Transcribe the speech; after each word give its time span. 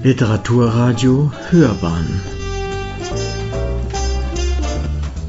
Literaturradio 0.00 1.32
Hörbahn 1.50 2.06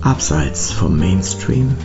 Abseits 0.02 0.72
vom 0.72 0.96
Mainstream 0.96 1.76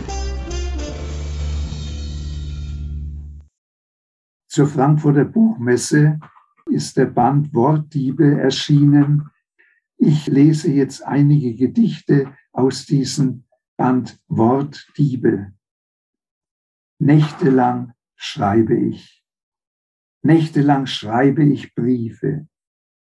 Zur 4.47 4.67
Frankfurter 4.67 5.25
Buchmesse 5.25 6.19
ist 6.67 6.95
der 6.95 7.07
Band 7.07 7.55
Wortdiebe 7.55 8.39
erschienen. 8.39 9.31
Ich 9.97 10.27
lese 10.27 10.71
jetzt 10.71 11.03
einige 11.03 11.55
Gedichte 11.55 12.37
aus 12.51 12.85
diesem 12.85 13.45
Band 13.77 14.19
Wortdiebe. 14.27 15.53
Nächtelang 16.99 17.93
schreibe 18.15 18.77
ich. 18.77 19.25
Nächtelang 20.21 20.85
schreibe 20.85 21.43
ich 21.43 21.73
Briefe. 21.73 22.47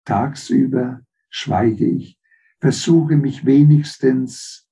Tagsüber 0.05 1.01
schweige 1.29 1.85
ich, 1.85 2.19
versuche 2.59 3.17
mich 3.17 3.45
wenigstens 3.45 4.67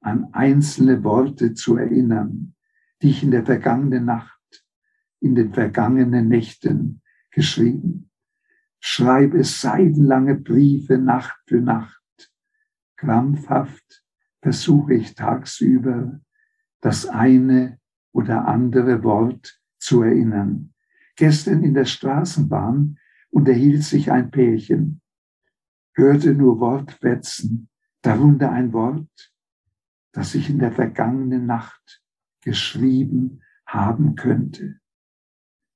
an 0.00 0.32
einzelne 0.32 1.04
Worte 1.04 1.54
zu 1.54 1.76
erinnern, 1.76 2.54
die 3.00 3.10
ich 3.10 3.22
in 3.22 3.30
der 3.30 3.44
vergangenen 3.44 4.04
Nacht, 4.04 4.64
in 5.20 5.34
den 5.34 5.52
vergangenen 5.52 6.28
Nächten 6.28 7.02
geschrieben. 7.30 8.10
Schreibe 8.80 9.44
seidenlange 9.44 10.34
Briefe 10.34 10.98
Nacht 10.98 11.38
für 11.46 11.60
Nacht. 11.60 12.02
Krampfhaft 12.96 14.04
versuche 14.40 14.94
ich 14.94 15.14
tagsüber 15.14 16.20
das 16.80 17.06
eine 17.06 17.78
oder 18.12 18.46
andere 18.48 19.04
Wort 19.04 19.60
zu 19.78 20.02
erinnern. 20.02 20.74
Gestern 21.16 21.62
in 21.62 21.74
der 21.74 21.84
Straßenbahn 21.84 22.98
unterhielt 23.32 23.82
sich 23.82 24.10
ein 24.10 24.30
Pärchen, 24.30 25.00
hörte 25.94 26.34
nur 26.34 26.60
Wortfetzen, 26.60 27.68
darunter 28.02 28.52
ein 28.52 28.72
Wort, 28.72 29.32
das 30.12 30.34
ich 30.34 30.50
in 30.50 30.58
der 30.58 30.72
vergangenen 30.72 31.46
Nacht 31.46 32.02
geschrieben 32.42 33.42
haben 33.66 34.14
könnte. 34.14 34.80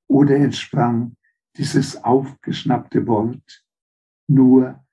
Oder 0.09 0.37
entsprang 0.37 1.17
dieses 1.57 1.97
aufgeschnappte 2.05 3.07
Wort 3.07 3.65
nur 4.29 4.85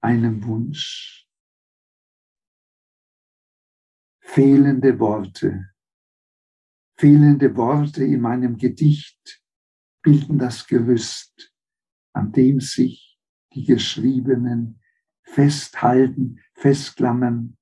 einem 0.00 0.44
Wunsch. 0.44 1.26
Fehlende 4.20 4.98
Worte 4.98 5.70
Fehlende 7.00 7.56
Worte 7.56 8.02
in 8.02 8.20
meinem 8.20 8.56
Gedicht 8.56 9.40
bilden 10.02 10.36
das 10.36 10.66
Gerüst, 10.66 11.54
an 12.12 12.32
dem 12.32 12.60
sich 12.60 13.18
die 13.52 13.64
Geschriebenen 13.64 14.80
festhalten, 15.22 16.40
festklammern. 16.54 17.56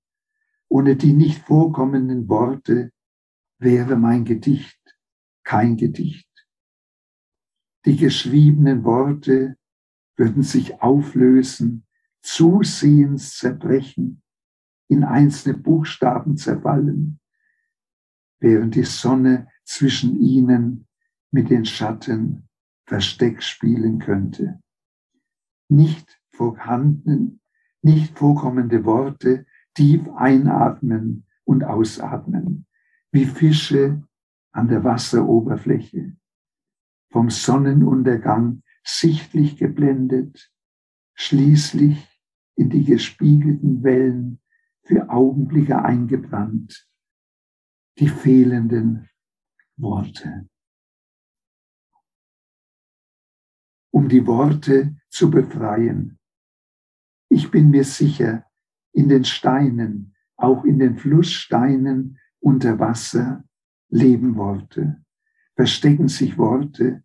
Ohne 0.68 0.96
die 0.96 1.12
nicht 1.12 1.42
vorkommenden 1.46 2.28
Worte 2.28 2.92
wäre 3.58 3.96
mein 3.96 4.24
Gedicht 4.24 4.80
kein 5.44 5.76
Gedicht. 5.76 6.28
Die 7.84 7.96
geschriebenen 7.96 8.82
Worte 8.82 9.56
würden 10.16 10.42
sich 10.42 10.82
auflösen, 10.82 11.86
zusehends 12.20 13.36
zerbrechen, 13.38 14.22
in 14.88 15.04
einzelne 15.04 15.56
Buchstaben 15.56 16.36
zerfallen 16.36 17.20
während 18.38 18.74
die 18.74 18.84
Sonne 18.84 19.48
zwischen 19.64 20.20
ihnen 20.20 20.86
mit 21.30 21.50
den 21.50 21.64
Schatten 21.64 22.45
Versteck 22.86 23.42
spielen 23.42 23.98
könnte. 23.98 24.60
Nicht 25.68 26.20
vorhanden, 26.30 27.40
nicht 27.82 28.16
vorkommende 28.18 28.84
Worte 28.84 29.46
tief 29.74 30.08
einatmen 30.16 31.26
und 31.44 31.64
ausatmen, 31.64 32.66
wie 33.12 33.26
Fische 33.26 34.02
an 34.52 34.68
der 34.68 34.84
Wasseroberfläche, 34.84 36.16
vom 37.10 37.30
Sonnenuntergang 37.30 38.62
sichtlich 38.82 39.56
geblendet, 39.56 40.50
schließlich 41.14 42.20
in 42.54 42.70
die 42.70 42.84
gespiegelten 42.84 43.82
Wellen 43.82 44.40
für 44.84 45.10
Augenblicke 45.10 45.82
eingebrannt, 45.84 46.88
die 47.98 48.08
fehlenden 48.08 49.08
Worte. 49.76 50.48
Um 53.96 54.10
die 54.10 54.26
Worte 54.26 54.94
zu 55.08 55.30
befreien. 55.30 56.18
Ich 57.30 57.50
bin 57.50 57.70
mir 57.70 57.84
sicher, 57.84 58.44
in 58.92 59.08
den 59.08 59.24
Steinen, 59.24 60.14
auch 60.36 60.64
in 60.64 60.78
den 60.78 60.98
Flusssteinen 60.98 62.18
unter 62.38 62.78
Wasser 62.78 63.42
leben 63.88 64.36
Worte, 64.36 65.02
verstecken 65.54 66.08
sich 66.08 66.36
Worte, 66.36 67.04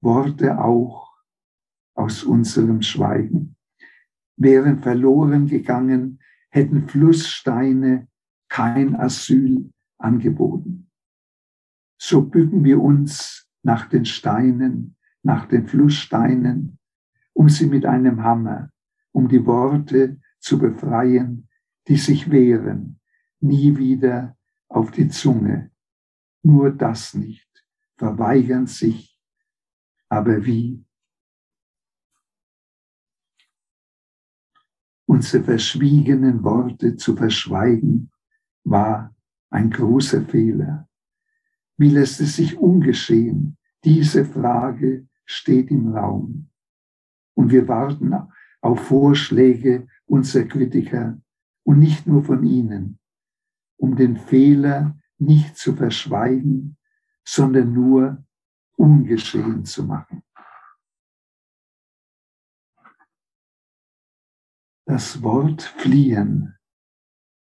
Worte 0.00 0.60
auch 0.62 1.12
aus 1.96 2.22
unserem 2.22 2.82
Schweigen. 2.82 3.56
Wären 4.36 4.80
verloren 4.80 5.48
gegangen, 5.48 6.20
hätten 6.50 6.86
Flusssteine 6.86 8.06
kein 8.48 8.94
Asyl 8.94 9.72
angeboten. 9.98 10.88
So 12.00 12.22
bücken 12.22 12.62
wir 12.62 12.80
uns 12.80 13.48
nach 13.64 13.88
den 13.88 14.04
Steinen, 14.04 14.96
nach 15.22 15.46
den 15.46 15.66
Flusssteinen, 15.66 16.78
um 17.32 17.48
sie 17.48 17.66
mit 17.66 17.86
einem 17.86 18.22
Hammer, 18.22 18.70
um 19.12 19.28
die 19.28 19.44
Worte 19.46 20.20
zu 20.38 20.58
befreien, 20.58 21.48
die 21.88 21.96
sich 21.96 22.30
wehren, 22.30 23.00
nie 23.40 23.76
wieder 23.76 24.36
auf 24.68 24.90
die 24.90 25.08
Zunge. 25.08 25.70
Nur 26.42 26.70
das 26.70 27.14
nicht, 27.14 27.64
verweigern 27.96 28.66
sich, 28.66 29.20
aber 30.08 30.44
wie? 30.44 30.84
Unsere 35.06 35.44
verschwiegenen 35.44 36.42
Worte 36.42 36.96
zu 36.96 37.14
verschweigen, 37.16 38.10
war 38.64 39.14
ein 39.50 39.70
großer 39.70 40.22
Fehler. 40.22 40.88
Wie 41.76 41.90
lässt 41.90 42.20
es 42.20 42.36
sich 42.36 42.56
ungeschehen? 42.56 43.58
Diese 43.84 44.24
Frage 44.24 45.08
steht 45.24 45.70
im 45.70 45.94
Raum. 45.94 46.50
Und 47.34 47.50
wir 47.50 47.68
warten 47.68 48.14
auf 48.60 48.80
Vorschläge 48.86 49.88
unserer 50.06 50.44
Kritiker 50.44 51.20
und 51.64 51.78
nicht 51.78 52.06
nur 52.06 52.24
von 52.24 52.44
ihnen, 52.44 52.98
um 53.76 53.96
den 53.96 54.16
Fehler 54.16 54.98
nicht 55.18 55.56
zu 55.56 55.74
verschweigen, 55.74 56.76
sondern 57.24 57.72
nur 57.72 58.24
ungeschehen 58.76 59.64
zu 59.64 59.84
machen. 59.84 60.22
Das 64.84 65.22
Wort 65.22 65.62
fliehen, 65.62 66.58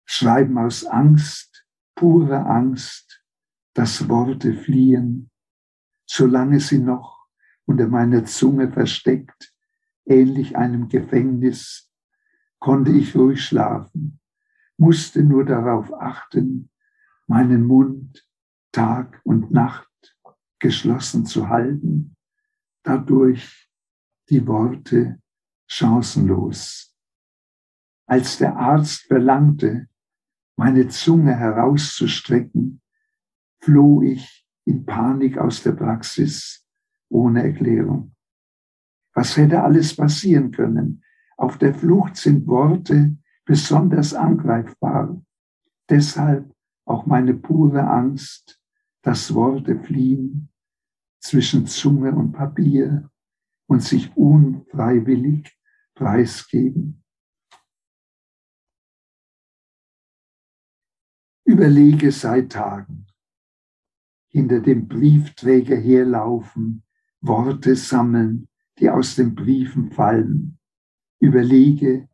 schreiben 0.05 0.59
aus 0.59 0.85
Angst, 0.85 1.67
pure 1.95 2.45
Angst, 2.45 3.25
dass 3.75 4.09
Worte 4.09 4.55
fliehen, 4.55 5.31
solange 6.05 6.61
sie 6.61 6.79
noch 6.79 7.22
unter 7.67 7.89
meiner 7.89 8.25
Zunge 8.25 8.71
versteckt, 8.71 9.53
ähnlich 10.05 10.57
einem 10.57 10.89
Gefängnis, 10.89 11.91
konnte 12.59 12.93
ich 12.93 13.17
ruhig 13.17 13.45
schlafen, 13.45 14.21
musste 14.77 15.23
nur 15.23 15.45
darauf 15.45 15.93
achten, 15.93 16.71
meinen 17.27 17.65
Mund 17.65 18.27
Tag 18.73 19.21
und 19.25 19.51
Nacht 19.51 19.89
geschlossen 20.59 21.27
zu 21.27 21.49
halten, 21.49 22.17
dadurch 22.83 23.69
die 24.31 24.47
Worte 24.47 25.21
chancenlos. 25.67 26.97
Als 28.07 28.39
der 28.39 28.57
Arzt 28.57 29.07
verlangte, 29.07 29.89
meine 30.57 30.89
Zunge 30.89 31.35
herauszustrecken, 31.35 32.81
floh 33.61 34.03
ich 34.03 34.47
in 34.65 34.85
Panik 34.85 35.39
aus 35.39 35.63
der 35.63 35.73
Praxis 35.73 36.67
ohne 37.13 37.43
Erklärung. 37.45 38.15
Was 39.15 39.37
hätte 39.37 39.63
alles 39.63 39.95
passieren 39.95 40.51
können? 40.51 41.05
Auf 41.37 41.59
der 41.59 41.75
Flucht 41.75 42.17
sind 42.17 42.47
Worte 42.47 43.17
besonders 43.45 44.15
angreifbar. 44.15 45.23
Deshalb 45.89 46.55
auch 46.87 47.07
meine 47.07 47.35
pure 47.35 47.87
Angst, 47.87 48.61
dass 49.03 49.35
Worte 49.35 49.79
fliehen 49.79 50.49
zwischen 51.21 51.67
Zunge 51.67 52.15
und 52.15 52.33
Papier 52.33 53.11
und 53.67 53.83
sich 53.83 54.17
unfreiwillig 54.17 55.57
preisgeben. 55.95 57.03
überlege 61.53 62.11
seit 62.13 62.53
Tagen. 62.53 63.07
Hinter 64.29 64.61
dem 64.61 64.89
Briefträger 64.89 65.77
herlaufen, 65.77 66.83
Worte 67.23 67.77
sammeln, 67.77 68.49
die 68.79 68.91
aus 68.91 69.15
den 69.15 69.35
Briefen 69.35 69.93
fallen, 69.93 70.59
überlege, 71.21 72.09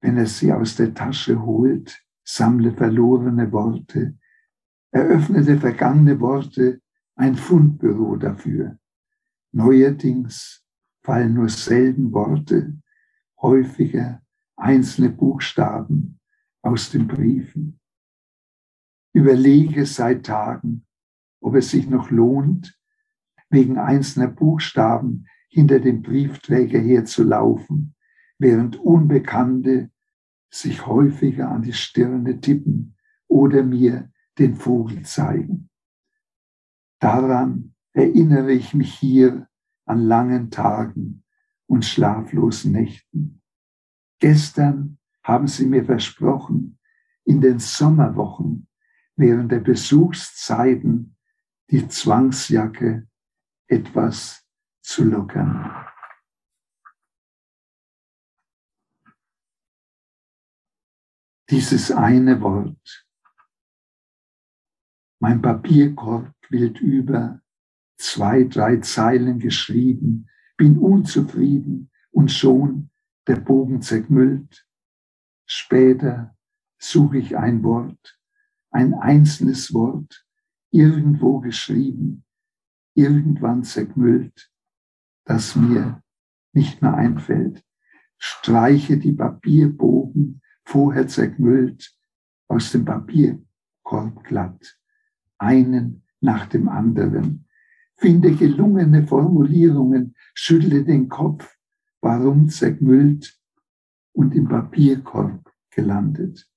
wenn 0.00 0.16
er 0.16 0.26
sie 0.26 0.52
aus 0.52 0.76
der 0.76 0.94
Tasche 0.94 1.42
holt, 1.42 2.00
sammle 2.24 2.72
verlorene 2.72 3.50
Worte, 3.50 4.16
eröffnete 4.92 5.58
vergangene 5.58 6.20
Worte 6.20 6.80
ein 7.16 7.34
Fundbüro 7.34 8.16
dafür. 8.16 8.78
Neuerdings 9.50 10.64
fallen 11.02 11.34
nur 11.34 11.48
selten 11.48 12.12
Worte, 12.12 12.78
häufiger 13.40 14.22
einzelne 14.56 15.10
Buchstaben 15.10 16.20
aus 16.62 16.90
den 16.90 17.08
Briefen. 17.08 17.80
Überlege 19.12 19.84
seit 19.84 20.26
Tagen, 20.26 20.86
ob 21.40 21.56
es 21.56 21.70
sich 21.70 21.88
noch 21.88 22.10
lohnt, 22.10 22.77
wegen 23.50 23.78
einzelner 23.78 24.28
Buchstaben 24.28 25.26
hinter 25.48 25.80
dem 25.80 26.02
Briefträger 26.02 26.78
herzulaufen, 26.78 27.94
während 28.38 28.76
Unbekannte 28.76 29.90
sich 30.50 30.86
häufiger 30.86 31.50
an 31.50 31.62
die 31.62 31.72
Stirne 31.72 32.40
tippen 32.40 32.96
oder 33.26 33.62
mir 33.62 34.10
den 34.38 34.56
Vogel 34.56 35.02
zeigen. 35.02 35.68
Daran 37.00 37.74
erinnere 37.92 38.52
ich 38.52 38.74
mich 38.74 38.94
hier 38.94 39.48
an 39.84 40.00
langen 40.00 40.50
Tagen 40.50 41.24
und 41.66 41.84
schlaflosen 41.84 42.72
Nächten. 42.72 43.42
Gestern 44.20 44.98
haben 45.22 45.46
Sie 45.46 45.66
mir 45.66 45.84
versprochen, 45.84 46.78
in 47.24 47.40
den 47.40 47.58
Sommerwochen 47.58 48.68
während 49.16 49.52
der 49.52 49.60
Besuchszeiten 49.60 51.16
die 51.70 51.86
Zwangsjacke 51.88 53.06
etwas 53.68 54.44
zu 54.82 55.04
lockern. 55.04 55.86
Dieses 61.50 61.90
eine 61.90 62.40
Wort. 62.40 63.06
Mein 65.20 65.40
Papierkorb 65.42 66.34
quillt 66.42 66.80
über, 66.80 67.40
zwei, 67.96 68.44
drei 68.44 68.76
Zeilen 68.78 69.38
geschrieben, 69.38 70.28
bin 70.56 70.78
unzufrieden 70.78 71.90
und 72.10 72.30
schon 72.30 72.90
der 73.26 73.36
Bogen 73.36 73.82
zerkmüllt. 73.82 74.66
Später 75.46 76.36
suche 76.78 77.18
ich 77.18 77.36
ein 77.36 77.62
Wort, 77.62 78.18
ein 78.70 78.94
einzelnes 78.94 79.72
Wort, 79.74 80.26
irgendwo 80.70 81.40
geschrieben, 81.40 82.24
irgendwann 82.98 83.62
zerkmüllt, 83.62 84.50
das 85.24 85.54
mir 85.54 86.02
nicht 86.52 86.82
mehr 86.82 86.94
einfällt. 86.94 87.64
Streiche 88.18 88.98
die 88.98 89.12
Papierbogen, 89.12 90.42
vorher 90.64 91.06
zerkmüllt, 91.06 91.94
aus 92.48 92.72
dem 92.72 92.84
Papierkorb 92.84 94.24
glatt, 94.24 94.78
einen 95.38 96.02
nach 96.20 96.46
dem 96.46 96.68
anderen. 96.68 97.46
Finde 97.94 98.34
gelungene 98.34 99.06
Formulierungen, 99.06 100.16
schüttle 100.34 100.82
den 100.82 101.08
Kopf, 101.08 101.56
warum 102.00 102.48
zerkmüllt 102.48 103.38
und 104.12 104.34
im 104.34 104.48
Papierkorb 104.48 105.52
gelandet. 105.70 106.48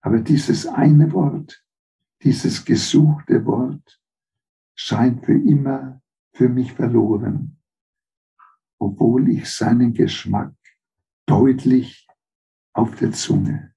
Aber 0.00 0.20
dieses 0.20 0.66
eine 0.66 1.12
Wort, 1.12 1.62
dieses 2.22 2.64
gesuchte 2.64 3.44
Wort, 3.44 4.00
scheint 4.78 5.24
für 5.24 5.34
immer 5.34 6.00
für 6.32 6.48
mich 6.48 6.72
verloren, 6.72 7.60
obwohl 8.78 9.28
ich 9.28 9.50
seinen 9.50 9.92
Geschmack 9.92 10.54
deutlich 11.26 12.06
auf 12.72 12.94
der 12.94 13.10
Zunge. 13.12 13.74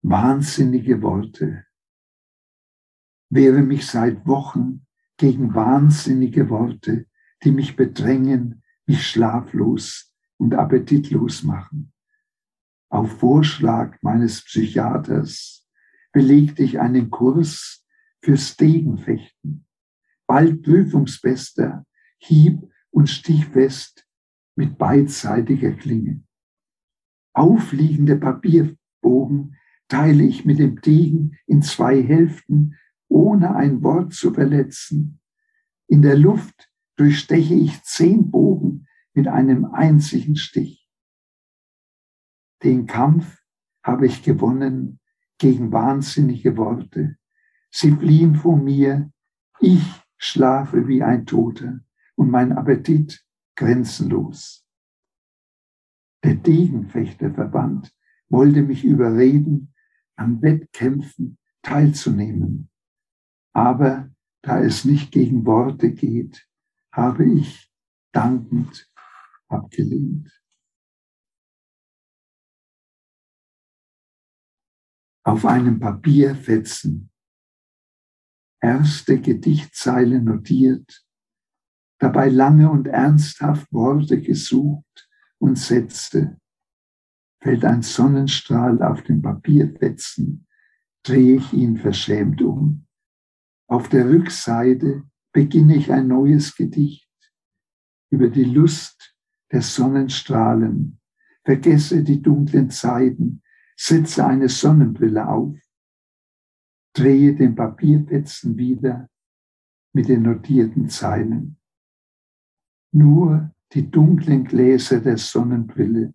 Wahnsinnige 0.00 1.02
Worte 1.02 1.66
wehre 3.28 3.62
mich 3.62 3.86
seit 3.86 4.26
Wochen 4.26 4.86
gegen 5.18 5.54
wahnsinnige 5.54 6.48
Worte, 6.48 7.06
die 7.44 7.52
mich 7.52 7.76
bedrängen, 7.76 8.64
mich 8.86 9.06
schlaflos 9.06 10.14
und 10.38 10.54
appetitlos 10.54 11.42
machen. 11.42 11.91
Auf 12.92 13.20
Vorschlag 13.20 13.96
meines 14.02 14.44
Psychiaters 14.44 15.66
belegte 16.12 16.62
ich 16.62 16.78
einen 16.78 17.08
Kurs 17.08 17.86
fürs 18.22 18.58
Degenfechten, 18.58 19.64
bald 20.26 20.62
prüfungsbester, 20.62 21.86
hieb- 22.18 22.68
und 22.90 23.08
stichfest 23.08 24.06
mit 24.56 24.76
beidseitiger 24.76 25.72
Klinge. 25.72 26.22
Aufliegende 27.32 28.16
Papierbogen 28.16 29.56
teile 29.88 30.24
ich 30.24 30.44
mit 30.44 30.58
dem 30.58 30.78
Degen 30.82 31.38
in 31.46 31.62
zwei 31.62 32.02
Hälften, 32.02 32.76
ohne 33.08 33.56
ein 33.56 33.82
Wort 33.82 34.12
zu 34.12 34.34
verletzen. 34.34 35.18
In 35.86 36.02
der 36.02 36.18
Luft 36.18 36.70
durchsteche 36.96 37.54
ich 37.54 37.82
zehn 37.84 38.30
Bogen 38.30 38.86
mit 39.14 39.28
einem 39.28 39.64
einzigen 39.64 40.36
Stich. 40.36 40.81
Den 42.62 42.86
Kampf 42.86 43.42
habe 43.84 44.06
ich 44.06 44.22
gewonnen 44.22 45.00
gegen 45.38 45.72
wahnsinnige 45.72 46.56
Worte. 46.56 47.16
Sie 47.70 47.90
fliehen 47.90 48.36
vor 48.36 48.56
mir. 48.56 49.10
Ich 49.60 49.82
schlafe 50.16 50.86
wie 50.86 51.02
ein 51.02 51.26
Toter 51.26 51.80
und 52.14 52.30
mein 52.30 52.52
Appetit 52.52 53.24
grenzenlos. 53.56 54.64
Der 56.22 56.34
Degenfechterverband 56.34 57.92
wollte 58.28 58.62
mich 58.62 58.84
überreden, 58.84 59.74
an 60.14 60.40
Wettkämpfen 60.42 61.38
teilzunehmen. 61.62 62.70
Aber 63.52 64.10
da 64.42 64.60
es 64.60 64.84
nicht 64.84 65.10
gegen 65.10 65.44
Worte 65.46 65.92
geht, 65.92 66.46
habe 66.92 67.24
ich 67.24 67.72
dankend 68.12 68.88
abgelehnt. 69.48 70.41
Auf 75.24 75.46
einem 75.46 75.78
Papierfetzen 75.78 77.12
erste 78.62 79.20
Gedichtzeile 79.20 80.22
notiert, 80.22 81.04
dabei 81.98 82.28
lange 82.28 82.70
und 82.70 82.86
ernsthaft 82.86 83.70
Worte 83.72 84.20
gesucht 84.20 85.08
und 85.38 85.58
setzte, 85.58 86.38
fällt 87.42 87.64
ein 87.64 87.82
Sonnenstrahl 87.82 88.82
auf 88.82 89.02
den 89.02 89.20
Papierfetzen, 89.20 90.46
drehe 91.02 91.36
ich 91.36 91.52
ihn 91.52 91.76
verschämt 91.76 92.40
um. 92.40 92.86
Auf 93.68 93.88
der 93.88 94.08
Rückseite 94.08 95.02
beginne 95.32 95.76
ich 95.76 95.90
ein 95.90 96.06
neues 96.06 96.54
Gedicht 96.54 97.10
über 98.10 98.28
die 98.28 98.44
Lust 98.44 99.16
der 99.50 99.62
Sonnenstrahlen, 99.62 101.00
vergesse 101.44 102.04
die 102.04 102.22
dunklen 102.22 102.70
Zeiten, 102.70 103.42
setze 103.76 104.26
eine 104.26 104.48
Sonnenbrille 104.48 105.26
auf, 105.28 105.56
drehe 106.94 107.34
den 107.34 107.54
Papierfetzen 107.54 108.56
wieder 108.56 109.08
mit 109.92 110.08
den 110.08 110.22
notierten 110.22 110.88
Zeilen. 110.88 111.58
Nur 112.92 113.50
die 113.72 113.90
dunklen 113.90 114.44
Gläser 114.44 115.00
der 115.00 115.16
Sonnenbrille 115.16 116.14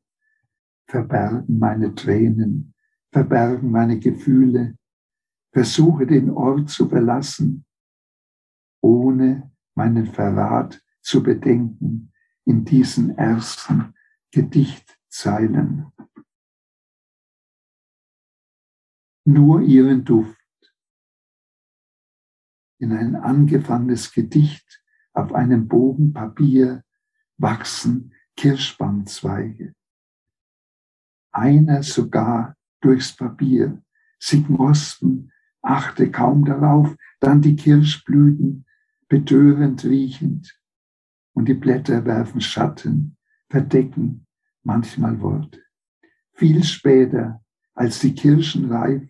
verbergen 0.88 1.58
meine 1.58 1.94
Tränen, 1.96 2.74
verbergen 3.12 3.72
meine 3.72 4.00
Gefühle, 4.00 4.78
versuche 5.52 6.06
den 6.06 6.30
Ort 6.30 6.70
zu 6.70 6.88
verlassen, 6.88 7.66
ohne 8.82 9.52
meinen 9.76 10.06
Verrat 10.06 10.82
zu 11.02 11.24
bedenken 11.24 12.12
in 12.46 12.64
diesen 12.64 13.18
ersten 13.18 13.94
Gedichtzeilen. 14.32 15.88
Nur 19.28 19.62
ihren 19.62 20.06
Duft. 20.06 20.38
In 22.80 22.94
ein 22.94 23.18
angefangnes 23.18 24.14
Gedicht 24.14 24.82
auf 25.12 25.34
einem 25.34 25.68
Bogen 25.68 26.14
Papier 26.14 26.86
wachsen 27.38 28.14
Kirschbaumzweige. 28.38 29.76
Einer 31.32 31.84
sogar 31.84 32.56
durchs 32.80 33.16
Papier. 33.18 33.84
Sie 34.18 34.44
knospen, 34.44 35.34
achte 35.62 36.10
kaum 36.10 36.46
darauf, 36.46 36.96
dann 37.20 37.42
die 37.42 37.58
Kirschblüten, 37.58 38.66
betörend 39.10 39.84
riechend. 39.84 40.58
Und 41.34 41.50
die 41.50 41.54
Blätter 41.54 42.06
werfen 42.06 42.40
Schatten, 42.40 43.18
verdecken 43.50 44.26
manchmal 44.64 45.20
Worte. 45.20 45.62
Viel 46.34 46.64
später, 46.64 47.44
als 47.74 48.00
die 48.00 48.16
Kirschen 48.16 48.72
reif, 48.72 49.04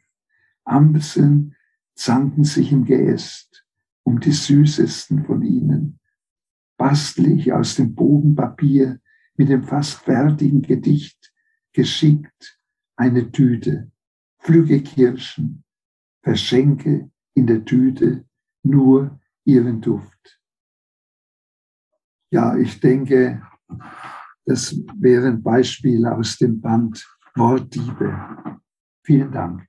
Amseln 0.67 1.55
zanken 1.95 2.43
sich 2.43 2.71
im 2.71 2.85
Geäst 2.85 3.65
um 4.03 4.19
die 4.19 4.31
süßesten 4.31 5.25
von 5.25 5.41
ihnen. 5.41 5.99
Bastle 6.77 7.29
ich 7.29 7.51
aus 7.51 7.75
dem 7.75 7.95
Bogenpapier 7.95 8.99
mit 9.35 9.49
dem 9.49 9.63
fast 9.63 9.99
fertigen 9.99 10.61
Gedicht 10.61 11.33
geschickt 11.73 12.59
eine 12.95 13.31
Tüte, 13.31 13.91
pflücke 14.39 14.81
Kirschen, 14.81 15.63
verschenke 16.21 17.11
in 17.33 17.47
der 17.47 17.65
Tüte 17.65 18.25
nur 18.63 19.19
ihren 19.43 19.81
Duft. 19.81 20.41
Ja, 22.31 22.57
ich 22.57 22.79
denke, 22.79 23.41
das 24.45 24.75
wären 24.95 25.43
Beispiele 25.43 26.15
aus 26.15 26.37
dem 26.37 26.59
Band 26.59 27.05
Wortdiebe. 27.35 28.59
Vielen 29.03 29.31
Dank. 29.31 29.66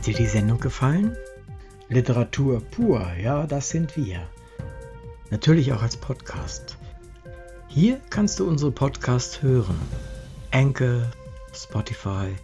Hat 0.00 0.06
dir 0.06 0.14
die 0.14 0.24
Sendung 0.24 0.58
gefallen? 0.58 1.14
Literatur 1.90 2.62
pur, 2.70 3.06
ja, 3.22 3.46
das 3.46 3.68
sind 3.68 3.98
wir. 3.98 4.26
Natürlich 5.28 5.74
auch 5.74 5.82
als 5.82 5.98
Podcast. 5.98 6.78
Hier 7.68 8.00
kannst 8.08 8.40
du 8.40 8.48
unsere 8.48 8.70
Podcasts 8.70 9.42
hören. 9.42 9.78
Anchor, 10.52 11.02
Spotify, 11.52 12.34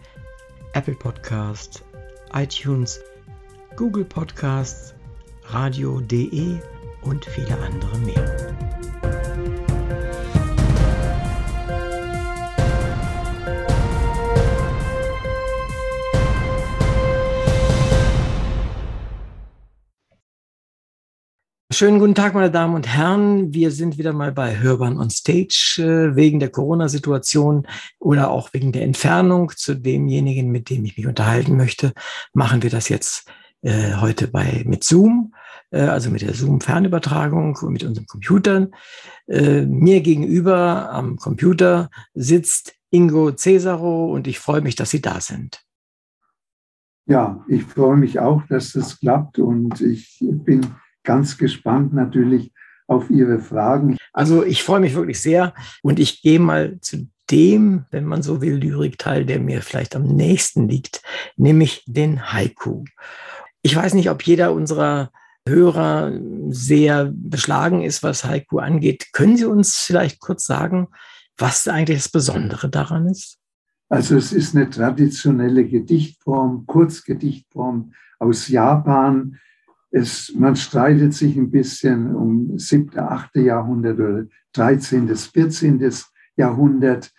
Apple 0.73 0.93
Podcast, 0.93 1.83
iTunes, 2.31 2.99
Google 3.75 4.05
Podcasts, 4.05 4.93
radio.de 5.45 6.59
und 7.01 7.25
viele 7.25 7.57
andere 7.57 7.97
mehr. 7.97 8.56
Schönen 21.77 21.99
guten 21.99 22.15
Tag, 22.15 22.33
meine 22.33 22.49
Damen 22.49 22.73
und 22.73 22.87
Herren. 22.87 23.53
Wir 23.53 23.69
sind 23.69 23.99
wieder 23.99 24.11
mal 24.11 24.31
bei 24.31 24.57
Hörbahn 24.57 24.97
on 24.97 25.11
Stage 25.11 25.75
äh, 25.77 26.15
wegen 26.15 26.39
der 26.39 26.49
Corona-Situation 26.49 27.67
oder 27.99 28.31
auch 28.31 28.51
wegen 28.51 28.71
der 28.71 28.81
Entfernung 28.81 29.51
zu 29.55 29.75
demjenigen, 29.75 30.49
mit 30.49 30.71
dem 30.71 30.85
ich 30.85 30.97
mich 30.97 31.05
unterhalten 31.05 31.55
möchte. 31.55 31.93
Machen 32.33 32.63
wir 32.63 32.71
das 32.71 32.89
jetzt 32.89 33.29
äh, 33.61 33.93
heute 33.97 34.27
bei 34.27 34.63
mit 34.65 34.83
Zoom, 34.85 35.35
äh, 35.69 35.81
also 35.81 36.09
mit 36.09 36.23
der 36.23 36.33
Zoom-Fernübertragung 36.33 37.55
und 37.61 37.73
mit 37.73 37.83
unseren 37.83 38.07
Computern. 38.07 38.71
Mir 39.27 40.01
gegenüber 40.01 40.91
am 40.91 41.17
Computer 41.17 41.91
sitzt 42.15 42.73
Ingo 42.89 43.33
Cesaro 43.33 44.11
und 44.11 44.25
ich 44.25 44.39
freue 44.39 44.61
mich, 44.61 44.75
dass 44.75 44.89
Sie 44.89 45.01
da 45.01 45.21
sind. 45.21 45.61
Ja, 47.05 47.45
ich 47.47 47.63
freue 47.65 47.97
mich 47.97 48.17
auch, 48.17 48.41
dass 48.47 48.71
das 48.71 48.99
klappt 48.99 49.37
und 49.37 49.79
ich 49.79 50.17
bin 50.19 50.65
ganz 51.07 51.37
gespannt 51.37 51.93
natürlich 51.93 52.51
auf 52.85 53.09
Ihre 53.09 53.39
Fragen. 53.39 53.97
Also 54.13 54.43
ich 54.43 54.61
freue 54.61 54.81
mich 54.81 54.93
wirklich 54.93 55.21
sehr 55.21 55.53
und 55.81 55.99
ich 55.99 56.21
gehe 56.21 56.39
mal 56.39 56.79
zu 56.81 57.07
dem, 57.31 57.85
wenn 57.91 58.05
man 58.05 58.21
so 58.21 58.41
will, 58.41 58.55
Lyrikteil, 58.55 59.25
der 59.25 59.39
mir 59.39 59.61
vielleicht 59.61 59.95
am 59.95 60.03
nächsten 60.03 60.67
liegt, 60.67 61.01
nämlich 61.37 61.83
den 61.87 62.31
Haiku. 62.31 62.83
Ich 63.61 63.75
weiß 63.75 63.93
nicht, 63.93 64.09
ob 64.09 64.21
jeder 64.23 64.53
unserer 64.53 65.11
Hörer 65.47 66.11
sehr 66.49 67.11
beschlagen 67.13 67.81
ist, 67.81 68.03
was 68.03 68.25
Haiku 68.25 68.59
angeht. 68.59 69.07
Können 69.13 69.37
Sie 69.37 69.45
uns 69.45 69.77
vielleicht 69.77 70.19
kurz 70.19 70.45
sagen, 70.45 70.87
was 71.37 71.67
eigentlich 71.67 71.99
das 71.99 72.09
Besondere 72.09 72.69
daran 72.69 73.07
ist? 73.07 73.37
Also 73.89 74.17
es 74.17 74.33
ist 74.33 74.55
eine 74.55 74.69
traditionelle 74.69 75.65
Gedichtform, 75.65 76.65
Kurzgedichtform 76.65 77.93
aus 78.19 78.49
Japan, 78.49 79.37
es, 79.91 80.33
man 80.35 80.55
streitet 80.55 81.13
sich 81.13 81.35
ein 81.37 81.49
bisschen 81.49 82.13
um 82.13 82.57
7., 82.57 82.97
8. 82.97 83.37
Jahrhundert 83.37 83.99
oder 83.99 84.25
13., 84.53 85.15
14. 85.15 85.91
Jahrhundert. 86.35 87.13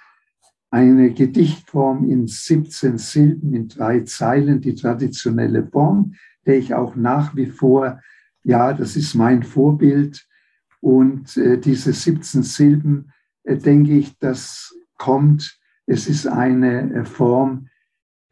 Eine 0.70 1.12
Gedichtform 1.14 2.04
in 2.04 2.26
17 2.26 2.98
Silben, 2.98 3.54
in 3.54 3.68
drei 3.68 4.00
Zeilen, 4.00 4.60
die 4.60 4.74
traditionelle 4.74 5.66
Form, 5.66 6.14
der 6.44 6.58
ich 6.58 6.74
auch 6.74 6.94
nach 6.94 7.34
wie 7.34 7.46
vor, 7.46 8.00
ja, 8.42 8.74
das 8.74 8.94
ist 8.96 9.14
mein 9.14 9.42
Vorbild. 9.42 10.26
Und 10.80 11.36
äh, 11.38 11.58
diese 11.58 11.94
17 11.94 12.42
Silben, 12.42 13.12
äh, 13.44 13.56
denke 13.56 13.92
ich, 13.92 14.18
das 14.18 14.76
kommt, 14.98 15.58
es 15.86 16.06
ist 16.06 16.26
eine 16.26 16.92
äh, 16.92 17.04
Form 17.04 17.68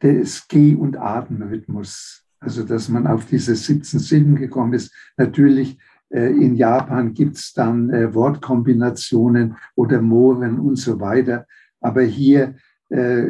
des 0.03 0.47
Geh- 0.47 0.75
und 0.75 0.95
Atemrhythmus 0.95 2.26
also 2.39 2.63
dass 2.63 2.89
man 2.89 3.07
auf 3.07 3.25
diese 3.25 3.55
17 3.55 3.99
Silben 3.99 4.35
gekommen 4.35 4.73
ist. 4.73 4.93
Natürlich 5.17 5.77
äh, 6.09 6.31
in 6.31 6.55
Japan 6.55 7.13
gibt 7.13 7.37
es 7.37 7.53
dann 7.53 7.89
äh, 7.89 8.13
Wortkombinationen 8.13 9.55
oder 9.75 10.01
Mohren 10.01 10.59
und 10.59 10.77
so 10.77 10.99
weiter. 10.99 11.45
Aber 11.81 12.01
hier 12.01 12.55
äh, 12.89 13.27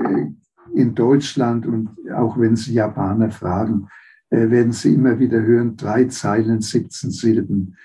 in 0.74 0.96
Deutschland 0.96 1.66
und 1.66 1.90
auch 2.14 2.38
wenn 2.38 2.56
Sie 2.56 2.74
Japaner 2.74 3.32
fragen, 3.32 3.88
werden 4.30 4.74
Sie 4.74 4.94
immer 4.94 5.20
wieder 5.20 5.42
hören, 5.42 5.78
drei 5.78 6.04
Zeilen, 6.06 6.60
17 6.60 7.12
Silben. 7.12 7.78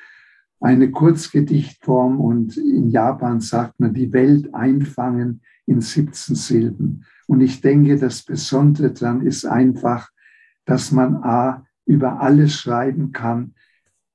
Eine 0.58 0.90
Kurzgedichtform 0.90 2.20
und 2.20 2.56
in 2.56 2.90
Japan 2.90 3.40
sagt 3.40 3.78
man 3.78 3.94
die 3.94 4.12
Welt 4.12 4.52
einfangen 4.52 5.42
in 5.66 5.80
17 5.80 6.34
Silben. 6.34 7.04
Und 7.28 7.40
ich 7.42 7.60
denke, 7.60 7.96
das 7.96 8.24
Besondere 8.24 8.92
daran 8.92 9.24
ist 9.24 9.44
einfach, 9.44 10.10
dass 10.64 10.92
man 10.92 11.16
A, 11.16 11.66
über 11.84 12.20
alles 12.20 12.54
schreiben 12.54 13.12
kann, 13.12 13.54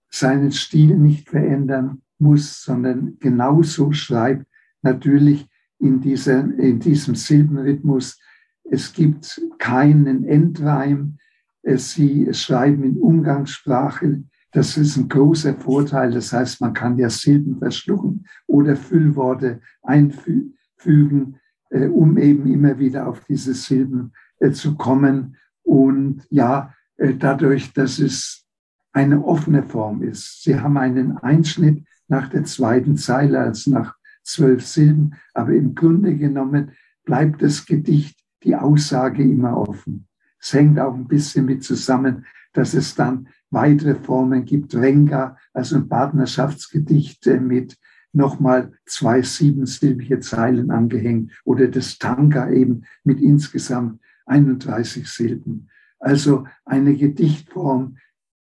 seinen 0.09 0.51
Stil 0.51 0.95
nicht 0.95 1.29
verändern 1.29 2.01
muss, 2.17 2.63
sondern 2.63 3.17
genauso 3.19 3.91
schreibt, 3.91 4.45
natürlich 4.81 5.47
in, 5.79 6.01
dieser, 6.01 6.39
in 6.57 6.79
diesem 6.79 7.15
Silbenrhythmus. 7.15 8.19
Es 8.63 8.93
gibt 8.93 9.41
keinen 9.57 10.23
Endreim. 10.23 11.17
Sie 11.63 12.33
schreiben 12.33 12.83
in 12.83 12.97
Umgangssprache. 12.97 14.23
Das 14.51 14.77
ist 14.77 14.97
ein 14.97 15.09
großer 15.09 15.55
Vorteil. 15.55 16.11
Das 16.11 16.33
heißt, 16.33 16.61
man 16.61 16.73
kann 16.73 16.97
ja 16.97 17.09
Silben 17.09 17.59
verschlucken 17.59 18.25
oder 18.47 18.75
Füllworte 18.75 19.59
einfügen, 19.83 21.39
äh, 21.69 21.87
um 21.87 22.17
eben 22.17 22.51
immer 22.51 22.79
wieder 22.79 23.07
auf 23.07 23.23
diese 23.25 23.53
Silben 23.53 24.13
äh, 24.39 24.51
zu 24.51 24.75
kommen. 24.75 25.35
Und 25.67 26.25
ja, 26.29 26.73
äh, 26.95 27.13
dadurch, 27.13 27.73
dass 27.73 27.99
es 27.99 28.45
eine 28.93 29.23
offene 29.23 29.63
Form 29.63 30.01
ist. 30.01 30.43
Sie 30.43 30.57
haben 30.59 30.77
einen 30.77 31.17
Einschnitt 31.17 31.85
nach 32.07 32.29
der 32.29 32.45
zweiten 32.45 32.95
Zeile 32.95 33.39
als 33.39 33.67
nach 33.67 33.95
zwölf 34.23 34.65
Silben, 34.65 35.15
aber 35.33 35.51
im 35.51 35.75
Grunde 35.75 36.15
genommen 36.15 36.71
bleibt 37.03 37.41
das 37.41 37.65
Gedicht, 37.65 38.17
die 38.43 38.55
Aussage 38.55 39.23
immer 39.23 39.57
offen. 39.57 40.07
Es 40.39 40.53
hängt 40.53 40.79
auch 40.79 40.93
ein 40.93 41.07
bisschen 41.07 41.45
mit 41.45 41.65
zusammen, 41.65 42.25
dass 42.53 42.73
es 42.73 42.95
dann 42.95 43.27
weitere 43.49 43.95
Formen 43.95 44.45
gibt, 44.45 44.73
Renga, 44.73 45.37
also 45.53 45.75
ein 45.75 45.89
Partnerschaftsgedicht 45.89 47.27
äh, 47.27 47.41
mit 47.41 47.77
nochmal 48.13 48.71
zwei 48.85 49.21
siebensilbige 49.21 50.21
Zeilen 50.21 50.71
angehängt 50.71 51.33
oder 51.43 51.67
das 51.67 51.97
Tanka 51.97 52.49
eben 52.49 52.83
mit 53.03 53.19
insgesamt 53.19 53.99
31 54.27 55.09
Silben. 55.09 55.69
Also 55.99 56.45
eine 56.65 56.95
Gedichtform, 56.95 57.97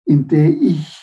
in 0.05 0.29
der 0.29 0.51
ich 0.51 1.01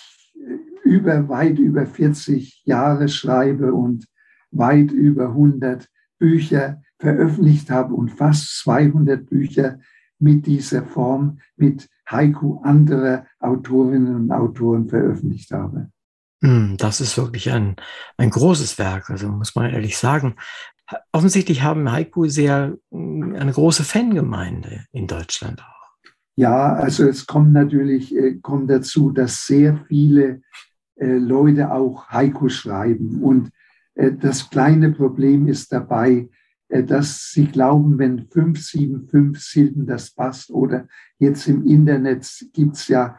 über, 0.83 1.29
weit 1.29 1.57
über 1.57 1.85
40 1.85 2.63
Jahre 2.65 3.07
schreibe 3.07 3.73
und 3.73 4.07
weit 4.51 4.91
über 4.91 5.29
100 5.29 5.87
Bücher 6.19 6.81
veröffentlicht 6.99 7.71
habe 7.71 7.93
und 7.93 8.09
fast 8.09 8.59
200 8.59 9.25
Bücher 9.25 9.79
mit 10.19 10.45
dieser 10.45 10.83
Form, 10.83 11.39
mit 11.55 11.89
Haiku 12.07 12.61
anderer 12.61 13.25
Autorinnen 13.39 14.15
und 14.15 14.31
Autoren 14.31 14.87
veröffentlicht 14.87 15.51
habe. 15.51 15.89
Hm, 16.43 16.75
das 16.77 17.01
ist 17.01 17.17
wirklich 17.17 17.51
ein, 17.51 17.75
ein 18.17 18.29
großes 18.29 18.77
Werk, 18.77 19.09
also 19.09 19.29
muss 19.29 19.55
man 19.55 19.71
ehrlich 19.71 19.97
sagen 19.97 20.35
offensichtlich 21.11 21.63
haben 21.63 21.91
Haiku 21.91 22.27
sehr 22.27 22.77
mm, 22.91 23.35
eine 23.35 23.51
große 23.51 23.83
Fangemeinde 23.83 24.85
in 24.91 25.07
Deutschland 25.07 25.61
auch. 25.61 25.81
Ja, 26.35 26.73
also 26.73 27.07
es 27.07 27.27
kommt 27.27 27.53
natürlich 27.53 28.15
äh, 28.15 28.35
kommt 28.41 28.69
dazu, 28.69 29.11
dass 29.11 29.45
sehr 29.45 29.83
viele 29.87 30.41
äh, 30.95 31.17
Leute 31.17 31.71
auch 31.71 32.07
Haiku 32.07 32.49
schreiben. 32.49 33.21
Und 33.21 33.51
äh, 33.95 34.11
das 34.11 34.49
kleine 34.49 34.91
Problem 34.91 35.47
ist 35.47 35.71
dabei, 35.71 36.29
dass 36.69 37.31
sie 37.31 37.47
glauben, 37.47 37.99
wenn 37.99 38.29
575 38.29 39.43
Silben 39.43 39.85
das 39.85 40.11
passt 40.11 40.51
oder 40.51 40.87
jetzt 41.19 41.45
im 41.49 41.65
Internet 41.65 42.25
gibt 42.53 42.77
es 42.77 42.87
ja 42.87 43.17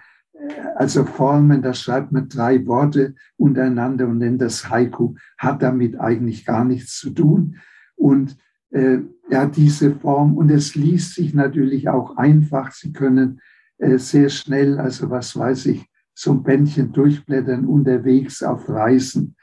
also 0.76 1.04
Formen, 1.04 1.62
da 1.62 1.74
schreibt 1.74 2.12
man 2.12 2.28
drei 2.28 2.66
Worte 2.66 3.14
untereinander 3.36 4.08
und 4.08 4.18
nennt 4.18 4.40
das 4.40 4.68
Haiku, 4.68 5.14
hat 5.38 5.62
damit 5.62 5.98
eigentlich 6.00 6.44
gar 6.44 6.64
nichts 6.64 6.98
zu 6.98 7.10
tun. 7.10 7.56
Und 7.94 8.36
äh, 8.70 8.98
ja, 9.30 9.46
diese 9.46 9.94
Form, 9.94 10.36
und 10.36 10.50
es 10.50 10.74
liest 10.74 11.14
sich 11.14 11.34
natürlich 11.34 11.88
auch 11.88 12.16
einfach. 12.16 12.72
Sie 12.72 12.92
können 12.92 13.40
äh, 13.78 13.98
sehr 13.98 14.28
schnell, 14.28 14.78
also 14.78 15.10
was 15.10 15.36
weiß 15.36 15.66
ich, 15.66 15.86
so 16.14 16.32
ein 16.32 16.42
Bändchen 16.42 16.92
durchblättern 16.92 17.64
unterwegs 17.64 18.42
auf 18.42 18.68
Reisen. 18.68 19.36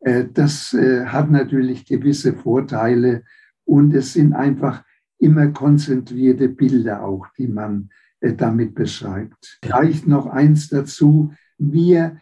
Äh, 0.00 0.26
das 0.32 0.74
äh, 0.74 1.06
hat 1.06 1.30
natürlich 1.30 1.86
gewisse 1.86 2.34
Vorteile 2.34 3.24
und 3.64 3.94
es 3.94 4.12
sind 4.12 4.34
einfach 4.34 4.84
immer 5.18 5.48
konzentrierte 5.48 6.48
Bilder 6.48 7.02
auch, 7.02 7.26
die 7.38 7.48
man 7.48 7.90
damit 8.32 8.74
beschreibt. 8.74 9.58
Vielleicht 9.62 10.06
noch 10.06 10.26
eins 10.26 10.68
dazu. 10.68 11.32
Wir 11.58 12.18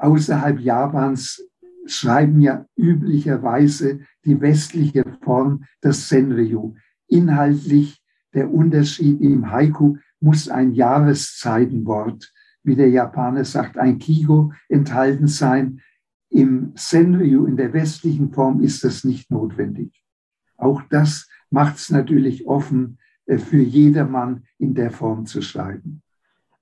außerhalb 0.00 0.60
Japans 0.60 1.42
schreiben 1.86 2.40
ja 2.40 2.66
üblicherweise 2.76 4.00
die 4.24 4.40
westliche 4.40 5.04
Form 5.22 5.64
des 5.82 6.08
Senryu. 6.08 6.74
Inhaltlich 7.08 8.02
der 8.32 8.52
Unterschied 8.52 9.20
im 9.20 9.50
Haiku 9.50 9.96
muss 10.20 10.48
ein 10.48 10.72
Jahreszeitenwort, 10.72 12.32
wie 12.62 12.76
der 12.76 12.90
Japaner 12.90 13.44
sagt, 13.44 13.78
ein 13.78 13.98
Kigo 13.98 14.52
enthalten 14.68 15.26
sein. 15.26 15.80
Im 16.28 16.72
Senryu, 16.76 17.46
in 17.46 17.56
der 17.56 17.72
westlichen 17.72 18.32
Form, 18.32 18.60
ist 18.60 18.84
das 18.84 19.02
nicht 19.02 19.30
notwendig. 19.30 20.04
Auch 20.56 20.82
das 20.90 21.28
macht 21.48 21.78
es 21.78 21.90
natürlich 21.90 22.46
offen, 22.46 22.98
äh, 22.98 22.99
für 23.38 23.62
jedermann 23.62 24.44
in 24.58 24.74
der 24.74 24.90
Form 24.90 25.26
zu 25.26 25.42
schreiben. 25.42 26.02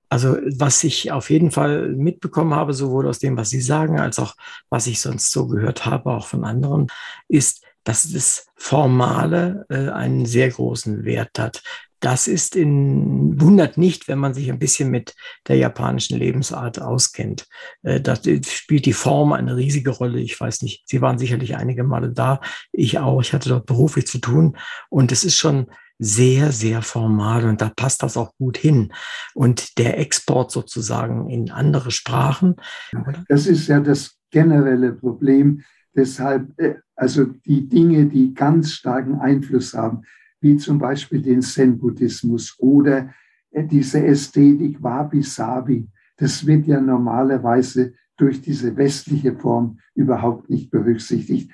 Also 0.09 0.37
was 0.57 0.83
ich 0.83 1.11
auf 1.11 1.29
jeden 1.29 1.51
Fall 1.51 1.89
mitbekommen 1.89 2.55
habe, 2.55 2.73
sowohl 2.73 3.07
aus 3.07 3.19
dem, 3.19 3.37
was 3.37 3.51
Sie 3.51 3.61
sagen, 3.61 3.99
als 3.99 4.17
auch 4.17 4.35
was 4.69 4.87
ich 4.87 4.99
sonst 4.99 5.31
so 5.31 5.47
gehört 5.47 5.85
habe, 5.85 6.09
auch 6.11 6.25
von 6.25 6.43
anderen, 6.43 6.87
ist, 7.27 7.63
dass 7.83 8.11
das 8.11 8.47
Formale 8.55 9.65
äh, 9.69 9.89
einen 9.89 10.25
sehr 10.25 10.49
großen 10.49 11.05
Wert 11.05 11.37
hat. 11.37 11.61
Das 11.99 12.27
ist 12.27 12.55
in, 12.55 13.39
wundert 13.41 13.77
nicht, 13.77 14.07
wenn 14.07 14.19
man 14.19 14.33
sich 14.33 14.49
ein 14.49 14.59
bisschen 14.59 14.89
mit 14.89 15.15
der 15.47 15.57
japanischen 15.57 16.17
Lebensart 16.17 16.81
auskennt. 16.81 17.45
Äh, 17.83 18.01
da 18.01 18.15
spielt 18.15 18.85
die 18.85 18.93
Form 18.93 19.33
eine 19.33 19.57
riesige 19.57 19.91
Rolle. 19.91 20.19
Ich 20.19 20.39
weiß 20.39 20.61
nicht, 20.61 20.83
Sie 20.87 21.01
waren 21.01 21.19
sicherlich 21.19 21.55
einige 21.55 21.83
Male 21.83 22.09
da. 22.09 22.41
Ich 22.71 22.99
auch. 22.99 23.21
Ich 23.21 23.33
hatte 23.33 23.49
dort 23.49 23.65
beruflich 23.65 24.07
zu 24.07 24.19
tun. 24.19 24.57
Und 24.89 25.11
es 25.11 25.23
ist 25.23 25.35
schon 25.35 25.67
sehr, 25.99 26.53
sehr 26.53 26.81
formal 26.81 27.45
und 27.45 27.61
da 27.61 27.69
passt 27.75 28.01
das 28.03 28.15
auch 28.15 28.33
gut 28.37 28.57
hin. 28.57 28.93
Und 29.35 29.77
der 29.77 29.99
Export 29.99 30.49
sozusagen 30.49 31.29
in 31.29 31.51
andere 31.51 31.91
Sprachen. 31.91 32.55
Oder? 32.93 33.23
Das 33.27 33.45
ist 33.45 33.67
ja 33.67 33.81
das 33.81 34.15
generelle 34.31 34.93
Problem. 34.93 35.61
Deshalb, 35.95 36.57
äh, 36.57 36.75
also 36.95 37.25
die 37.25 37.67
Dinge, 37.67 38.05
die 38.05 38.33
ganz 38.33 38.71
starken 38.71 39.19
Einfluss 39.19 39.73
haben, 39.73 40.03
wie 40.39 40.55
zum 40.55 40.79
Beispiel 40.79 41.21
den 41.21 41.41
Zen-Buddhismus 41.41 42.55
oder 42.59 43.09
äh, 43.51 43.65
diese 43.65 44.05
Ästhetik 44.05 44.81
Wabi-Sabi, 44.81 45.89
das 46.15 46.45
wird 46.45 46.67
ja 46.67 46.79
normalerweise 46.79 47.93
durch 48.15 48.41
diese 48.41 48.75
westliche 48.75 49.35
Form 49.35 49.79
überhaupt 49.95 50.49
nicht 50.49 50.69
berücksichtigt. 50.71 51.51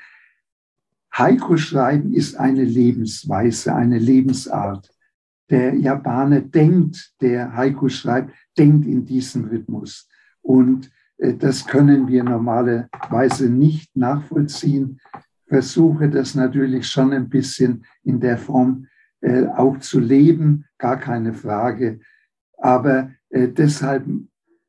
Haiku 1.18 1.56
schreiben 1.58 2.14
ist 2.14 2.36
eine 2.36 2.64
Lebensweise, 2.64 3.74
eine 3.74 4.00
Lebensart. 4.00 4.90
Der 5.50 5.76
Japaner 5.76 6.42
denkt, 6.42 7.14
der 7.22 7.56
Haiku 7.56 7.88
schreibt, 7.88 8.34
denkt 8.58 8.86
in 8.86 9.06
diesem 9.06 9.46
Rhythmus. 9.46 10.10
Und 10.42 10.92
äh, 11.18 11.34
das 11.34 11.66
können 11.66 12.08
wir 12.08 12.24
normalerweise 12.24 13.50
nicht 13.50 13.96
nachvollziehen. 13.96 15.00
Versuche 15.48 16.10
das 16.10 16.36
natürlich 16.36 16.88
schon 16.88 17.14
ein 17.14 17.30
bisschen 17.30 17.86
in 18.04 18.20
der 18.20 18.38
Form 18.38 18.88
äh, 19.22 19.46
auch 19.46 19.78
zu 19.80 20.00
leben, 20.00 20.66
gar 20.78 20.98
keine 20.98 21.34
Frage. 21.34 22.00
Aber 22.58 23.12
äh, 23.30 23.48
deshalb 23.48 24.06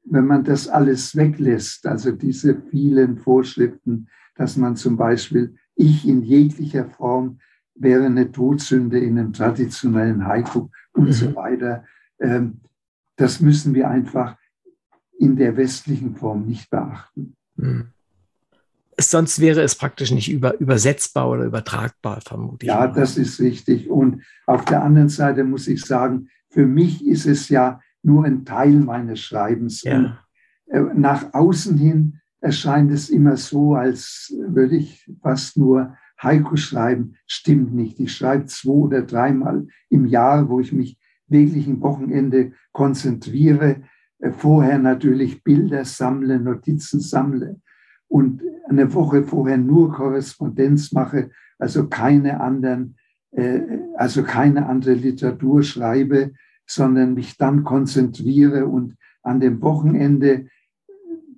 wenn 0.09 0.27
man 0.27 0.45
das 0.45 0.69
alles 0.69 1.17
weglässt, 1.17 1.87
also 1.87 2.13
diese 2.13 2.63
vielen 2.71 3.19
Vorschriften, 3.19 4.09
dass 4.37 4.57
man 4.57 4.77
zum 4.77 4.97
Beispiel 4.97 5.57
ich 5.77 6.09
in 6.09 6.23
jeglicher 6.23 6.87
Form 6.87 7.39
wäre 7.75 8.07
eine 8.07 8.33
Todsünde 8.33 8.99
in 8.99 9.19
einem 9.19 9.33
traditionellen 9.33 10.27
Haiku 10.27 10.69
und 10.93 11.09
mhm. 11.09 11.13
so 11.13 11.37
weiter. 11.37 11.85
Ähm, 12.19 12.61
das 13.17 13.41
müssen 13.41 13.75
wir 13.75 13.89
einfach 13.89 14.37
in 15.19 15.37
der 15.37 15.57
westlichen 15.57 16.17
Form 16.17 16.47
nicht 16.47 16.71
beachten. 16.71 17.37
Mhm. 17.57 17.89
Sonst 18.99 19.41
wäre 19.41 19.61
es 19.61 19.75
praktisch 19.75 20.11
nicht 20.11 20.31
über, 20.31 20.59
übersetzbar 20.59 21.29
oder 21.29 21.45
übertragbar, 21.45 22.23
vermutlich. 22.23 22.69
Ja, 22.69 22.87
das 22.87 23.19
ist 23.19 23.41
richtig. 23.41 23.91
Und 23.91 24.23
auf 24.47 24.65
der 24.65 24.83
anderen 24.83 25.11
Seite 25.11 25.45
muss 25.45 25.69
ich 25.69 25.85
sagen, 25.85 26.31
für 26.49 26.67
mich 26.67 27.07
ist 27.07 27.27
es 27.27 27.51
ja 27.51 27.81
nur 28.03 28.25
ein 28.25 28.47
Teil 28.47 28.73
meines 28.73 29.21
Schreibens. 29.21 29.83
Ja. 29.83 30.19
Äh, 30.67 30.81
nach 30.95 31.35
außen 31.35 31.77
hin 31.77 32.21
erscheint 32.47 32.93
es 32.93 33.11
immer 33.11 33.37
so, 33.37 33.75
als 33.75 34.33
würde 34.39 34.77
ich 34.77 35.11
fast 35.21 35.59
nur 35.59 35.97
Haiku 36.17 36.57
schreiben. 36.57 37.17
Stimmt 37.27 37.75
nicht. 37.75 37.99
Ich 37.99 38.13
schreibe 38.13 38.47
zwei 38.47 38.71
oder 38.71 39.03
dreimal 39.03 39.67
im 39.91 40.07
Jahr, 40.07 40.49
wo 40.49 40.61
ich 40.61 40.73
mich 40.73 40.97
wirklich 41.27 41.67
ein 41.67 41.81
Wochenende 41.81 42.53
konzentriere. 42.71 43.83
Äh, 44.21 44.31
vorher 44.31 44.79
natürlich 44.79 45.43
Bilder 45.43 45.85
sammle, 45.85 46.39
Notizen 46.39 47.01
sammle 47.01 47.61
und 48.07 48.43
eine 48.69 48.95
Woche 48.95 49.25
vorher 49.25 49.59
nur 49.59 49.93
Korrespondenz 49.93 50.93
mache, 50.93 51.31
also 51.59 51.89
keine 51.89 52.41
anderen, 52.41 52.97
äh, 53.33 53.61
also 53.97 54.23
keine 54.23 54.67
andere 54.67 54.95
Literatur 54.95 55.65
schreibe, 55.65 56.33
sondern 56.65 57.15
mich 57.15 57.37
dann 57.37 57.65
konzentriere 57.65 58.67
und 58.67 58.97
an 59.23 59.41
dem 59.41 59.61
Wochenende 59.63 60.47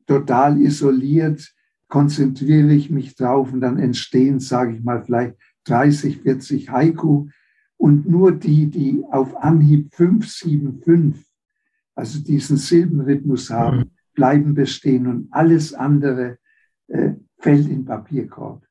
total 0.09 0.61
isoliert 0.61 1.55
konzentriere 1.89 2.73
ich 2.73 2.91
mich 2.91 3.15
drauf 3.15 3.53
und 3.53 3.61
dann 3.61 3.79
entstehen, 3.79 4.41
sage 4.41 4.75
ich 4.75 4.83
mal, 4.83 5.03
vielleicht 5.03 5.37
30, 5.65 6.19
40 6.23 6.71
Haiku 6.71 7.29
und 7.77 8.09
nur 8.09 8.33
die, 8.33 8.67
die 8.67 9.03
auf 9.11 9.37
Anhieb 9.37 9.95
5, 9.95 10.27
7, 10.29 10.83
5, 10.83 11.25
also 11.95 12.21
diesen 12.21 12.57
Silbenrhythmus 12.57 13.51
haben, 13.51 13.79
mhm. 13.79 13.91
bleiben 14.15 14.55
bestehen 14.55 15.07
und 15.07 15.29
alles 15.31 15.73
andere 15.73 16.39
äh, 16.89 17.13
fällt 17.39 17.69
in 17.69 17.85
Papierkorb. 17.85 18.65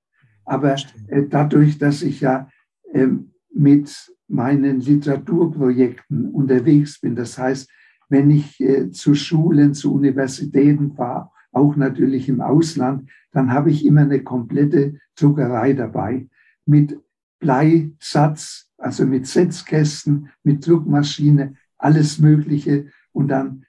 Aber 0.45 0.75
äh, 1.07 1.23
dadurch, 1.27 1.77
dass 1.77 2.01
ich 2.01 2.21
ja 2.21 2.49
äh, 2.93 3.07
mit 3.53 4.13
meinen 4.27 4.81
Literaturprojekten 4.81 6.31
unterwegs 6.31 6.99
bin, 6.99 7.15
das 7.15 7.37
heißt, 7.37 7.69
wenn 8.09 8.29
ich 8.29 8.59
äh, 8.59 8.91
zu 8.91 9.15
Schulen, 9.15 9.73
zu 9.73 9.93
Universitäten 9.93 10.93
fahre, 10.93 11.31
auch 11.51 11.75
natürlich 11.75 12.29
im 12.29 12.41
Ausland, 12.41 13.09
dann 13.31 13.51
habe 13.51 13.71
ich 13.71 13.85
immer 13.85 14.01
eine 14.01 14.23
komplette 14.23 14.99
Druckerei 15.15 15.73
dabei 15.73 16.27
mit 16.65 16.99
Bleisatz, 17.39 18.71
also 18.77 19.05
mit 19.05 19.27
Setzkästen, 19.27 20.29
mit 20.43 20.65
Druckmaschine, 20.65 21.55
alles 21.77 22.19
Mögliche. 22.19 22.87
Und 23.11 23.29
dann 23.29 23.65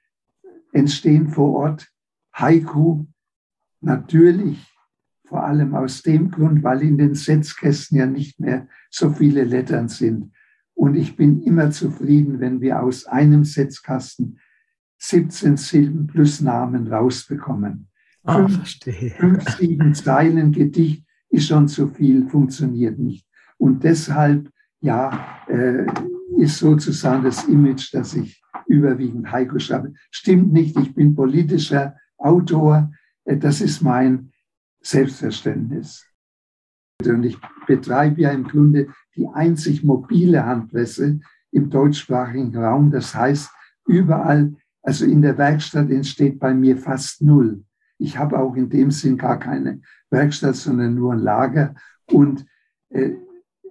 entstehen 0.73 1.29
vor 1.29 1.55
Ort 1.55 1.89
Haiku, 2.35 3.07
Natürlich 3.81 4.67
vor 5.25 5.45
allem 5.45 5.75
aus 5.75 6.03
dem 6.03 6.31
Grund, 6.31 6.63
weil 6.65 6.83
in 6.83 6.99
den 6.99 7.15
Setzkästen 7.15 7.99
ja 7.99 8.07
nicht 8.07 8.41
mehr 8.41 8.67
so 8.91 9.11
viele 9.11 9.45
Lettern 9.45 9.89
sind. 9.89 10.33
Und 10.79 10.95
ich 10.95 11.17
bin 11.17 11.43
immer 11.43 11.73
zufrieden, 11.73 12.39
wenn 12.39 12.61
wir 12.61 12.81
aus 12.81 13.05
einem 13.05 13.43
Setzkasten 13.43 14.39
17 14.99 15.57
Silben 15.57 16.07
plus 16.07 16.41
Namen 16.41 16.87
rausbekommen. 16.87 17.89
Ah, 18.23 18.37
fünf, 18.37 18.57
verstehe. 18.59 19.11
fünf, 19.11 19.45
sieben 19.59 19.93
Zeilen 19.93 20.53
Gedicht 20.53 21.05
ist 21.31 21.49
schon 21.49 21.67
zu 21.67 21.89
viel, 21.89 22.29
funktioniert 22.29 22.97
nicht. 22.97 23.27
Und 23.57 23.83
deshalb, 23.83 24.53
ja, 24.81 25.41
äh, 25.49 25.85
ist 26.37 26.59
sozusagen 26.59 27.25
das 27.25 27.43
Image, 27.47 27.93
dass 27.93 28.15
ich 28.15 28.41
überwiegend 28.69 29.33
Heiko 29.33 29.59
schreibe. 29.59 29.95
Stimmt 30.13 30.53
nicht, 30.53 30.79
ich 30.79 30.95
bin 30.95 31.17
politischer 31.17 31.97
Autor, 32.19 32.93
äh, 33.25 33.37
das 33.37 33.61
ist 33.61 33.83
mein 33.83 34.31
Selbstverständnis. 34.81 36.07
Und 37.07 37.23
ich 37.23 37.39
betreibe 37.67 38.21
ja 38.21 38.31
im 38.31 38.45
Grunde 38.45 38.89
die 39.15 39.29
einzig 39.29 39.85
mobile 39.85 40.45
Handpresse 40.45 41.21
im 41.53 41.71
deutschsprachigen 41.71 42.57
Raum. 42.57 42.91
Das 42.91 43.15
heißt, 43.15 43.51
überall, 43.87 44.55
also 44.83 45.05
in 45.05 45.23
der 45.23 45.39
Werkstatt 45.39 45.91
entsteht 45.91 46.41
bei 46.41 46.53
mir 46.55 46.77
fast 46.77 47.23
null. 47.23 47.65
Ich 47.99 48.19
habe 48.19 48.39
auch 48.39 48.57
in 48.57 48.69
dem 48.69 48.91
Sinn 48.91 49.17
gar 49.17 49.39
keine 49.39 49.81
Werkstatt, 50.11 50.57
sondern 50.57 50.95
nur 50.95 51.13
ein 51.13 51.21
Lager. 51.21 51.75
Und 52.11 52.47
äh, 52.91 53.13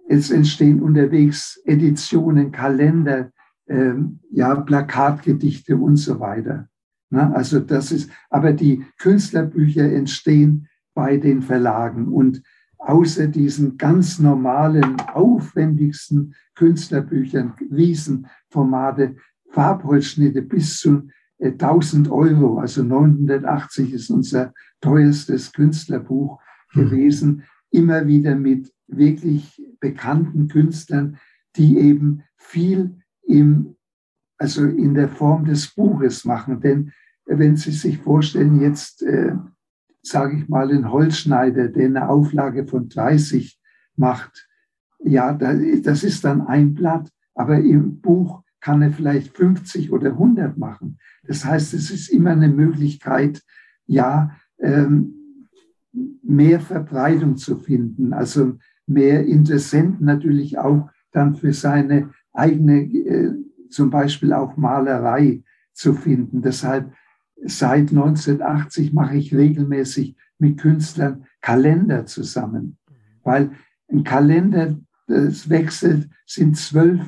es 0.07 0.31
entstehen 0.31 0.81
unterwegs 0.81 1.61
Editionen, 1.65 2.51
Kalender, 2.51 3.31
äh, 3.65 3.93
ja, 4.31 4.55
Plakatgedichte 4.55 5.75
und 5.75 5.97
so 5.97 6.19
weiter. 6.19 6.69
Na, 7.09 7.31
also 7.33 7.59
das 7.59 7.91
ist, 7.91 8.09
aber 8.29 8.53
die 8.53 8.85
Künstlerbücher 8.99 9.83
entstehen 9.83 10.67
bei 10.93 11.17
den 11.17 11.41
Verlagen 11.41 12.07
und 12.07 12.41
außer 12.87 13.27
diesen 13.27 13.77
ganz 13.77 14.17
normalen, 14.17 14.97
aufwendigsten 15.13 16.33
Künstlerbüchern, 16.55 17.53
Riesenformate, 17.69 19.17
Farbholzschnitte 19.49 20.41
bis 20.41 20.79
zu 20.79 21.09
1000 21.41 22.07
äh, 22.07 22.09
Euro, 22.09 22.59
also 22.59 22.83
980 22.83 23.93
ist 23.93 24.09
unser 24.09 24.53
teuerstes 24.79 25.51
Künstlerbuch 25.51 26.39
mhm. 26.73 26.79
gewesen, 26.79 27.43
immer 27.71 28.07
wieder 28.07 28.35
mit 28.35 28.71
wirklich 28.87 29.61
bekannten 29.81 30.47
Künstlern, 30.47 31.17
die 31.57 31.77
eben 31.77 32.23
viel 32.37 32.95
im 33.23 33.75
also 34.39 34.63
in 34.65 34.93
der 34.93 35.09
Form 35.09 35.45
des 35.45 35.73
Buches 35.73 36.23
machen. 36.23 36.61
Denn 36.61 36.91
wenn 37.25 37.57
Sie 37.57 37.71
sich 37.71 37.97
vorstellen, 37.97 38.61
jetzt 38.61 39.01
äh, 39.01 39.33
sage 40.07 40.37
ich 40.37 40.49
mal, 40.49 40.71
ein 40.71 40.91
Holzschneider, 40.91 41.67
der 41.69 41.85
eine 41.85 42.09
Auflage 42.09 42.65
von 42.65 42.89
30 42.89 43.59
macht, 43.95 44.47
ja, 45.03 45.33
das 45.33 46.03
ist 46.03 46.23
dann 46.23 46.41
ein 46.41 46.73
Blatt, 46.73 47.11
aber 47.35 47.59
im 47.59 48.01
Buch 48.01 48.43
kann 48.59 48.81
er 48.81 48.91
vielleicht 48.91 49.35
50 49.37 49.91
oder 49.91 50.11
100 50.11 50.57
machen. 50.57 50.97
Das 51.23 51.45
heißt, 51.45 51.73
es 51.73 51.91
ist 51.91 52.09
immer 52.09 52.31
eine 52.31 52.49
Möglichkeit, 52.49 53.43
ja, 53.85 54.31
ähm, 54.59 55.13
mehr 56.23 56.59
Verbreitung 56.59 57.37
zu 57.37 57.57
finden, 57.57 58.13
also 58.13 58.57
mehr 58.85 59.25
Interessenten 59.25 60.05
natürlich 60.05 60.57
auch 60.57 60.89
dann 61.11 61.35
für 61.35 61.53
seine 61.53 62.09
eigene 62.33 62.81
äh, 62.81 63.33
zum 63.69 63.89
Beispiel 63.89 64.33
auch 64.33 64.57
Malerei 64.57 65.43
zu 65.73 65.93
finden. 65.93 66.41
Deshalb 66.41 66.91
seit 67.45 67.89
1980 67.89 68.93
mache 68.93 69.17
ich 69.17 69.35
regelmäßig 69.35 70.15
mit 70.39 70.59
Künstlern 70.59 71.25
Kalender 71.41 72.05
zusammen, 72.05 72.77
weil 73.23 73.51
ein 73.89 74.03
Kalender, 74.03 74.77
das 75.07 75.49
wechselt, 75.49 76.09
sind 76.25 76.57
zwölf 76.57 77.01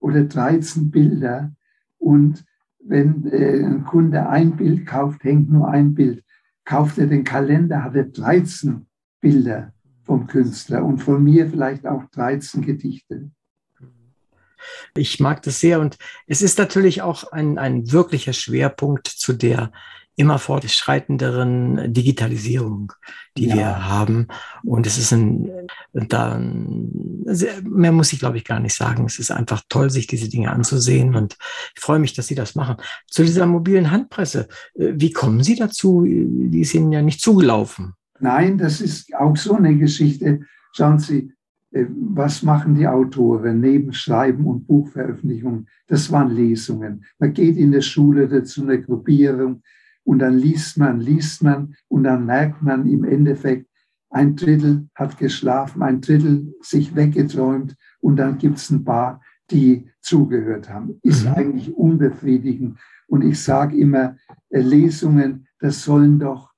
oder 0.00 0.24
13 0.24 0.90
Bilder 0.90 1.52
und 1.98 2.44
wenn 2.84 3.26
äh, 3.26 3.62
ein 3.62 3.84
Kunde 3.84 4.28
ein 4.28 4.56
Bild 4.56 4.86
kauft, 4.86 5.22
hängt 5.24 5.50
nur 5.50 5.68
ein 5.68 5.94
Bild. 5.94 6.24
Kauft 6.64 6.98
er 6.98 7.06
den 7.06 7.24
Kalender, 7.24 7.84
hat 7.84 7.94
er 7.94 8.04
13 8.04 8.86
Bilder 9.20 9.72
vom 10.02 10.26
Künstler 10.26 10.84
und 10.84 10.98
von 10.98 11.22
mir 11.22 11.48
vielleicht 11.48 11.86
auch 11.86 12.04
13 12.10 12.62
Gedichte. 12.62 13.30
Ich 14.94 15.20
mag 15.20 15.42
das 15.42 15.60
sehr 15.60 15.80
und 15.80 15.96
es 16.26 16.42
ist 16.42 16.58
natürlich 16.58 17.02
auch 17.02 17.32
ein, 17.32 17.58
ein 17.58 17.92
wirklicher 17.92 18.32
Schwerpunkt 18.32 19.06
zu 19.08 19.32
der 19.32 19.72
immer 20.14 20.38
fortschreitenderen 20.38 21.92
Digitalisierung, 21.92 22.92
die 23.36 23.46
ja. 23.46 23.56
wir 23.56 23.88
haben. 23.88 24.28
Und 24.62 24.86
es 24.86 24.98
ist 24.98 25.12
ein, 25.12 25.50
da, 25.92 26.38
mehr 26.38 27.92
muss 27.92 28.12
ich 28.12 28.18
glaube 28.18 28.36
ich 28.36 28.44
gar 28.44 28.60
nicht 28.60 28.74
sagen. 28.74 29.06
Es 29.06 29.18
ist 29.18 29.30
einfach 29.30 29.62
toll, 29.68 29.90
sich 29.90 30.06
diese 30.06 30.28
Dinge 30.28 30.50
anzusehen 30.50 31.14
und 31.14 31.36
ich 31.74 31.80
freue 31.80 31.98
mich, 31.98 32.12
dass 32.12 32.26
Sie 32.26 32.34
das 32.34 32.54
machen. 32.54 32.76
Zu 33.06 33.24
dieser 33.24 33.46
mobilen 33.46 33.90
Handpresse, 33.90 34.48
äh, 34.74 34.92
wie 34.94 35.12
kommen 35.12 35.42
Sie 35.42 35.56
dazu? 35.56 36.04
Die 36.04 36.60
ist 36.60 36.74
Ihnen 36.74 36.92
ja 36.92 37.00
nicht 37.00 37.20
zugelaufen. 37.20 37.94
Nein, 38.20 38.58
das 38.58 38.80
ist 38.80 39.14
auch 39.14 39.36
so 39.36 39.56
eine 39.56 39.76
Geschichte. 39.76 40.40
Schauen 40.72 40.98
Sie, 40.98 41.32
was 41.72 42.42
machen 42.42 42.74
die 42.74 42.86
Autoren 42.86 43.60
neben 43.60 43.92
Schreiben 43.92 44.46
und 44.46 44.66
Buchveröffentlichung? 44.66 45.66
Das 45.86 46.12
waren 46.12 46.30
Lesungen. 46.30 47.04
Man 47.18 47.32
geht 47.32 47.56
in 47.56 47.72
der 47.72 47.80
Schule 47.80 48.28
dazu 48.28 48.62
eine 48.62 48.80
Gruppierung 48.80 49.62
und 50.04 50.18
dann 50.18 50.38
liest 50.38 50.78
man, 50.78 51.00
liest 51.00 51.42
man 51.42 51.74
und 51.88 52.04
dann 52.04 52.26
merkt 52.26 52.62
man 52.62 52.86
im 52.86 53.04
Endeffekt, 53.04 53.68
ein 54.10 54.36
Drittel 54.36 54.88
hat 54.94 55.16
geschlafen, 55.16 55.82
ein 55.82 56.02
Drittel 56.02 56.54
sich 56.60 56.94
weggeträumt 56.94 57.74
und 58.00 58.16
dann 58.16 58.36
gibt 58.36 58.58
es 58.58 58.70
ein 58.70 58.84
paar, 58.84 59.22
die 59.50 59.88
zugehört 60.00 60.68
haben. 60.68 60.98
Ist 61.02 61.24
mhm. 61.24 61.32
eigentlich 61.32 61.74
unbefriedigend. 61.74 62.78
Und 63.06 63.24
ich 63.24 63.40
sage 63.40 63.76
immer, 63.76 64.16
äh, 64.50 64.60
Lesungen, 64.60 65.46
das 65.58 65.82
sollen 65.82 66.18
doch, 66.18 66.50
äh, 66.50 66.51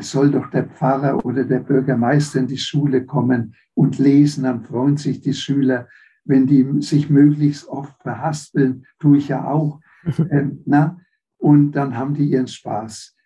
soll 0.00 0.30
doch 0.30 0.50
der 0.50 0.64
Pfarrer 0.64 1.24
oder 1.24 1.44
der 1.44 1.60
Bürgermeister 1.60 2.40
in 2.40 2.46
die 2.46 2.58
Schule 2.58 3.04
kommen 3.04 3.54
und 3.74 3.98
lesen, 3.98 4.44
dann 4.44 4.62
freuen 4.62 4.96
sich 4.96 5.20
die 5.20 5.34
Schüler, 5.34 5.88
wenn 6.24 6.46
die 6.46 6.66
sich 6.80 7.10
möglichst 7.10 7.68
oft 7.68 8.00
verhaspeln, 8.02 8.86
tue 8.98 9.18
ich 9.18 9.28
ja 9.28 9.46
auch. 9.46 9.80
Ähm, 10.30 10.62
na? 10.66 11.00
Und 11.36 11.72
dann 11.72 11.96
haben 11.96 12.14
die 12.14 12.30
ihren 12.30 12.46
Spaß. 12.46 13.16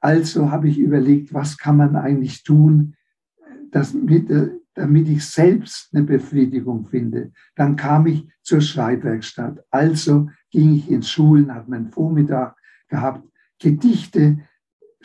Also 0.00 0.50
habe 0.50 0.68
ich 0.68 0.78
überlegt, 0.78 1.32
was 1.32 1.56
kann 1.56 1.76
man 1.76 1.94
eigentlich 1.94 2.42
tun, 2.42 2.96
damit, 3.70 4.30
äh, 4.30 4.50
damit 4.74 5.08
ich 5.08 5.24
selbst 5.24 5.94
eine 5.94 6.04
Befriedigung 6.04 6.86
finde. 6.86 7.30
Dann 7.54 7.76
kam 7.76 8.06
ich 8.08 8.28
zur 8.42 8.60
Schreibwerkstatt. 8.60 9.64
Also 9.70 10.28
ging 10.50 10.74
ich 10.74 10.90
in 10.90 11.04
Schulen, 11.04 11.54
habe 11.54 11.74
einen 11.74 11.90
Vormittag 11.90 12.56
gehabt. 12.88 13.26
Gedichte 13.60 14.40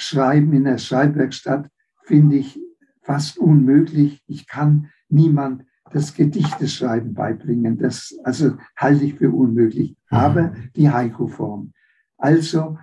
schreiben 0.01 0.53
in 0.53 0.63
der 0.63 0.77
Schreibwerkstatt 0.77 1.69
finde 2.03 2.37
ich 2.37 2.59
fast 3.01 3.37
unmöglich. 3.37 4.23
Ich 4.27 4.47
kann 4.47 4.89
niemand 5.09 5.65
das 5.91 6.13
Gedichteschreiben 6.13 7.13
beibringen. 7.13 7.77
Das 7.77 8.17
also 8.23 8.57
halte 8.75 9.05
ich 9.05 9.15
für 9.15 9.31
unmöglich. 9.31 9.91
Mhm. 10.11 10.17
Aber 10.17 10.53
die 10.75 10.89
Haiku-Form. 10.89 11.73
Also 12.17 12.77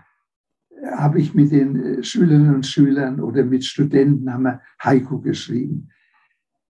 habe 0.92 1.20
ich 1.20 1.34
mit 1.34 1.52
den 1.52 1.76
äh, 1.76 2.02
Schülerinnen 2.02 2.54
und 2.54 2.66
Schülern 2.66 3.20
oder 3.20 3.44
mit 3.44 3.64
Studenten 3.64 4.32
haben 4.32 4.44
wir 4.44 4.60
Haiku 4.80 5.20
geschrieben. 5.20 5.88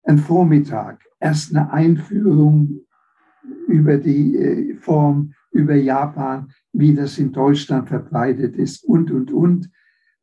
Ein 0.05 0.19
Vormittag, 0.19 1.03
erst 1.19 1.55
eine 1.55 1.73
Einführung 1.73 2.87
über 3.67 3.97
die 3.97 4.37
äh, 4.37 4.77
Form, 4.77 5.35
über 5.51 5.75
Japan, 5.75 6.53
wie 6.73 6.95
das 6.95 7.19
in 7.19 7.33
Deutschland 7.33 7.89
verbreitet 7.89 8.57
ist 8.57 8.85
und, 8.85 9.11
und, 9.11 9.33
und. 9.33 9.71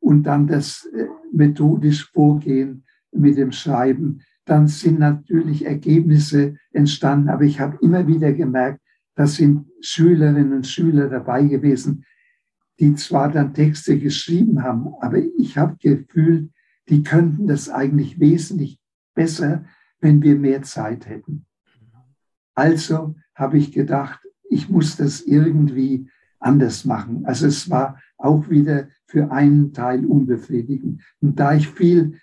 Und 0.04 0.24
dann 0.24 0.46
das 0.46 0.84
äh, 0.94 1.06
methodisch 1.32 2.10
Vorgehen 2.12 2.84
mit 3.10 3.38
dem 3.38 3.52
Schreiben. 3.52 4.20
Dann 4.44 4.68
sind 4.68 4.98
natürlich 4.98 5.64
Ergebnisse 5.64 6.56
entstanden, 6.72 7.30
aber 7.30 7.44
ich 7.44 7.58
habe 7.58 7.78
immer 7.80 8.06
wieder 8.06 8.34
gemerkt, 8.34 8.80
da 9.14 9.26
sind 9.26 9.66
Schülerinnen 9.80 10.52
und 10.52 10.66
Schüler 10.66 11.08
dabei 11.08 11.44
gewesen, 11.44 12.04
die 12.78 12.94
zwar 12.96 13.30
dann 13.30 13.54
Texte 13.54 13.98
geschrieben 13.98 14.62
haben, 14.62 14.88
aber 15.00 15.18
ich 15.38 15.56
habe 15.56 15.76
gefühlt, 15.80 16.50
die 16.90 17.02
könnten 17.02 17.46
das 17.46 17.70
eigentlich 17.70 18.20
wesentlich 18.20 18.78
besser, 19.14 19.64
wenn 20.00 20.20
wir 20.20 20.36
mehr 20.36 20.62
Zeit 20.62 21.08
hätten. 21.08 21.46
Also 22.54 23.14
habe 23.34 23.56
ich 23.56 23.72
gedacht, 23.72 24.20
ich 24.50 24.68
muss 24.68 24.96
das 24.96 25.22
irgendwie 25.22 26.10
anders 26.40 26.84
machen. 26.84 27.24
Also 27.24 27.46
es 27.46 27.70
war 27.70 27.98
auch 28.24 28.48
wieder 28.48 28.88
für 29.06 29.30
einen 29.30 29.72
Teil 29.72 30.04
unbefriedigend. 30.04 31.02
Und 31.20 31.38
da 31.38 31.54
ich 31.54 31.68
viel 31.68 32.18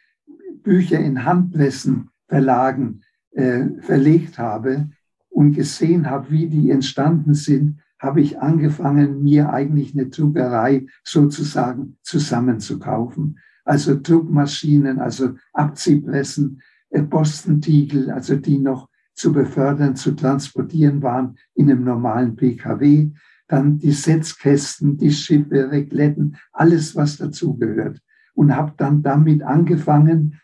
Bücher 0.64 1.00
in 1.00 1.26
Handpressen, 1.26 2.10
Verlagen 2.28 3.02
äh, 3.32 3.66
verlegt 3.80 4.38
habe 4.38 4.90
und 5.30 5.54
gesehen 5.54 6.10
habe, 6.10 6.32
wie 6.32 6.48
die 6.48 6.70
entstanden 6.70 7.34
sind, 7.34 7.80
habe 8.00 8.22
ich 8.22 8.40
angefangen, 8.40 9.22
mir 9.22 9.52
eigentlich 9.52 9.94
eine 9.94 10.08
Druckerei 10.08 10.88
sozusagen 11.04 11.98
zusammenzukaufen. 12.02 13.38
Also 13.64 14.00
Druckmaschinen, 14.00 15.00
also 15.00 15.36
Abziehpressen, 15.54 16.62
äh, 16.90 17.02
Boston-Tiegel, 17.02 18.10
also 18.10 18.36
die 18.36 18.58
noch 18.58 18.90
zu 19.14 19.32
befördern, 19.32 19.96
zu 19.96 20.14
transportieren 20.14 21.04
waren 21.04 21.36
in 21.54 21.70
einem 21.70 21.84
normalen 21.84 22.36
PKW. 22.36 23.12
Dann 23.52 23.80
die 23.80 23.92
Setzkästen, 23.92 24.98
die 24.98 25.12
Schiffe, 25.12 25.70
Regletten, 25.70 26.38
alles, 26.54 26.96
was 26.96 27.18
dazugehört. 27.18 28.02
Und 28.34 28.56
habe 28.56 28.72
dann 28.78 29.04
damit 29.04 29.44
angefangen, 29.44 30.40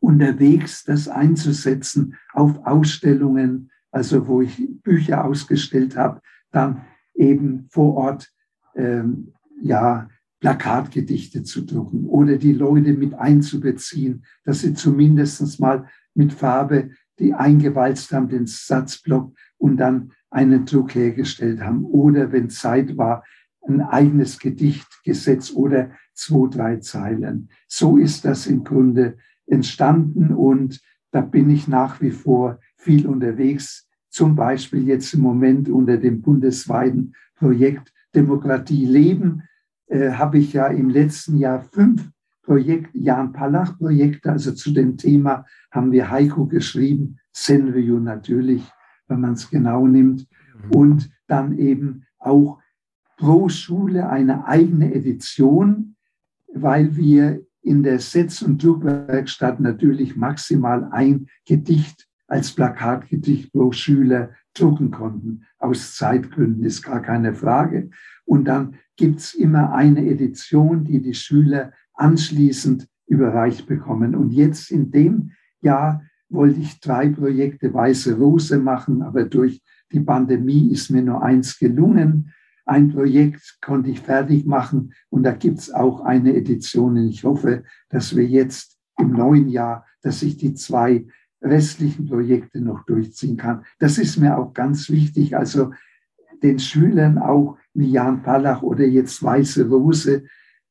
unterwegs 0.00 0.82
das 0.82 1.06
einzusetzen 1.06 2.16
auf 2.32 2.66
Ausstellungen, 2.66 3.70
also 3.92 4.26
wo 4.26 4.42
ich 4.42 4.60
Bücher 4.82 5.24
ausgestellt 5.24 5.96
habe, 5.96 6.20
dann 6.50 6.82
eben 7.14 7.68
vor 7.70 7.94
Ort 7.94 8.32
ähm, 8.74 9.32
ja, 9.62 10.08
Plakatgedichte 10.40 11.44
zu 11.44 11.64
drucken 11.64 12.06
oder 12.06 12.36
die 12.36 12.52
Leute 12.52 12.94
mit 12.94 13.14
einzubeziehen, 13.14 14.24
dass 14.42 14.62
sie 14.62 14.74
zumindest 14.74 15.60
mal 15.60 15.86
mit 16.14 16.32
Farbe 16.32 16.90
die 17.20 17.32
eingewalzt 17.32 18.12
haben, 18.12 18.28
den 18.28 18.46
Satzblock 18.46 19.32
und 19.56 19.76
dann 19.76 20.12
einen 20.30 20.64
Druck 20.64 20.94
hergestellt 20.94 21.60
haben. 21.60 21.84
Oder 21.84 22.32
wenn 22.32 22.50
Zeit 22.50 22.96
war, 22.96 23.24
ein 23.66 23.80
eigenes 23.80 24.38
Gedicht 24.38 24.86
gesetzt 25.04 25.54
oder 25.54 25.90
zwei, 26.14 26.48
drei 26.48 26.76
Zeilen. 26.78 27.48
So 27.66 27.96
ist 27.96 28.24
das 28.24 28.46
im 28.46 28.64
Grunde 28.64 29.16
entstanden 29.46 30.32
und 30.32 30.80
da 31.10 31.20
bin 31.20 31.50
ich 31.50 31.68
nach 31.68 32.00
wie 32.00 32.10
vor 32.10 32.58
viel 32.76 33.06
unterwegs 33.06 33.88
zum 34.10 34.34
Beispiel 34.34 34.86
jetzt 34.86 35.12
im 35.14 35.20
Moment 35.20 35.68
unter 35.68 35.96
dem 35.96 36.22
bundesweiten 36.22 37.14
Projekt 37.36 37.92
Demokratie 38.14 38.86
leben, 38.86 39.42
äh, 39.86 40.10
habe 40.12 40.38
ich 40.38 40.54
ja 40.54 40.66
im 40.68 40.88
letzten 40.88 41.36
Jahr 41.36 41.62
fünf 41.62 42.10
Projekt, 42.42 42.94
Jan 42.94 43.32
Palach 43.32 43.78
Projekte, 43.78 44.32
also 44.32 44.52
zu 44.52 44.72
dem 44.72 44.96
Thema 44.96 45.44
haben 45.70 45.92
wir 45.92 46.10
Heiko 46.10 46.46
geschrieben, 46.46 47.18
Senryu 47.32 47.98
natürlich, 47.98 48.62
wenn 49.08 49.20
man 49.20 49.32
es 49.32 49.50
genau 49.50 49.86
nimmt, 49.86 50.26
mhm. 50.54 50.70
und 50.70 51.10
dann 51.26 51.58
eben 51.58 52.04
auch 52.18 52.58
pro 53.16 53.48
Schule 53.48 54.08
eine 54.08 54.46
eigene 54.46 54.94
Edition, 54.94 55.96
weil 56.52 56.96
wir 56.96 57.42
in 57.62 57.82
der 57.82 57.98
Setz- 57.98 58.42
und 58.42 58.62
Druckwerkstatt 58.62 59.60
natürlich 59.60 60.16
maximal 60.16 60.88
ein 60.90 61.26
Gedicht 61.44 62.08
als 62.28 62.52
Plakatgedicht 62.52 63.52
pro 63.52 63.72
Schüler 63.72 64.30
drucken 64.54 64.90
konnten. 64.90 65.44
Aus 65.58 65.96
Zeitgründen 65.96 66.64
ist 66.64 66.82
gar 66.82 67.02
keine 67.02 67.34
Frage. 67.34 67.90
Und 68.24 68.44
dann 68.44 68.76
gibt's 68.96 69.34
immer 69.34 69.72
eine 69.72 70.06
Edition, 70.06 70.84
die 70.84 71.00
die 71.00 71.14
Schüler 71.14 71.72
anschließend 71.94 72.86
überreicht 73.06 73.66
bekommen. 73.66 74.14
Und 74.14 74.30
jetzt 74.30 74.70
in 74.70 74.90
dem 74.90 75.32
Jahr 75.60 76.02
wollte 76.28 76.60
ich 76.60 76.80
drei 76.80 77.08
Projekte 77.08 77.72
Weiße 77.72 78.16
Rose 78.16 78.58
machen, 78.58 79.02
aber 79.02 79.24
durch 79.24 79.62
die 79.92 80.00
Pandemie 80.00 80.70
ist 80.70 80.90
mir 80.90 81.02
nur 81.02 81.22
eins 81.22 81.58
gelungen. 81.58 82.32
Ein 82.66 82.90
Projekt 82.90 83.58
konnte 83.62 83.90
ich 83.90 84.00
fertig 84.00 84.44
machen 84.44 84.92
und 85.08 85.22
da 85.22 85.32
gibt's 85.32 85.70
auch 85.70 86.02
eine 86.02 86.36
Edition. 86.36 86.98
Und 86.98 87.08
ich 87.08 87.24
hoffe, 87.24 87.64
dass 87.88 88.14
wir 88.14 88.26
jetzt 88.26 88.76
im 88.98 89.12
neuen 89.12 89.48
Jahr, 89.48 89.86
dass 90.02 90.22
ich 90.22 90.36
die 90.36 90.54
zwei 90.54 91.06
restlichen 91.40 92.06
Projekte 92.06 92.60
noch 92.60 92.84
durchziehen 92.84 93.36
kann. 93.36 93.64
Das 93.78 93.96
ist 93.96 94.18
mir 94.18 94.36
auch 94.36 94.52
ganz 94.52 94.90
wichtig. 94.90 95.36
Also 95.36 95.72
den 96.42 96.58
Schülern 96.58 97.18
auch 97.18 97.56
wie 97.74 97.90
Jan 97.90 98.22
Palach 98.22 98.62
oder 98.62 98.84
jetzt 98.84 99.22
Weiße 99.22 99.68
Rose, 99.68 100.24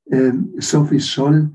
äh, 0.06 0.34
Sophie 0.58 1.00
Scholl, 1.00 1.54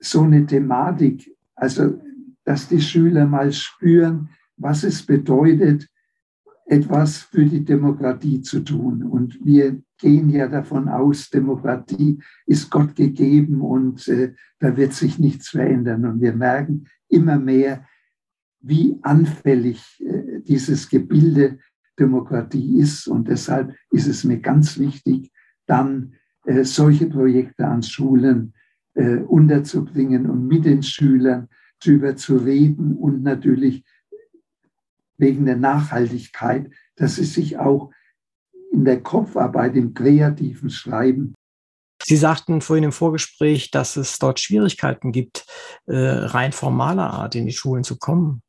so 0.00 0.22
eine 0.22 0.44
Thematik, 0.46 1.34
also 1.54 2.00
dass 2.44 2.68
die 2.68 2.80
Schüler 2.80 3.26
mal 3.26 3.52
spüren, 3.52 4.28
was 4.56 4.84
es 4.84 5.04
bedeutet, 5.04 5.88
etwas 6.66 7.18
für 7.18 7.44
die 7.44 7.64
Demokratie 7.64 8.40
zu 8.40 8.60
tun. 8.60 9.02
Und 9.02 9.38
wir 9.44 9.80
gehen 9.98 10.30
ja 10.30 10.48
davon 10.48 10.88
aus, 10.88 11.30
Demokratie 11.30 12.22
ist 12.46 12.70
Gott 12.70 12.96
gegeben 12.96 13.60
und 13.60 14.08
äh, 14.08 14.34
da 14.58 14.76
wird 14.76 14.94
sich 14.94 15.18
nichts 15.18 15.50
verändern. 15.50 16.06
Und 16.06 16.20
wir 16.20 16.34
merken 16.34 16.86
immer 17.08 17.38
mehr, 17.38 17.86
wie 18.60 18.98
anfällig 19.02 20.00
äh, 20.00 20.40
dieses 20.40 20.88
Gebilde 20.88 21.58
Demokratie 21.98 22.78
ist. 22.78 23.06
Und 23.06 23.28
deshalb 23.28 23.74
ist 23.90 24.06
es 24.06 24.24
mir 24.24 24.40
ganz 24.40 24.78
wichtig, 24.78 25.30
dann 25.66 26.14
äh, 26.46 26.64
solche 26.64 27.06
Projekte 27.06 27.66
an 27.66 27.82
Schulen 27.82 28.54
äh, 28.94 29.16
unterzubringen 29.16 30.30
und 30.30 30.46
mit 30.46 30.64
den 30.64 30.82
Schülern 30.82 31.48
darüber 31.84 32.16
zu 32.16 32.36
reden 32.36 32.96
und 32.96 33.22
natürlich 33.22 33.84
wegen 35.16 35.46
der 35.46 35.56
Nachhaltigkeit, 35.56 36.70
dass 36.96 37.16
sie 37.16 37.24
sich 37.24 37.58
auch 37.58 37.92
in 38.72 38.84
der 38.84 39.02
Kopfarbeit, 39.02 39.76
im 39.76 39.94
kreativen 39.94 40.70
Schreiben 40.70 41.34
Sie 42.06 42.16
sagten 42.16 42.60
vorhin 42.60 42.84
im 42.84 42.92
Vorgespräch, 42.92 43.70
dass 43.70 43.96
es 43.96 44.18
dort 44.18 44.38
Schwierigkeiten 44.38 45.10
gibt, 45.10 45.46
rein 45.86 46.52
formaler 46.52 47.10
Art 47.10 47.34
in 47.34 47.46
die 47.46 47.52
Schulen 47.52 47.82
zu 47.82 47.96
kommen. 47.96 48.42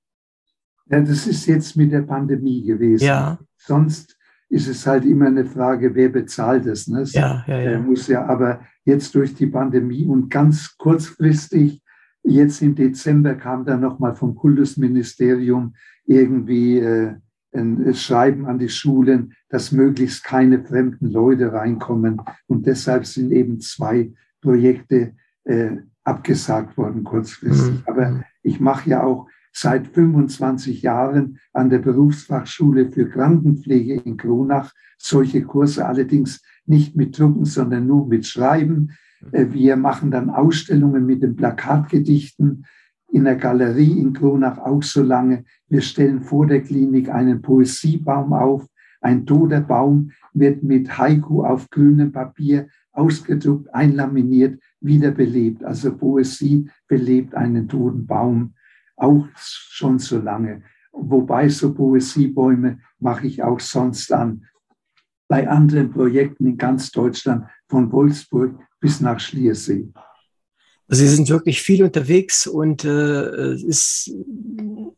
Ja, 0.88 1.00
das 1.00 1.26
ist 1.26 1.46
jetzt 1.46 1.78
mit 1.78 1.94
der 1.94 2.02
Pandemie 2.02 2.64
gewesen. 2.64 3.06
Ja. 3.06 3.40
Sonst 3.58 4.18
ist 4.50 4.68
es 4.68 4.86
halt 4.86 5.06
immer 5.06 5.28
eine 5.28 5.46
Frage, 5.46 5.96
wer 5.96 6.10
bezahlt 6.10 6.66
es. 6.66 6.88
Ne? 6.88 7.04
Ja, 7.12 7.46
ja, 7.48 7.62
ja. 7.62 7.80
muss 7.80 8.08
ja, 8.08 8.26
aber 8.26 8.62
jetzt 8.84 9.16
durch 9.16 9.34
die 9.36 9.48
Pandemie 9.48 10.06
und 10.06 10.30
ganz 10.30 10.76
kurzfristig, 10.78 11.82
jetzt 12.26 12.62
im 12.62 12.76
Dezember 12.76 13.36
kam 13.36 13.66
dann 13.66 13.82
nochmal 13.82 14.16
vom 14.16 14.36
Kultusministerium 14.36 15.76
irgendwie 16.06 16.80
äh, 16.80 17.14
ein 17.54 17.94
Schreiben 17.94 18.46
an 18.46 18.60
die 18.60 18.70
Schulen, 18.70 19.34
dass 19.50 19.72
möglichst 19.72 20.24
keine 20.24 20.64
fremden 20.64 21.10
Leute 21.10 21.54
reinkommen. 21.54 22.22
Und 22.48 22.66
deshalb 22.66 23.06
sind 23.06 23.32
eben 23.32 23.62
zwei 23.62 24.12
Projekte 24.42 25.14
äh, 25.46 25.78
abgesagt 26.04 26.78
worden 26.78 27.04
kurzfristig. 27.04 27.76
Mhm. 27.76 27.84
Aber 27.86 28.24
ich 28.44 28.60
mache 28.60 28.90
ja 28.90 29.04
auch 29.04 29.28
seit 29.54 29.88
25 29.88 30.82
Jahren 30.82 31.40
an 31.54 31.70
der 31.70 31.80
Berufsfachschule 31.80 32.92
für 32.92 33.10
Krankenpflege 33.10 34.02
in 34.02 34.18
Kronach 34.18 34.74
solche 34.98 35.44
Kurse, 35.44 35.86
allerdings 35.86 36.42
nicht 36.66 36.96
mit 36.96 37.18
Drucken, 37.18 37.46
sondern 37.46 37.88
nur 37.88 38.08
mit 38.08 38.26
Schreiben. 38.26 38.92
Äh, 39.32 39.48
wir 39.52 39.76
machen 39.76 40.12
dann 40.12 40.30
Ausstellungen 40.30 41.06
mit 41.06 41.24
den 41.24 41.36
Plakatgedichten 41.36 42.66
in 43.12 43.24
der 43.24 43.36
Galerie 43.36 44.00
in 44.00 44.14
Kronach 44.14 44.58
auch 44.58 44.84
so 44.84 45.02
lange. 45.02 45.46
Wir 45.70 45.82
stellen 45.82 46.22
vor 46.22 46.48
der 46.48 46.62
Klinik 46.62 47.10
einen 47.10 47.42
Poesiebaum 47.42 48.34
auf. 48.34 48.68
Ein 49.02 49.26
toter 49.26 49.62
Baum 49.62 50.12
wird 50.34 50.64
mit 50.64 50.98
Haiku 50.98 51.44
auf 51.44 51.70
grünem 51.70 52.12
Papier 52.12 52.68
ausgedruckt, 52.92 53.74
einlaminiert, 53.74 54.60
wiederbelebt. 54.82 55.64
Also 55.64 55.96
Poesie 55.96 56.70
belebt 56.88 57.36
einen 57.36 57.68
toten 57.68 58.06
Baum 58.06 58.54
auch 58.98 59.28
schon 59.36 60.00
so 60.00 60.20
lange. 60.20 60.64
Wobei 60.92 61.50
so 61.50 61.74
Poesiebäume 61.74 62.80
mache 63.00 63.28
ich 63.28 63.44
auch 63.44 63.60
sonst 63.60 64.12
an. 64.14 64.46
Bei 65.28 65.48
anderen 65.50 65.92
Projekten 65.92 66.48
in 66.48 66.58
ganz 66.58 66.92
Deutschland, 66.92 67.46
von 67.68 67.92
Wolfsburg 67.92 68.58
bis 68.86 69.02
nach 69.02 69.20
Schliersee. 69.20 69.88
Sie 70.88 71.08
sind 71.08 71.28
wirklich 71.30 71.64
viel 71.64 71.84
unterwegs 71.84 72.46
und 72.46 72.86
äh, 72.86 73.56
ist, 73.56 74.12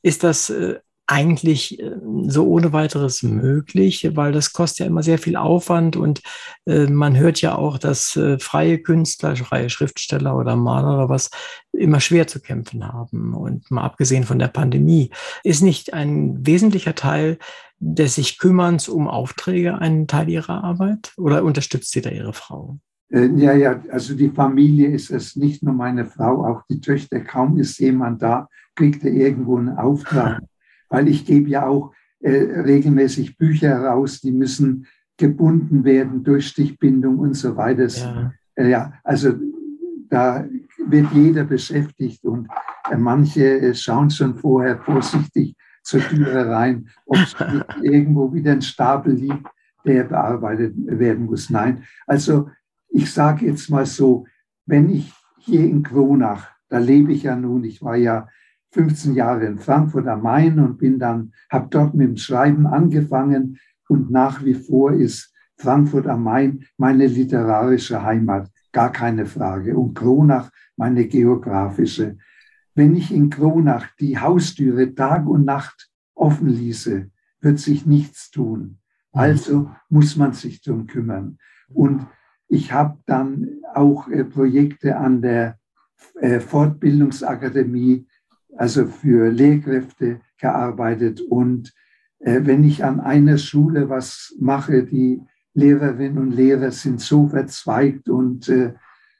ist 0.01 0.23
das 0.23 0.49
äh, 0.49 0.79
eigentlich 1.07 1.79
äh, 1.79 1.95
so 2.27 2.45
ohne 2.45 2.73
weiteres 2.73 3.23
möglich, 3.23 4.09
weil 4.15 4.33
das 4.33 4.51
kostet 4.51 4.79
ja 4.79 4.85
immer 4.87 5.03
sehr 5.03 5.17
viel 5.17 5.37
Aufwand 5.37 5.95
und 5.95 6.21
äh, 6.65 6.87
man 6.87 7.15
hört 7.15 7.39
ja 7.39 7.55
auch, 7.55 7.77
dass 7.77 8.17
äh, 8.17 8.37
freie 8.39 8.79
Künstler, 8.79 9.37
freie 9.37 9.69
Schriftsteller 9.69 10.35
oder 10.35 10.57
Maler 10.57 10.95
oder 10.97 11.09
was 11.09 11.29
immer 11.71 12.01
schwer 12.01 12.27
zu 12.27 12.41
kämpfen 12.41 12.85
haben. 12.85 13.33
Und 13.33 13.71
mal 13.71 13.83
abgesehen 13.83 14.25
von 14.25 14.37
der 14.37 14.49
Pandemie, 14.49 15.11
ist 15.45 15.63
nicht 15.63 15.93
ein 15.93 16.45
wesentlicher 16.45 16.95
Teil 16.95 17.37
des 17.79 18.15
sich 18.15 18.37
Kümmerns 18.37 18.89
um 18.89 19.07
Aufträge 19.07 19.79
ein 19.79 20.07
Teil 20.07 20.27
Ihrer 20.27 20.65
Arbeit 20.65 21.13
oder 21.15 21.43
unterstützt 21.45 21.91
Sie 21.91 22.01
da 22.01 22.09
Ihre 22.09 22.33
Frau? 22.33 22.79
Äh, 23.09 23.27
ja, 23.35 23.53
ja, 23.53 23.81
also 23.91 24.15
die 24.15 24.29
Familie 24.29 24.89
ist 24.89 25.11
es 25.11 25.35
nicht 25.35 25.63
nur 25.63 25.73
meine 25.73 26.05
Frau, 26.05 26.45
auch 26.45 26.63
die 26.69 26.81
Töchter. 26.81 27.19
Kaum 27.21 27.57
ist 27.57 27.79
jemand 27.79 28.21
da, 28.21 28.49
kriegt 28.75 29.03
er 29.03 29.11
irgendwo 29.11 29.57
einen 29.57 29.77
Auftrag. 29.77 30.41
Weil 30.89 31.07
ich 31.07 31.25
gebe 31.25 31.49
ja 31.49 31.65
auch 31.65 31.93
äh, 32.19 32.31
regelmäßig 32.31 33.37
Bücher 33.37 33.77
raus, 33.77 34.21
die 34.21 34.31
müssen 34.31 34.87
gebunden 35.17 35.83
werden 35.83 36.23
durch 36.23 36.47
Stichbindung 36.47 37.19
und 37.19 37.33
so 37.33 37.55
weiter. 37.55 37.87
Ja, 37.87 38.33
äh, 38.55 38.69
ja 38.69 38.93
also 39.03 39.33
da 40.09 40.45
wird 40.85 41.11
jeder 41.11 41.43
beschäftigt 41.43 42.23
und 42.23 42.47
äh, 42.89 42.97
manche 42.97 43.59
äh, 43.59 43.73
schauen 43.73 44.09
schon 44.09 44.35
vorher 44.35 44.77
vorsichtig 44.79 45.55
zur 45.83 46.01
Türe 46.01 46.49
rein, 46.49 46.87
ob 47.05 47.17
irgendwo 47.81 48.33
wieder 48.33 48.51
ein 48.53 48.61
Stapel 48.61 49.13
liegt, 49.13 49.47
der 49.85 50.03
bearbeitet 50.03 50.73
werden 50.77 51.25
muss. 51.25 51.49
Nein, 51.49 51.83
also 52.05 52.49
ich 52.97 53.13
sage 53.13 53.45
jetzt 53.45 53.69
mal 53.69 53.85
so, 53.85 54.25
wenn 54.65 54.89
ich 54.89 55.13
hier 55.37 55.61
in 55.61 55.83
Kronach, 55.83 56.47
da 56.67 56.79
lebe 56.79 57.13
ich 57.13 57.23
ja 57.23 57.35
nun, 57.35 57.63
ich 57.63 57.83
war 57.83 57.95
ja 57.95 58.27
15 58.71 59.13
Jahre 59.13 59.45
in 59.45 59.59
Frankfurt 59.59 60.07
am 60.07 60.23
Main 60.23 60.59
und 60.59 60.79
bin 60.79 60.97
dann, 60.97 61.31
habe 61.51 61.67
dort 61.69 61.93
mit 61.93 62.07
dem 62.07 62.17
Schreiben 62.17 62.65
angefangen 62.65 63.59
und 63.87 64.09
nach 64.09 64.43
wie 64.43 64.55
vor 64.55 64.93
ist 64.93 65.31
Frankfurt 65.57 66.07
am 66.07 66.23
Main 66.23 66.65
meine 66.77 67.05
literarische 67.05 68.01
Heimat, 68.01 68.49
gar 68.71 68.91
keine 68.91 69.27
Frage. 69.27 69.77
Und 69.77 69.93
Kronach 69.93 70.49
meine 70.75 71.07
geografische. 71.07 72.17
Wenn 72.73 72.95
ich 72.95 73.13
in 73.13 73.29
Kronach 73.29 73.85
die 73.99 74.17
Haustüre 74.17 74.95
Tag 74.95 75.27
und 75.27 75.45
Nacht 75.45 75.89
offen 76.15 76.49
ließe, 76.49 77.11
wird 77.41 77.59
sich 77.59 77.85
nichts 77.85 78.31
tun. 78.31 78.79
Also 79.11 79.69
muss 79.87 80.15
man 80.15 80.33
sich 80.33 80.61
darum 80.61 80.87
kümmern. 80.87 81.37
Und 81.69 82.07
ich 82.47 82.71
habe 82.71 82.97
dann 83.05 83.61
auch 83.73 84.07
äh, 84.09 84.23
Projekte 84.23 84.97
an 84.97 85.21
der 85.21 85.57
äh, 86.19 86.39
Fortbildungsakademie, 86.39 88.07
also 88.55 88.87
für 88.87 89.29
Lehrkräfte 89.29 90.21
gearbeitet. 90.39 91.21
Und 91.21 91.73
äh, 92.19 92.41
wenn 92.43 92.63
ich 92.63 92.83
an 92.83 92.99
einer 92.99 93.37
Schule 93.37 93.89
was 93.89 94.35
mache, 94.39 94.83
die 94.83 95.21
Lehrerinnen 95.53 96.19
und 96.19 96.31
Lehrer 96.31 96.71
sind 96.71 97.01
so 97.01 97.27
verzweigt 97.27 98.09
und 98.09 98.47
äh, 98.47 98.73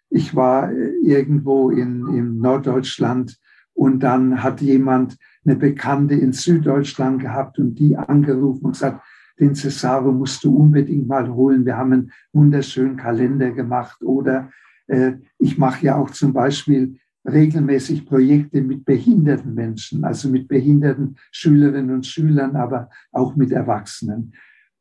ich 0.10 0.36
war 0.36 0.72
äh, 0.72 0.92
irgendwo 1.02 1.70
in, 1.70 2.08
in 2.08 2.38
Norddeutschland 2.40 3.38
und 3.74 4.02
dann 4.02 4.44
hat 4.44 4.62
jemand 4.62 5.18
eine 5.46 5.56
Bekannte 5.56 6.16
in 6.16 6.34
Süddeutschland 6.34 7.22
gehabt 7.22 7.60
und 7.60 7.76
die 7.76 7.98
angerufen 7.98 8.66
und 8.66 8.72
gesagt, 8.74 9.04
den 9.40 9.56
Cesaro 9.56 10.12
musst 10.12 10.44
du 10.44 10.56
unbedingt 10.56 11.08
mal 11.08 11.32
holen. 11.32 11.66
Wir 11.66 11.78
haben 11.78 11.94
einen 11.94 12.12
wunderschönen 12.34 12.98
Kalender 12.98 13.52
gemacht. 13.52 14.02
Oder 14.02 14.52
äh, 14.88 15.14
ich 15.40 15.58
mache 15.58 15.86
ja 15.86 15.96
auch 15.96 16.10
zum 16.10 16.34
Beispiel 16.34 16.98
regelmäßig 17.28 18.06
Projekte 18.06 18.62
mit 18.62 18.86
behinderten 18.86 19.54
Menschen, 19.54 20.04
also 20.04 20.30
mit 20.30 20.48
behinderten 20.48 21.18
Schülerinnen 21.32 21.94
und 21.94 22.06
Schülern, 22.06 22.56
aber 22.56 22.90
auch 23.12 23.36
mit 23.36 23.52
Erwachsenen. 23.52 24.34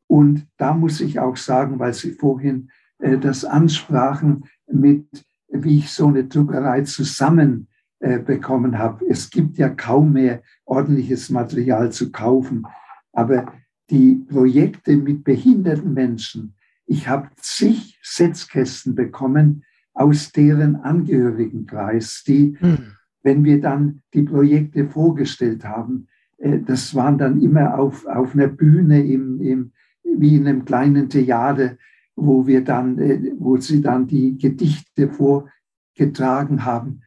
Und 0.07 0.47
da 0.57 0.73
muss 0.73 1.01
ich 1.01 1.19
auch 1.19 1.35
sagen, 1.35 1.79
weil 1.79 1.93
Sie 1.93 2.13
vorhin 2.13 2.69
äh, 2.99 3.17
das 3.17 3.43
ansprachen, 3.43 4.45
mit 4.67 5.05
wie 5.49 5.79
ich 5.79 5.91
so 5.91 6.07
eine 6.07 6.25
Druckerei 6.25 6.81
zusammen 6.81 7.67
äh, 7.99 8.19
bekommen 8.19 8.77
habe. 8.77 9.05
Es 9.09 9.29
gibt 9.29 9.57
ja 9.57 9.69
kaum 9.69 10.13
mehr 10.13 10.41
ordentliches 10.65 11.29
Material 11.29 11.91
zu 11.91 12.11
kaufen. 12.11 12.63
Aber 13.11 13.51
die 13.89 14.15
Projekte 14.15 14.97
mit 14.97 15.23
behinderten 15.23 15.93
Menschen. 15.93 16.55
Ich 16.85 17.07
habe 17.07 17.29
zig 17.37 17.99
Setzkästen 18.01 18.95
bekommen 18.95 19.63
aus 19.93 20.31
deren 20.31 20.75
Angehörigenkreis, 20.75 22.23
die, 22.25 22.57
mhm. 22.59 22.93
wenn 23.23 23.43
wir 23.43 23.59
dann 23.59 24.01
die 24.13 24.23
Projekte 24.23 24.87
vorgestellt 24.87 25.65
haben, 25.65 26.07
äh, 26.37 26.59
das 26.59 26.93
waren 26.95 27.17
dann 27.17 27.41
immer 27.41 27.77
auf, 27.77 28.05
auf 28.05 28.33
einer 28.33 28.47
Bühne 28.47 29.03
im, 29.05 29.41
im, 29.41 29.71
wie 30.03 30.35
in 30.35 30.47
einem 30.47 30.65
kleinen 30.65 31.09
Theater, 31.09 31.77
wo 32.15 32.45
wir 32.45 32.63
dann, 32.63 32.99
äh, 32.99 33.33
wo 33.37 33.57
sie 33.57 33.81
dann 33.81 34.07
die 34.07 34.37
Gedichte 34.37 35.09
vorgetragen 35.09 36.63
haben, 36.63 37.01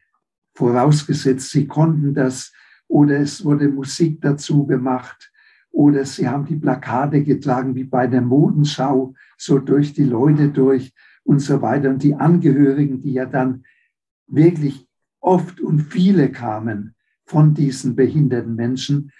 vorausgesetzt, 0.53 1.49
sie 1.51 1.67
konnten 1.67 2.13
das 2.13 2.53
oder 2.87 3.19
es 3.19 3.45
wurde 3.45 3.69
Musik 3.69 4.19
dazu 4.21 4.65
gemacht 4.65 5.31
oder 5.71 6.05
sie 6.05 6.27
haben 6.27 6.45
die 6.45 6.57
Plakate 6.57 7.23
getragen 7.23 7.75
wie 7.75 7.85
bei 7.85 8.07
der 8.07 8.21
Modenschau, 8.21 9.13
so 9.37 9.59
durch 9.59 9.93
die 9.93 10.03
Leute 10.03 10.49
durch 10.49 10.93
und 11.23 11.39
so 11.39 11.61
weiter. 11.61 11.89
Und 11.89 12.03
die 12.03 12.15
Angehörigen, 12.15 12.99
die 12.99 13.13
ja 13.13 13.25
dann 13.25 13.63
wirklich 14.27 14.87
oft 15.19 15.61
und 15.61 15.81
viele 15.81 16.31
kamen 16.31 16.95
von 17.25 17.53
diesen 17.53 17.95
behinderten 17.95 18.55
Menschen, 18.55 19.11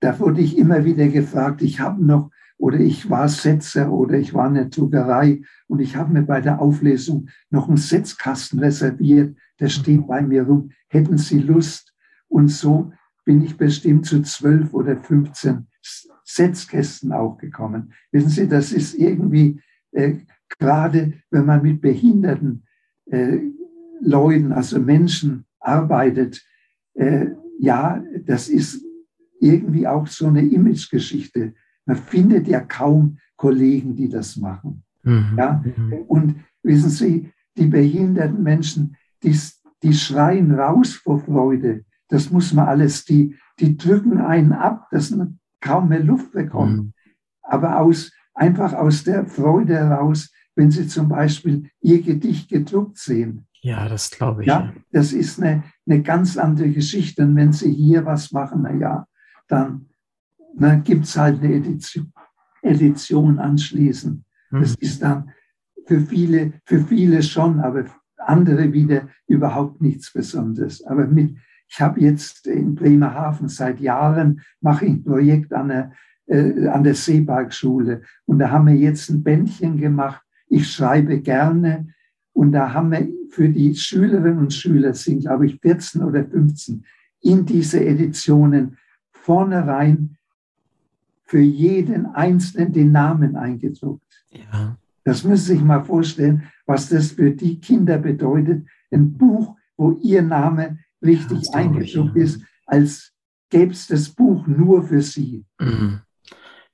da 0.00 0.18
wurde 0.20 0.40
ich 0.40 0.56
immer 0.56 0.84
wieder 0.84 1.08
gefragt, 1.08 1.62
ich 1.62 1.80
habe 1.80 2.04
noch 2.04 2.30
oder 2.56 2.78
ich 2.78 3.08
war 3.08 3.28
Setzer 3.28 3.90
oder 3.90 4.18
ich 4.18 4.34
war 4.34 4.48
in 4.48 4.54
der 4.54 4.64
Druckerei 4.66 5.42
und 5.68 5.80
ich 5.80 5.96
habe 5.96 6.12
mir 6.12 6.22
bei 6.22 6.40
der 6.40 6.60
Auflesung 6.60 7.28
noch 7.50 7.68
einen 7.68 7.76
Setzkasten 7.76 8.58
reserviert, 8.58 9.36
der 9.60 9.68
steht 9.68 10.06
bei 10.06 10.22
mir 10.22 10.42
rum. 10.42 10.70
Hätten 10.88 11.18
Sie 11.18 11.38
Lust? 11.38 11.94
Und 12.28 12.48
so 12.48 12.92
bin 13.24 13.42
ich 13.42 13.56
bestimmt 13.56 14.06
zu 14.06 14.22
zwölf 14.22 14.74
oder 14.74 14.96
15 14.96 15.66
Setzkästen 16.24 17.12
auch 17.12 17.38
gekommen. 17.38 17.92
Wissen 18.12 18.30
Sie, 18.30 18.48
das 18.48 18.72
ist 18.72 18.94
irgendwie 18.94 19.60
äh, 19.92 20.16
gerade, 20.58 21.14
wenn 21.30 21.46
man 21.46 21.62
mit 21.62 21.80
behinderten 21.80 22.64
äh, 23.06 23.38
Leuten, 24.00 24.52
also 24.52 24.78
Menschen 24.80 25.44
arbeitet, 25.60 26.44
äh, 26.94 27.26
ja, 27.58 28.02
das 28.24 28.48
ist 28.48 28.84
irgendwie 29.40 29.86
auch 29.86 30.06
so 30.06 30.26
eine 30.28 30.42
Imagegeschichte. 30.42 31.54
Man 31.86 31.96
findet 31.96 32.48
ja 32.48 32.60
kaum 32.60 33.18
Kollegen, 33.36 33.94
die 33.94 34.08
das 34.08 34.36
machen. 34.36 34.84
Mhm. 35.02 35.34
Ja? 35.36 35.64
Mhm. 35.64 35.92
Und 36.06 36.36
wissen 36.62 36.90
Sie, 36.90 37.30
die 37.56 37.66
behinderten 37.66 38.42
Menschen, 38.42 38.96
die, 39.22 39.36
die 39.82 39.94
schreien 39.94 40.52
raus 40.52 40.94
vor 40.94 41.20
Freude. 41.20 41.84
Das 42.08 42.30
muss 42.30 42.52
man 42.52 42.66
alles, 42.66 43.04
die, 43.04 43.36
die 43.58 43.76
drücken 43.76 44.18
einen 44.18 44.52
ab. 44.52 44.88
Das 44.90 45.14
kaum 45.60 45.88
mehr 45.88 46.02
Luft 46.02 46.32
bekommen. 46.32 46.76
Mhm. 46.76 46.92
Aber 47.42 47.80
aus, 47.80 48.12
einfach 48.34 48.72
aus 48.74 49.04
der 49.04 49.26
Freude 49.26 49.74
heraus, 49.74 50.30
wenn 50.54 50.70
Sie 50.70 50.86
zum 50.86 51.08
Beispiel 51.08 51.70
Ihr 51.80 52.02
Gedicht 52.02 52.48
gedruckt 52.48 52.98
sehen. 52.98 53.46
Ja, 53.60 53.88
das 53.88 54.10
glaube 54.10 54.42
ich. 54.42 54.48
Ja, 54.48 54.72
das 54.92 55.12
ist 55.12 55.40
eine, 55.42 55.64
eine 55.86 56.02
ganz 56.02 56.36
andere 56.36 56.70
Geschichte. 56.70 57.22
Und 57.22 57.36
wenn 57.36 57.52
Sie 57.52 57.72
hier 57.72 58.04
was 58.04 58.32
machen, 58.32 58.62
na 58.62 58.72
ja, 58.74 59.06
dann 59.48 59.88
dann 60.58 60.82
gibt 60.82 61.04
es 61.04 61.16
halt 61.16 61.42
eine 61.42 61.54
Edition, 61.54 62.12
Edition 62.62 63.38
anschließend. 63.38 64.24
Mhm. 64.50 64.60
Das 64.60 64.74
ist 64.76 65.02
dann 65.02 65.30
für 65.86 66.00
viele, 66.00 66.54
für 66.64 66.80
viele 66.80 67.22
schon, 67.22 67.60
aber 67.60 67.86
andere 68.18 68.72
wieder 68.72 69.08
überhaupt 69.26 69.80
nichts 69.80 70.12
Besonderes. 70.12 70.84
Aber 70.84 71.06
mit, 71.06 71.36
ich 71.68 71.80
habe 71.80 72.00
jetzt 72.00 72.46
in 72.46 72.74
Bremerhaven 72.74 73.48
seit 73.48 73.80
Jahren 73.80 74.40
mache 74.60 74.86
ich 74.86 74.92
ein 74.92 75.04
Projekt 75.04 75.52
an 75.52 75.68
der, 75.68 75.92
äh, 76.26 76.66
an 76.68 76.84
der 76.84 76.94
Seebergschule 76.94 78.02
und 78.26 78.38
da 78.38 78.50
haben 78.50 78.66
wir 78.66 78.76
jetzt 78.76 79.10
ein 79.10 79.22
Bändchen 79.22 79.76
gemacht. 79.76 80.22
Ich 80.48 80.70
schreibe 80.70 81.20
gerne 81.20 81.88
und 82.32 82.52
da 82.52 82.72
haben 82.72 82.90
wir 82.90 83.08
für 83.30 83.48
die 83.48 83.74
Schülerinnen 83.74 84.38
und 84.38 84.54
Schüler 84.54 84.94
sind, 84.94 85.20
glaube 85.20 85.46
ich, 85.46 85.60
14 85.60 86.02
oder 86.02 86.24
15 86.24 86.84
in 87.20 87.44
diese 87.44 87.84
Editionen 87.84 88.78
vornherein 89.10 90.16
für 91.24 91.40
jeden 91.40 92.06
Einzelnen 92.06 92.72
den 92.72 92.92
Namen 92.92 93.36
eingedruckt. 93.36 94.24
Ja. 94.30 94.78
Das 95.04 95.24
müssen 95.24 95.44
Sie 95.44 95.52
sich 95.54 95.62
mal 95.62 95.84
vorstellen, 95.84 96.44
was 96.66 96.88
das 96.88 97.12
für 97.12 97.30
die 97.30 97.60
Kinder 97.60 97.98
bedeutet. 97.98 98.66
Ein 98.90 99.12
Buch, 99.12 99.56
wo 99.76 99.92
Ihr 100.02 100.22
Name 100.22 100.78
richtig 101.02 101.42
ja, 101.52 101.70
ich, 101.80 101.96
ist, 102.14 102.42
als 102.66 103.12
gäbe 103.50 103.72
es 103.72 103.86
das 103.86 104.08
Buch 104.08 104.46
nur 104.46 104.82
für 104.82 105.02
Sie. 105.02 105.44
Mhm. 105.60 106.00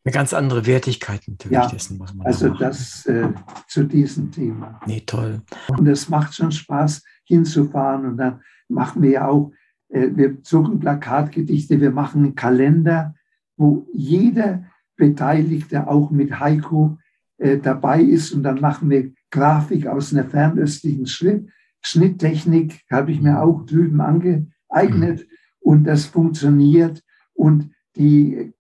Eine 0.07 0.13
ganz 0.13 0.35
andere 0.35 0.67
Wertigkeit 0.67 1.23
natürlich 1.27 1.53
ja, 1.55 1.67
dessen, 1.67 1.99
was 1.99 2.13
man 2.13 2.27
Also 2.27 2.51
da 2.51 2.69
das 2.69 3.07
äh, 3.07 3.29
zu 3.69 3.85
diesem 3.85 4.31
Thema. 4.31 4.79
Nee, 4.87 5.03
toll. 5.07 5.41
Und 5.69 5.87
es 5.87 6.11
macht 6.11 6.35
schon 6.35 6.53
Spaß, 6.53 7.03
hinzufahren. 7.25 8.07
Und 8.07 8.17
dann 8.19 8.41
machen 8.69 9.03
wir 9.03 9.11
ja 9.11 9.29
auch, 9.29 9.53
äh, 9.89 10.11
wir 10.15 10.39
suchen 10.43 10.79
Plakatgedichte, 10.79 11.81
wir 11.81 11.91
machen 11.91 12.25
einen 12.25 12.35
Kalender, 12.35 13.15
wo 13.57 13.87
jeder 13.93 14.65
Beteiligte 14.97 15.89
auch 15.89 16.11
mit 16.11 16.39
Haiku 16.39 16.97
äh, 17.39 17.59
dabei 17.59 18.03
ist. 18.03 18.33
Und 18.33 18.43
dann 18.43 18.61
machen 18.61 18.91
wir 18.91 19.13
Grafik 19.31 19.87
aus 19.87 20.13
einer 20.13 20.25
fernöstlichen 20.25 21.07
Schritt, 21.07 21.49
Schnitttechnik, 21.85 22.83
habe 22.91 23.13
ich 23.13 23.21
mir 23.21 23.43
auch 23.43 23.65
drüben 23.67 24.01
angeeignet. 24.01 25.21
Mhm. 25.21 25.27
Und 25.61 25.85
das 25.85 26.07
funktioniert. 26.07 27.03
Und 27.35 27.71
die 27.97 28.53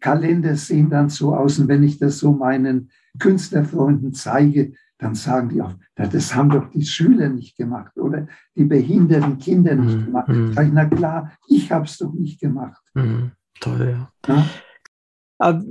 Kalender 0.00 0.56
sehen 0.56 0.90
dann 0.90 1.08
so 1.08 1.34
aus. 1.34 1.58
Und 1.58 1.68
wenn 1.68 1.82
ich 1.82 1.98
das 1.98 2.18
so 2.18 2.32
meinen 2.32 2.90
Künstlerfreunden 3.18 4.12
zeige, 4.14 4.72
dann 4.98 5.14
sagen 5.14 5.48
die 5.48 5.62
auch, 5.62 5.74
das 5.94 6.34
haben 6.34 6.50
doch 6.50 6.70
die 6.70 6.84
Schüler 6.84 7.28
nicht 7.28 7.56
gemacht 7.56 7.96
oder 7.96 8.26
die 8.54 8.64
behinderten 8.64 9.38
Kinder 9.38 9.74
nicht 9.74 9.96
mhm. 9.96 10.04
gemacht. 10.06 10.28
Mhm. 10.28 10.52
Sag 10.52 10.66
ich, 10.66 10.72
na 10.72 10.84
klar, 10.84 11.32
ich 11.48 11.72
habe 11.72 11.84
es 11.84 11.98
doch 11.98 12.12
nicht 12.12 12.40
gemacht. 12.40 12.82
Mhm. 12.94 13.32
Toll, 13.60 13.96
ja. 13.96 14.34
ja? 14.34 14.46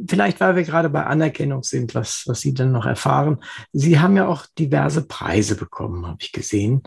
Vielleicht, 0.08 0.40
weil 0.40 0.56
wir 0.56 0.64
gerade 0.64 0.90
bei 0.90 1.06
Anerkennung 1.06 1.64
sind, 1.64 1.94
was, 1.94 2.24
was 2.26 2.42
Sie 2.42 2.54
dann 2.54 2.72
noch 2.72 2.86
erfahren. 2.86 3.38
Sie 3.72 4.00
haben 4.00 4.16
ja 4.16 4.28
auch 4.28 4.48
diverse 4.58 5.06
Preise 5.06 5.56
bekommen, 5.56 6.08
habe 6.08 6.18
ich 6.22 6.32
gesehen. 6.32 6.82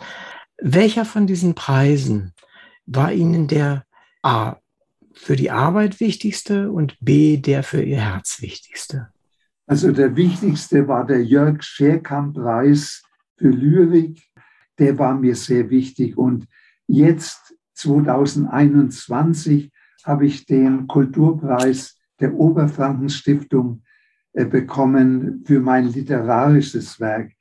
Welcher 0.61 1.05
von 1.05 1.26
diesen 1.26 1.55
Preisen 1.55 2.33
war 2.87 3.12
Ihnen 3.12 3.47
der 3.47 3.85
A 4.22 4.57
für 5.12 5.37
die 5.37 5.51
Arbeit 5.51 6.01
wichtigste 6.01 6.72
und 6.72 6.97
B 7.01 7.37
der 7.37 7.62
für 7.62 7.83
Ihr 7.83 8.01
Herz 8.01 8.41
wichtigste? 8.41 9.09
Also 9.66 9.93
der 9.93 10.16
wichtigste 10.16 10.89
war 10.89 11.07
der 11.07 11.24
Jörg 11.24 11.62
Scherkamp-Preis 11.62 13.03
für 13.37 13.49
Lyrik. 13.49 14.20
Der 14.78 14.99
war 14.99 15.14
mir 15.14 15.37
sehr 15.37 15.70
wichtig. 15.70 16.18
Und 16.18 16.49
jetzt 16.89 17.55
2021 17.74 19.70
habe 20.05 20.26
ich 20.26 20.47
den 20.47 20.89
Kulturpreis 20.89 21.97
der 22.23 22.35
Oberfrankenstiftung 22.35 23.83
äh, 24.33 24.47
bekommen 24.47 25.43
für 25.45 25.61
mein 25.61 25.89
literarisches 25.89 26.99
Werk. 27.01 27.33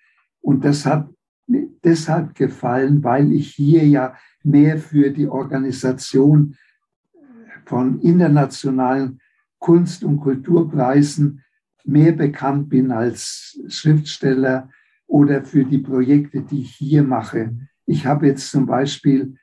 Und 0.42 0.66
das 0.66 0.86
hat 0.86 1.10
mir 1.48 1.70
deshalb 1.84 2.36
gefallen, 2.36 3.04
weil 3.04 3.32
ich 3.32 3.52
hier 3.52 3.88
ja 3.88 4.16
mehr 4.44 4.78
für 4.78 5.12
die 5.12 5.28
Organisation 5.28 6.58
von 7.66 8.00
internationalen 8.02 9.20
Kunst- 9.60 10.04
und 10.04 10.20
Kulturpreisen 10.20 11.44
mehr 11.86 12.12
bekannt 12.12 12.70
bin 12.70 12.92
als 12.92 13.60
Schriftsteller 13.68 14.70
oder 15.08 15.44
für 15.44 15.64
die 15.64 15.78
Projekte, 15.78 16.42
die 16.42 16.62
ich 16.62 16.76
hier 16.76 17.04
mache. 17.04 17.56
Ich 17.86 18.06
habe 18.06 18.28
jetzt 18.28 18.50
zum 18.50 18.66
Beispiel 18.66 19.36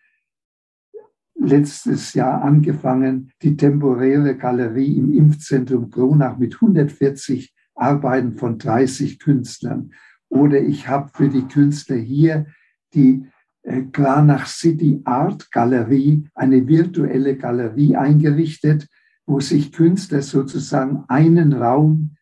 letztes 1.38 2.14
Jahr 2.14 2.42
angefangen, 2.42 3.30
die 3.42 3.56
temporäre 3.56 4.36
Galerie 4.36 4.96
im 4.96 5.12
Impfzentrum 5.12 5.90
Kronach 5.90 6.38
mit 6.38 6.54
140 6.54 7.54
Arbeiten 7.74 8.34
von 8.34 8.58
30 8.58 9.18
Künstlern. 9.18 9.92
Oder 10.28 10.60
ich 10.60 10.88
habe 10.88 11.10
für 11.14 11.28
die 11.28 11.46
Künstler 11.46 11.96
hier 11.96 12.46
die 12.94 13.24
äh, 13.62 13.82
Kranach 13.82 14.46
City 14.46 15.00
Art 15.04 15.50
Galerie, 15.52 16.28
eine 16.34 16.66
virtuelle 16.66 17.36
Galerie 17.36 17.96
eingerichtet, 17.96 18.88
wo 19.26 19.40
sich 19.40 19.72
Künstler 19.72 20.22
sozusagen 20.22 21.04
einen 21.08 21.52
Raum 21.52 22.16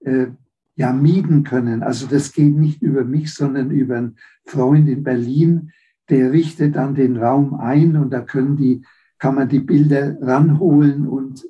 äh, 0.00 0.26
ja 0.76 0.92
mieten 0.92 1.42
können. 1.42 1.82
Also 1.82 2.06
das 2.06 2.32
geht 2.32 2.54
nicht 2.54 2.82
über 2.82 3.04
mich, 3.04 3.34
sondern 3.34 3.70
über 3.70 3.96
einen 3.96 4.16
Freund 4.44 4.88
in 4.88 5.02
Berlin, 5.02 5.72
der 6.10 6.32
richtet 6.32 6.76
dann 6.76 6.94
den 6.94 7.16
Raum 7.16 7.54
ein 7.54 7.96
und 7.96 8.10
da 8.10 8.20
können 8.20 8.56
die, 8.56 8.84
kann 9.18 9.34
man 9.34 9.48
die 9.48 9.60
Bilder 9.60 10.16
ranholen 10.20 11.06
und 11.06 11.44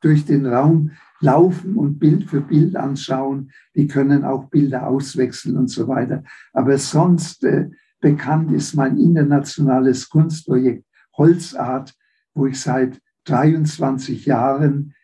durch 0.00 0.24
den 0.24 0.46
Raum 0.46 0.92
laufen 1.20 1.76
und 1.76 1.98
Bild 1.98 2.24
für 2.24 2.40
Bild 2.40 2.76
anschauen. 2.76 3.50
Die 3.74 3.88
können 3.88 4.24
auch 4.24 4.48
Bilder 4.48 4.86
auswechseln 4.86 5.56
und 5.56 5.68
so 5.68 5.88
weiter. 5.88 6.22
Aber 6.52 6.78
sonst 6.78 7.44
äh, 7.44 7.68
bekannt 8.00 8.52
ist 8.52 8.74
mein 8.74 8.98
internationales 8.98 10.08
Kunstprojekt 10.08 10.84
Holzart, 11.16 11.94
wo 12.34 12.46
ich 12.46 12.60
seit 12.60 13.00
23 13.24 14.26
Jahren 14.26 14.94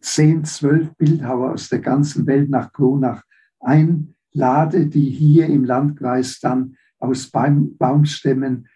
10, 0.00 0.44
12 0.44 0.96
Bildhauer 0.96 1.52
aus 1.52 1.68
der 1.68 1.78
ganzen 1.78 2.26
Welt 2.26 2.50
nach 2.50 2.72
Kronach 2.72 3.22
einlade, 3.60 4.86
die 4.86 5.08
hier 5.08 5.46
im 5.46 5.64
Landkreis 5.64 6.40
dann 6.40 6.76
aus 7.04 7.30
Baum, 7.30 7.76
Baumstämmen 7.76 8.66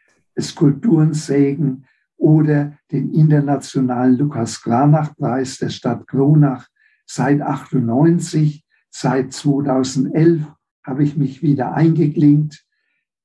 Skulpturen 0.41 1.14
sägen 1.14 1.85
oder 2.16 2.76
den 2.93 3.12
internationalen 3.12 4.18
Lukas 4.18 4.62
Granach-Preis 4.62 5.59
der 5.59 5.70
Stadt 5.70 6.07
Kronach. 6.07 6.66
Seit 7.07 7.41
98, 7.41 8.64
seit 8.91 9.33
2011 9.33 10.43
habe 10.85 11.05
ich 11.05 11.16
mich 11.16 11.43
wieder 11.43 11.74
eingeklinkt 11.74 12.64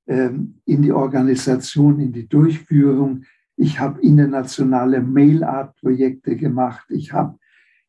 ähm, 0.07 0.61
in 0.65 0.81
die 0.81 0.91
Organisation, 0.91 1.99
in 1.99 2.13
die 2.13 2.27
Durchführung. 2.27 3.23
Ich 3.55 3.79
habe 3.79 4.01
internationale 4.01 5.01
Mail-Art-Projekte 5.01 6.35
gemacht. 6.35 6.85
Ich 6.89 7.13
habe, 7.13 7.37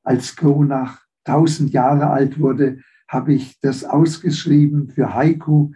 als 0.02 0.36
Kronach 0.36 1.04
1000 1.24 1.72
Jahre 1.72 2.10
alt 2.10 2.40
wurde, 2.40 2.78
habe 3.08 3.34
ich 3.34 3.60
das 3.60 3.84
ausgeschrieben 3.84 4.88
für 4.88 5.14
Haiku 5.14 5.72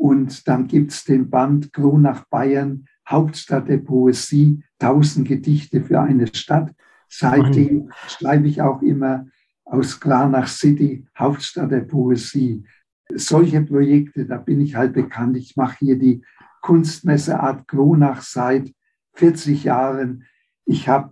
und 0.00 0.48
dann 0.48 0.66
gibt 0.66 0.92
es 0.92 1.04
den 1.04 1.28
Band 1.28 1.74
Kronach 1.74 2.24
Bayern, 2.30 2.86
Hauptstadt 3.06 3.68
der 3.68 3.76
Poesie, 3.76 4.64
tausend 4.78 5.28
Gedichte 5.28 5.82
für 5.82 6.00
eine 6.00 6.26
Stadt. 6.34 6.74
Seitdem 7.06 7.90
schreibe 8.08 8.48
ich 8.48 8.62
auch 8.62 8.80
immer 8.80 9.26
aus 9.66 10.00
Kranach 10.00 10.48
City, 10.48 11.06
Hauptstadt 11.18 11.70
der 11.70 11.82
Poesie. 11.82 12.64
Solche 13.12 13.60
Projekte, 13.60 14.24
da 14.24 14.38
bin 14.38 14.62
ich 14.62 14.74
halt 14.74 14.94
bekannt. 14.94 15.36
Ich 15.36 15.54
mache 15.54 15.76
hier 15.80 15.98
die 15.98 16.24
Kunstmesse 16.62 17.38
Art 17.38 17.68
Kronach 17.68 18.22
seit 18.22 18.72
40 19.16 19.64
Jahren. 19.64 20.24
Ich 20.64 20.88
habe 20.88 21.10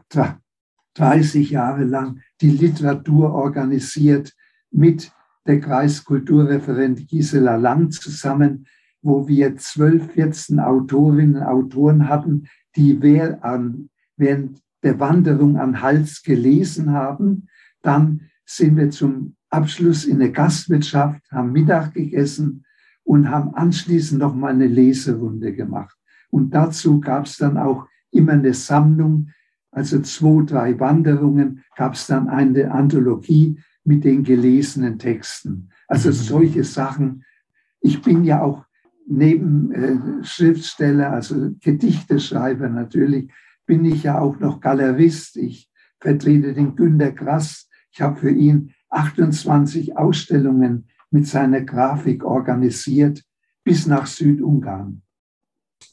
30 0.95 1.51
Jahre 1.51 1.85
lang 1.85 2.23
die 2.41 2.51
Literatur 2.51 3.35
organisiert 3.35 4.33
mit 4.71 5.13
der 5.47 5.61
Kreiskulturreferent 5.61 7.07
Gisela 7.07 7.57
Lang 7.57 7.91
zusammen 7.91 8.67
wo 9.03 9.29
wir 9.29 9.57
12, 9.57 10.13
14 10.13 10.61
Autorinnen 10.61 11.37
und 11.37 11.43
Autoren 11.43 12.09
hatten, 12.09 12.49
die 12.77 13.01
während 13.01 14.63
der 14.83 15.01
Wanderung 15.01 15.57
an 15.57 15.83
Hals 15.83 16.23
gelesen 16.23 16.93
haben. 16.93 17.49
Dann 17.83 18.23
sind 18.45 18.77
wir 18.77 18.91
zum 18.91 19.37
Abschluss 19.51 20.05
in 20.05 20.19
der 20.19 20.31
Gastwirtschaft, 20.31 21.23
haben 21.31 21.53
Mittag 21.53 21.95
gegessen 21.95 22.65
und 23.05 23.31
haben 23.31 23.55
anschließend 23.55 24.21
noch 24.21 24.35
mal 24.35 24.53
eine 24.53 24.67
Leserunde 24.67 25.55
gemacht. 25.55 25.97
Und 26.31 26.55
dazu 26.55 27.01
gab 27.01 27.27
es 27.27 27.39
dann 27.39 27.57
auch 27.57 27.87
immer 28.11 28.33
eine 28.33 28.55
Sammlung, 28.55 29.31
also 29.71 30.01
zwei, 30.01 30.45
drei 30.45 30.81
Wanderungen, 30.81 31.65
gab 31.77 31.95
es 31.95 32.07
dann 32.07 32.29
eine 32.29 32.71
Anthologie 32.71 33.59
mit 33.85 34.05
den 34.05 34.25
gelesenen 34.25 34.99
Texten. 34.99 35.71
Also 35.87 36.11
mhm. 36.11 36.15
solche 36.15 36.65
Sachen. 36.65 37.25
Ich 37.81 38.03
bin 38.03 38.25
ja 38.25 38.43
auch 38.43 38.65
neben 39.09 39.73
äh, 39.73 40.25
Schriftsteller, 40.25 41.13
also 41.13 41.51
Gedichteschreiber 41.61 42.69
natürlich, 42.69 43.31
bin 43.67 43.85
ich 43.85 44.05
ja 44.05 44.19
auch 44.19 44.39
noch 44.39 44.61
Galerist. 44.61 45.37
Ich 45.37 45.71
vertrete 46.01 46.55
den 46.55 46.77
Günter 46.77 47.13
Grass. 47.13 47.69
Ich 47.91 48.01
habe 48.01 48.17
für 48.17 48.31
ihn 48.31 48.75
28 48.91 49.97
Ausstellungen 49.97 50.89
mit 51.11 51.27
seiner 51.27 51.63
Grafik 51.63 52.25
organisiert 52.25 53.25
bis 53.65 53.87
nach 53.87 54.07
Südungarn. 54.07 55.03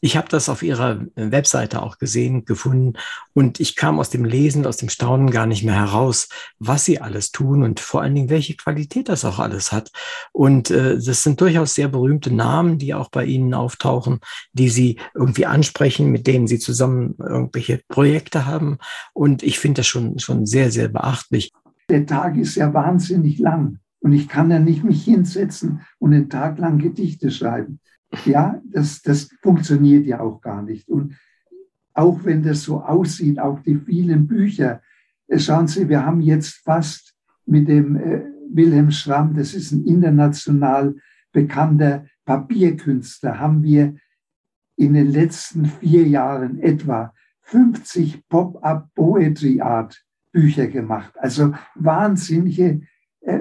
Ich 0.06 0.16
habe 0.16 0.28
das 0.30 0.50
auf 0.50 0.62
Ihrer 0.62 1.02
äh, 1.16 1.32
Webseite 1.32 1.82
auch 1.82 1.98
gesehen, 1.98 2.46
gefunden 2.46 2.94
und 3.34 3.60
ich 3.60 3.76
kam 3.76 3.98
aus 4.00 4.12
dem 4.12 4.24
Lesen, 4.24 4.68
aus 4.68 4.78
dem 4.78 4.90
Staunen 4.90 5.32
gar 5.32 5.48
nicht 5.48 5.64
mehr 5.64 5.74
heraus, 5.74 6.30
was 6.60 6.86
Sie 6.86 7.02
alles 7.02 7.32
tun 7.32 7.64
und 7.64 7.80
vor 7.80 8.04
allen 8.04 8.14
Dingen, 8.14 8.30
welche 8.30 8.56
Qualität 8.56 9.10
das 9.10 9.26
auch 9.26 9.40
alles 9.40 9.72
hat. 9.72 9.90
Und 10.32 10.70
äh, 10.70 11.00
das 11.04 11.24
sind 11.24 11.42
durchaus 11.42 11.74
sehr 11.74 11.88
berühmte 11.88 12.32
Namen, 12.32 12.78
die 12.78 12.94
auch 12.94 13.10
bei 13.10 13.26
Ihnen 13.26 13.56
auftauchen, 13.56 14.20
die 14.54 14.70
Sie 14.70 15.00
irgendwie 15.16 15.48
ansprechen, 15.48 16.12
mit 16.12 16.28
denen 16.28 16.46
Sie 16.46 16.60
zusammen 16.60 17.16
irgendwelche 17.18 17.82
Projekte 17.88 18.46
haben. 18.46 18.78
Und 19.14 19.42
ich 19.42 19.58
finde 19.58 19.80
das 19.80 19.88
schon, 19.88 20.20
schon 20.20 20.46
sehr, 20.46 20.70
sehr 20.70 20.88
beachtlich. 20.88 21.52
Der 21.90 22.06
Tag 22.06 22.38
ist 22.38 22.54
ja 22.54 22.72
wahnsinnig 22.72 23.40
lang 23.40 23.80
und 24.02 24.14
ich 24.14 24.28
kann 24.28 24.52
ja 24.52 24.60
nicht 24.60 24.84
mich 24.84 25.04
hinsetzen 25.04 25.82
und 25.98 26.14
einen 26.14 26.30
Tag 26.30 26.60
lang 26.60 26.78
Gedichte 26.78 27.32
schreiben. 27.32 27.80
Ja, 28.26 28.62
das, 28.66 29.02
das 29.02 29.30
funktioniert 29.42 30.06
ja 30.06 30.20
auch 30.20 30.42
gar 30.42 30.62
nicht. 30.62 30.88
Und 30.88 31.16
auch 31.94 32.24
wenn 32.24 32.44
das 32.44 32.64
so 32.64 32.82
aussieht, 32.82 33.40
auch 33.40 33.60
die 33.62 33.78
vielen 33.78 34.28
Bücher, 34.28 34.82
äh, 35.28 35.40
schauen 35.40 35.68
Sie, 35.68 35.90
wir 35.90 36.06
haben 36.06 36.22
jetzt 36.22 36.62
fast 36.64 37.16
mit 37.46 37.68
dem 37.68 37.96
äh, 37.96 38.24
Wilhelm 38.50 38.92
Schramm, 38.92 39.34
das 39.34 39.54
ist 39.54 39.72
ein 39.72 39.86
international 39.86 40.96
bekannter 41.32 42.06
Papierkünstler, 42.26 43.40
haben 43.40 43.64
wir 43.64 43.96
in 44.78 44.94
den 44.94 45.12
letzten 45.12 45.66
vier 45.66 46.08
Jahren 46.08 46.60
etwa 46.60 47.14
50 47.42 48.28
Pop-up 48.28 48.94
Poetry 48.94 49.62
Art 49.62 50.04
Bücher 50.32 50.68
gemacht. 50.68 51.14
Also 51.20 51.54
wahnsinnige 51.76 52.82
äh, 53.22 53.40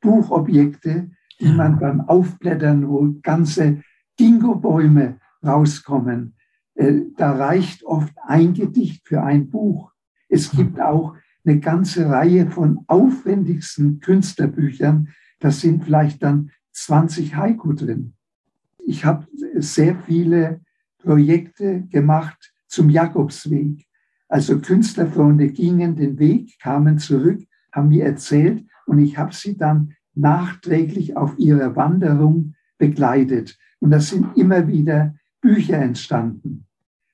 Buchobjekte, 0.00 1.10
die 1.40 1.52
man 1.52 1.78
beim 1.78 2.02
Aufblättern, 2.02 2.88
wo 2.88 3.14
ganze 3.22 3.82
Dingo-Bäume 4.18 5.18
rauskommen. 5.44 6.34
Äh, 6.74 7.02
da 7.16 7.32
reicht 7.32 7.84
oft 7.84 8.14
ein 8.26 8.54
Gedicht 8.54 9.06
für 9.06 9.22
ein 9.22 9.50
Buch. 9.50 9.92
Es 10.28 10.50
gibt 10.50 10.80
auch 10.80 11.14
eine 11.44 11.60
ganze 11.60 12.08
Reihe 12.08 12.50
von 12.50 12.80
aufwendigsten 12.86 14.00
Künstlerbüchern. 14.00 15.08
Da 15.40 15.50
sind 15.50 15.84
vielleicht 15.84 16.22
dann 16.22 16.50
20 16.72 17.36
Haiku 17.36 17.72
drin. 17.72 18.14
Ich 18.78 19.04
habe 19.04 19.26
sehr 19.54 19.96
viele 19.96 20.60
Projekte 20.98 21.82
gemacht 21.90 22.52
zum 22.66 22.90
Jakobsweg. 22.90 23.86
Also 24.28 24.58
Künstlerfreunde 24.60 25.48
gingen 25.48 25.96
den 25.96 26.18
Weg, 26.18 26.58
kamen 26.60 26.98
zurück, 26.98 27.42
haben 27.72 27.88
mir 27.88 28.04
erzählt 28.04 28.66
und 28.86 28.98
ich 28.98 29.16
habe 29.18 29.34
sie 29.34 29.56
dann 29.56 29.94
nachträglich 30.14 31.16
auf 31.16 31.38
ihrer 31.38 31.76
Wanderung 31.76 32.54
begleitet. 32.78 33.58
Und 33.84 33.90
da 33.90 34.00
sind 34.00 34.34
immer 34.34 34.66
wieder 34.66 35.14
Bücher 35.42 35.76
entstanden. 35.76 36.64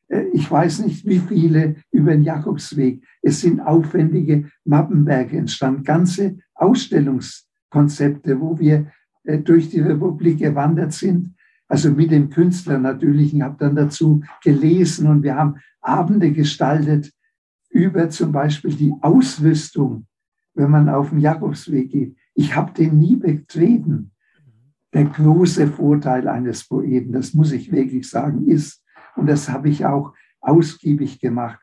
Äh, 0.06 0.26
ich 0.32 0.48
weiß 0.48 0.84
nicht, 0.84 1.04
wie 1.04 1.18
viele 1.18 1.74
über 1.90 2.12
den 2.12 2.22
Jakobsweg. 2.22 3.02
Es 3.22 3.40
sind 3.40 3.58
aufwendige 3.58 4.48
Mappenwerke 4.64 5.36
entstanden, 5.36 5.82
ganze 5.82 6.38
Ausstellungskonzepte, 6.54 8.40
wo 8.40 8.56
wir 8.60 8.86
äh, 9.24 9.38
durch 9.38 9.70
die 9.70 9.80
Republik 9.80 10.38
gewandert 10.38 10.92
sind. 10.92 11.34
Also 11.66 11.90
mit 11.90 12.12
dem 12.12 12.30
Künstler 12.30 12.78
natürlich. 12.78 13.34
Ich 13.34 13.42
habe 13.42 13.56
dann 13.58 13.74
dazu 13.74 14.22
gelesen 14.44 15.08
und 15.08 15.24
wir 15.24 15.34
haben 15.34 15.56
Abende 15.80 16.30
gestaltet 16.30 17.12
über 17.68 18.10
zum 18.10 18.30
Beispiel 18.30 18.76
die 18.76 18.94
Ausrüstung, 19.00 20.06
wenn 20.54 20.70
man 20.70 20.88
auf 20.88 21.08
dem 21.08 21.18
Jakobsweg 21.18 21.90
geht. 21.90 22.16
Ich 22.34 22.54
habe 22.54 22.72
den 22.72 23.00
nie 23.00 23.16
betreten 23.16 24.12
der 24.92 25.04
große 25.04 25.68
Vorteil 25.68 26.28
eines 26.28 26.66
Poeten, 26.66 27.12
das 27.12 27.34
muss 27.34 27.52
ich 27.52 27.70
wirklich 27.72 28.08
sagen, 28.08 28.46
ist, 28.46 28.82
und 29.16 29.26
das 29.28 29.48
habe 29.48 29.68
ich 29.68 29.84
auch 29.84 30.14
ausgiebig 30.40 31.20
gemacht, 31.20 31.60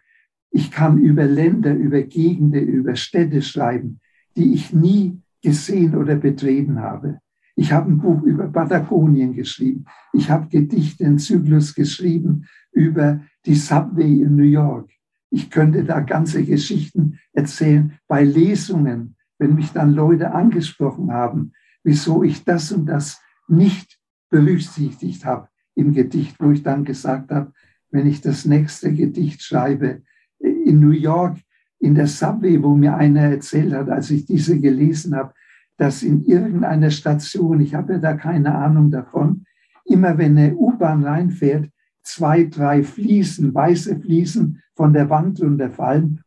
ich 0.49 0.71
kann 0.71 0.97
über 0.97 1.25
Länder, 1.25 1.73
über 1.73 2.01
Gegenden, 2.01 2.67
über 2.67 2.95
Städte 2.95 3.41
schreiben, 3.41 3.99
die 4.35 4.53
ich 4.53 4.73
nie 4.73 5.21
gesehen 5.41 5.95
oder 5.95 6.15
betreten 6.15 6.79
habe. 6.79 7.19
Ich 7.55 7.71
habe 7.71 7.91
ein 7.91 7.97
Buch 7.97 8.21
über 8.21 8.47
Patagonien 8.47 9.33
geschrieben. 9.33 9.85
Ich 10.13 10.29
habe 10.29 10.47
Gedichte, 10.47 11.05
einen 11.05 11.17
Zyklus 11.17 11.73
geschrieben 11.73 12.45
über 12.71 13.21
die 13.45 13.55
Subway 13.55 14.21
in 14.21 14.35
New 14.35 14.43
York. 14.43 14.89
Ich 15.29 15.49
könnte 15.49 15.83
da 15.83 15.99
ganze 15.99 16.43
Geschichten 16.43 17.19
erzählen 17.33 17.93
bei 18.07 18.23
Lesungen, 18.23 19.15
wenn 19.39 19.55
mich 19.55 19.71
dann 19.71 19.93
Leute 19.93 20.33
angesprochen 20.33 21.11
haben, 21.11 21.51
wieso 21.87 22.21
ich 22.21 22.43
das 22.43 22.73
und 22.73 22.85
das 22.85 23.21
nicht 23.47 23.97
berücksichtigt 24.29 25.23
habe 25.23 25.47
im 25.73 25.93
Gedicht, 25.93 26.35
wo 26.37 26.51
ich 26.51 26.61
dann 26.61 26.83
gesagt 26.83 27.31
habe, 27.31 27.53
wenn 27.91 28.05
ich 28.07 28.19
das 28.19 28.43
nächste 28.43 28.93
Gedicht 28.93 29.41
schreibe, 29.41 30.01
in 30.37 30.81
New 30.81 30.91
York, 30.91 31.37
in 31.79 31.95
der 31.95 32.07
Subway, 32.07 32.61
wo 32.61 32.75
mir 32.75 32.97
einer 32.97 33.21
erzählt 33.21 33.73
hat, 33.73 33.89
als 33.89 34.11
ich 34.11 34.25
diese 34.25 34.59
gelesen 34.59 35.15
habe, 35.15 35.33
dass 35.77 36.03
in 36.03 36.25
irgendeiner 36.25 36.91
Station, 36.91 37.61
ich 37.61 37.73
habe 37.73 37.93
ja 37.93 37.99
da 37.99 38.15
keine 38.15 38.53
Ahnung 38.53 38.91
davon, 38.91 39.45
immer 39.85 40.17
wenn 40.17 40.37
eine 40.37 40.55
U-Bahn 40.57 41.05
reinfährt, 41.05 41.69
zwei, 42.03 42.43
drei 42.43 42.83
Fliesen, 42.83 43.53
weiße 43.53 43.97
Fliesen 44.01 44.61
von 44.75 44.91
der 44.91 45.09
Wand 45.09 45.41
runterfallen, 45.41 46.21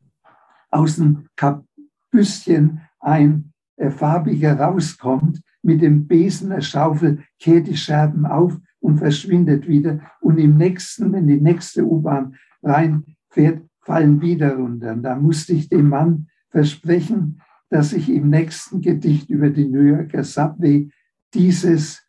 aus 0.70 0.96
dem 0.96 1.26
Kapüstchen 1.36 2.80
ein 2.98 3.52
äh, 3.76 3.90
farbiger 3.90 4.58
rauskommt 4.58 5.42
mit 5.62 5.82
dem 5.82 6.06
Besen 6.06 6.50
der 6.50 6.60
Schaufel, 6.60 7.22
kehrt 7.38 7.66
die 7.66 7.76
Scherben 7.76 8.26
auf 8.26 8.58
und 8.80 8.98
verschwindet 8.98 9.68
wieder. 9.68 10.00
Und 10.20 10.38
im 10.38 10.56
nächsten, 10.56 11.12
wenn 11.12 11.26
die 11.26 11.40
nächste 11.40 11.84
U-Bahn 11.84 12.34
reinfährt, 12.62 13.62
fallen 13.80 14.20
wieder 14.20 14.56
runter. 14.56 14.92
Und 14.92 15.02
da 15.02 15.16
musste 15.16 15.52
ich 15.52 15.68
dem 15.68 15.88
Mann 15.88 16.28
versprechen, 16.50 17.40
dass 17.68 17.92
ich 17.92 18.10
im 18.10 18.30
nächsten 18.30 18.80
Gedicht 18.80 19.30
über 19.30 19.50
die 19.50 19.66
New 19.66 19.82
Yorker 19.82 20.24
Subway 20.24 20.90
dieses, 21.32 22.04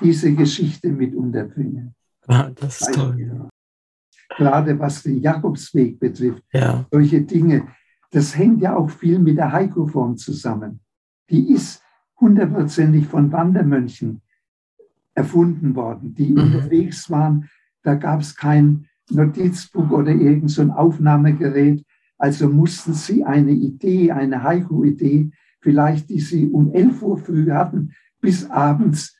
diese 0.00 0.34
Geschichte 0.34 0.90
mit 0.90 1.14
unterbringe. 1.14 1.94
Ah, 2.26 2.50
das 2.54 2.80
ist 2.80 2.94
toll. 2.94 3.48
Gerade 4.36 4.78
was 4.78 5.02
den 5.02 5.20
Jakobsweg 5.20 5.98
betrifft, 5.98 6.42
ja. 6.52 6.86
solche 6.90 7.22
Dinge, 7.22 7.68
das 8.10 8.36
hängt 8.36 8.60
ja 8.60 8.76
auch 8.76 8.90
viel 8.90 9.18
mit 9.18 9.36
der 9.36 9.52
Heiko-Form 9.52 10.16
zusammen. 10.16 10.80
Die 11.28 11.52
ist 11.52 11.82
hundertprozentig 12.20 13.06
von 13.06 13.32
Wandermönchen 13.32 14.20
erfunden 15.14 15.74
worden, 15.74 16.14
die 16.14 16.30
mhm. 16.30 16.42
unterwegs 16.42 17.10
waren. 17.10 17.48
Da 17.82 17.94
gab 17.94 18.20
es 18.20 18.36
kein 18.36 18.86
Notizbuch 19.10 19.90
oder 19.90 20.12
irgendein 20.12 20.48
so 20.48 20.62
Aufnahmegerät. 20.64 21.84
Also 22.18 22.48
mussten 22.48 22.92
sie 22.92 23.24
eine 23.24 23.52
Idee, 23.52 24.12
eine 24.12 24.42
Haiku-Idee, 24.42 25.30
vielleicht 25.60 26.10
die 26.10 26.20
sie 26.20 26.48
um 26.48 26.72
11 26.72 27.02
Uhr 27.02 27.18
früh 27.18 27.50
hatten, 27.50 27.92
bis 28.20 28.48
abends 28.50 29.16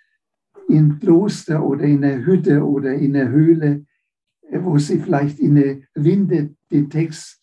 in 0.68 0.98
Kloster 0.98 1.64
oder 1.64 1.84
in 1.84 2.02
der 2.02 2.24
Hütte 2.24 2.64
oder 2.64 2.94
in 2.94 3.14
der 3.14 3.30
Höhle, 3.30 3.84
wo 4.52 4.78
sie 4.78 4.98
vielleicht 4.98 5.38
in 5.38 5.54
der 5.56 5.78
Winde 5.94 6.54
den 6.70 6.90
Text, 6.90 7.42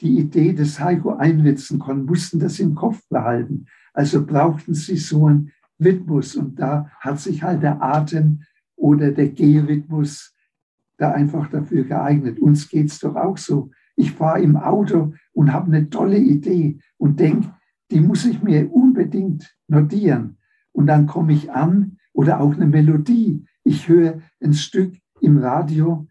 die 0.00 0.18
Idee 0.18 0.52
des 0.52 0.80
Haiku 0.80 1.10
einritzen 1.10 1.78
konnten, 1.78 2.06
mussten 2.06 2.38
das 2.38 2.58
im 2.58 2.74
Kopf 2.74 3.00
behalten. 3.08 3.66
Also 3.94 4.26
brauchten 4.26 4.74
sie 4.74 4.96
so 4.96 5.26
einen 5.26 5.52
Rhythmus 5.82 6.36
und 6.36 6.58
da 6.58 6.90
hat 7.00 7.20
sich 7.20 7.42
halt 7.42 7.62
der 7.62 7.82
Atem 7.82 8.42
oder 8.76 9.10
der 9.12 9.28
Gehrhythmus 9.28 10.34
da 10.98 11.12
einfach 11.12 11.48
dafür 11.48 11.84
geeignet. 11.84 12.38
Uns 12.38 12.68
geht 12.68 12.88
es 12.88 12.98
doch 12.98 13.16
auch 13.16 13.38
so. 13.38 13.70
Ich 13.96 14.12
fahre 14.12 14.42
im 14.42 14.56
Auto 14.56 15.14
und 15.32 15.52
habe 15.52 15.66
eine 15.66 15.88
tolle 15.88 16.18
Idee 16.18 16.78
und 16.98 17.20
denke, 17.20 17.54
die 17.90 18.00
muss 18.00 18.24
ich 18.24 18.42
mir 18.42 18.72
unbedingt 18.72 19.56
notieren. 19.68 20.36
Und 20.72 20.86
dann 20.86 21.06
komme 21.06 21.32
ich 21.32 21.52
an 21.52 21.98
oder 22.12 22.40
auch 22.40 22.54
eine 22.54 22.66
Melodie. 22.66 23.44
Ich 23.62 23.88
höre 23.88 24.20
ein 24.40 24.54
Stück 24.54 24.94
im 25.20 25.38
Radio 25.38 26.06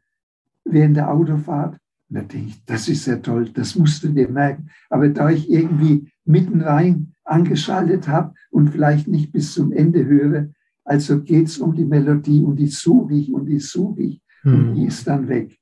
während 0.63 0.95
der 0.97 1.11
Autofahrt. 1.11 1.77
Und 2.09 2.15
da 2.15 2.21
denke 2.21 2.47
ich, 2.47 2.65
das 2.65 2.87
ist 2.87 3.05
ja 3.05 3.17
toll, 3.17 3.49
das 3.49 3.75
musst 3.75 4.03
du 4.03 4.09
dir 4.09 4.29
merken. 4.29 4.69
Aber 4.89 5.09
da 5.09 5.29
ich 5.29 5.49
irgendwie 5.49 6.09
mitten 6.25 6.61
rein 6.61 7.12
angeschaltet 7.25 8.07
habe 8.07 8.33
und 8.51 8.69
vielleicht 8.69 9.07
nicht 9.07 9.31
bis 9.31 9.53
zum 9.53 9.71
Ende 9.71 10.05
höre. 10.05 10.49
Also 10.83 11.21
geht 11.21 11.47
es 11.47 11.57
um 11.57 11.73
die 11.73 11.85
Melodie 11.85 12.41
und 12.41 12.57
die 12.57 12.67
suche 12.67 13.13
ich 13.13 13.33
und 13.33 13.45
die 13.45 13.59
suche 13.59 14.01
ich 14.01 14.21
hm. 14.41 14.53
und 14.53 14.75
die 14.75 14.85
ist 14.85 15.07
dann 15.07 15.27
weg. 15.27 15.57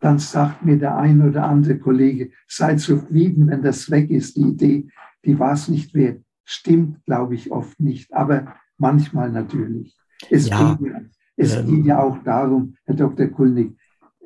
Dann 0.00 0.18
sagt 0.18 0.64
mir 0.64 0.78
der 0.78 0.96
ein 0.96 1.22
oder 1.22 1.44
andere 1.44 1.78
Kollege, 1.78 2.30
sei 2.46 2.74
zufrieden, 2.74 3.48
wenn 3.48 3.62
das 3.62 3.90
weg 3.90 4.10
ist, 4.10 4.36
die 4.36 4.42
Idee, 4.42 4.88
die 5.24 5.38
war 5.38 5.54
es 5.54 5.68
nicht 5.68 5.94
wert. 5.94 6.22
Stimmt, 6.44 7.02
glaube 7.06 7.34
ich, 7.34 7.50
oft 7.50 7.80
nicht, 7.80 8.12
aber 8.12 8.54
manchmal 8.76 9.32
natürlich. 9.32 9.96
Es, 10.28 10.48
ja, 10.48 10.74
geht, 10.74 10.92
es 11.36 11.56
ähm, 11.56 11.66
geht 11.66 11.86
ja 11.86 12.02
auch 12.02 12.18
darum, 12.22 12.74
Herr 12.84 12.96
Dr. 12.96 13.28
Kulnig, 13.28 13.78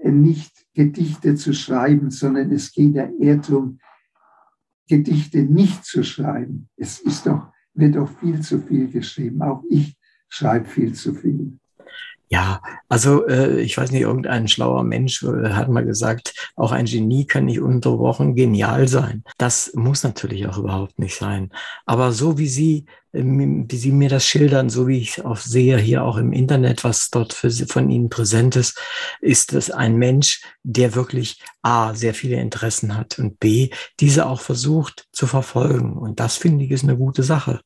nicht 0.02 0.66
Gedichte 0.74 1.34
zu 1.36 1.52
schreiben, 1.52 2.10
sondern 2.10 2.50
es 2.50 2.72
geht 2.72 2.94
ja 2.94 3.08
eher 3.18 3.36
darum, 3.36 3.78
Gedichte 4.88 5.42
nicht 5.42 5.84
zu 5.84 6.02
schreiben. 6.02 6.68
Es 6.76 6.98
ist 6.98 7.26
doch, 7.26 7.52
wird 7.74 7.96
doch 7.96 8.10
viel 8.18 8.40
zu 8.40 8.60
viel 8.60 8.88
geschrieben. 8.88 9.42
Auch 9.42 9.62
ich 9.70 9.96
schreibe 10.28 10.66
viel 10.66 10.92
zu 10.94 11.14
viel. 11.14 11.58
Ja, 12.30 12.60
also 12.90 13.26
äh, 13.26 13.60
ich 13.60 13.78
weiß 13.78 13.90
nicht, 13.90 14.02
irgendein 14.02 14.48
schlauer 14.48 14.84
Mensch 14.84 15.22
äh, 15.22 15.50
hat 15.50 15.70
mal 15.70 15.84
gesagt, 15.84 16.52
auch 16.56 16.72
ein 16.72 16.84
Genie 16.84 17.26
kann 17.26 17.46
nicht 17.46 17.60
unterbrochen 17.60 18.34
genial 18.34 18.86
sein. 18.86 19.24
Das 19.38 19.72
muss 19.74 20.02
natürlich 20.02 20.46
auch 20.46 20.58
überhaupt 20.58 20.98
nicht 20.98 21.16
sein. 21.16 21.50
Aber 21.86 22.12
so 22.12 22.36
wie 22.36 22.48
Sie 22.48 22.84
wie 23.12 23.76
Sie 23.76 23.92
mir 23.92 24.08
das 24.08 24.26
schildern, 24.26 24.68
so 24.68 24.86
wie 24.86 24.98
ich 24.98 25.24
auch 25.24 25.38
sehe 25.38 25.78
hier 25.78 26.04
auch 26.04 26.16
im 26.18 26.32
Internet, 26.32 26.84
was 26.84 27.08
dort 27.10 27.32
für 27.32 27.50
von 27.50 27.90
Ihnen 27.90 28.10
präsent 28.10 28.56
ist, 28.56 28.78
ist 29.20 29.54
es 29.54 29.70
ein 29.70 29.96
Mensch, 29.96 30.42
der 30.62 30.94
wirklich 30.94 31.42
A, 31.62 31.94
sehr 31.94 32.14
viele 32.14 32.36
Interessen 32.36 32.96
hat 32.96 33.18
und 33.18 33.40
B, 33.40 33.70
diese 34.00 34.26
auch 34.26 34.40
versucht 34.40 35.08
zu 35.12 35.26
verfolgen. 35.26 35.94
Und 35.94 36.20
das 36.20 36.36
finde 36.36 36.64
ich 36.64 36.70
ist 36.70 36.84
eine 36.84 36.96
gute 36.96 37.22
Sache. 37.22 37.60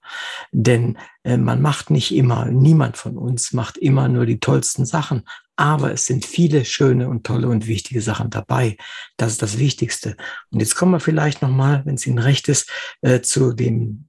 Denn 0.53 0.97
äh, 1.24 1.36
man 1.36 1.61
macht 1.61 1.90
nicht 1.90 2.14
immer, 2.14 2.47
niemand 2.47 2.97
von 2.97 3.18
uns 3.18 3.53
macht 3.53 3.76
immer 3.78 4.09
nur 4.09 4.26
die 4.26 4.40
tollsten 4.40 4.86
Sachen, 4.86 5.24
aber 5.62 5.92
es 5.92 6.06
sind 6.06 6.24
viele 6.24 6.64
schöne 6.64 7.08
und 7.08 7.24
tolle 7.24 7.46
und 7.46 7.68
wichtige 7.68 8.00
Sachen 8.00 8.30
dabei. 8.30 8.76
Das 9.16 9.30
ist 9.30 9.42
das 9.42 9.60
Wichtigste. 9.60 10.16
Und 10.50 10.58
jetzt 10.58 10.74
kommen 10.74 10.90
wir 10.90 10.98
vielleicht 10.98 11.40
nochmal, 11.40 11.82
wenn 11.84 11.94
es 11.94 12.04
Ihnen 12.04 12.18
recht 12.18 12.48
ist, 12.48 12.68
äh, 13.00 13.20
zu 13.20 13.52
dem 13.52 14.08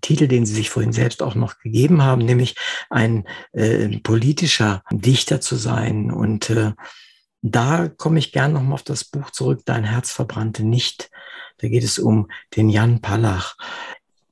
Titel, 0.00 0.26
den 0.26 0.46
Sie 0.46 0.54
sich 0.54 0.68
vorhin 0.68 0.92
selbst 0.92 1.22
auch 1.22 1.36
noch 1.36 1.60
gegeben 1.60 2.02
haben, 2.02 2.24
nämlich 2.24 2.56
ein 2.90 3.24
äh, 3.52 4.00
politischer 4.00 4.82
Dichter 4.90 5.40
zu 5.40 5.54
sein. 5.54 6.10
Und 6.10 6.50
äh, 6.50 6.72
da 7.40 7.86
komme 7.86 8.18
ich 8.18 8.32
gern 8.32 8.52
nochmal 8.52 8.72
auf 8.74 8.82
das 8.82 9.04
Buch 9.04 9.30
zurück, 9.30 9.60
Dein 9.66 9.84
Herz 9.84 10.10
verbrannte 10.10 10.64
nicht. 10.64 11.08
Da 11.58 11.68
geht 11.68 11.84
es 11.84 12.00
um 12.00 12.26
den 12.56 12.68
Jan 12.68 13.00
Palach. 13.00 13.54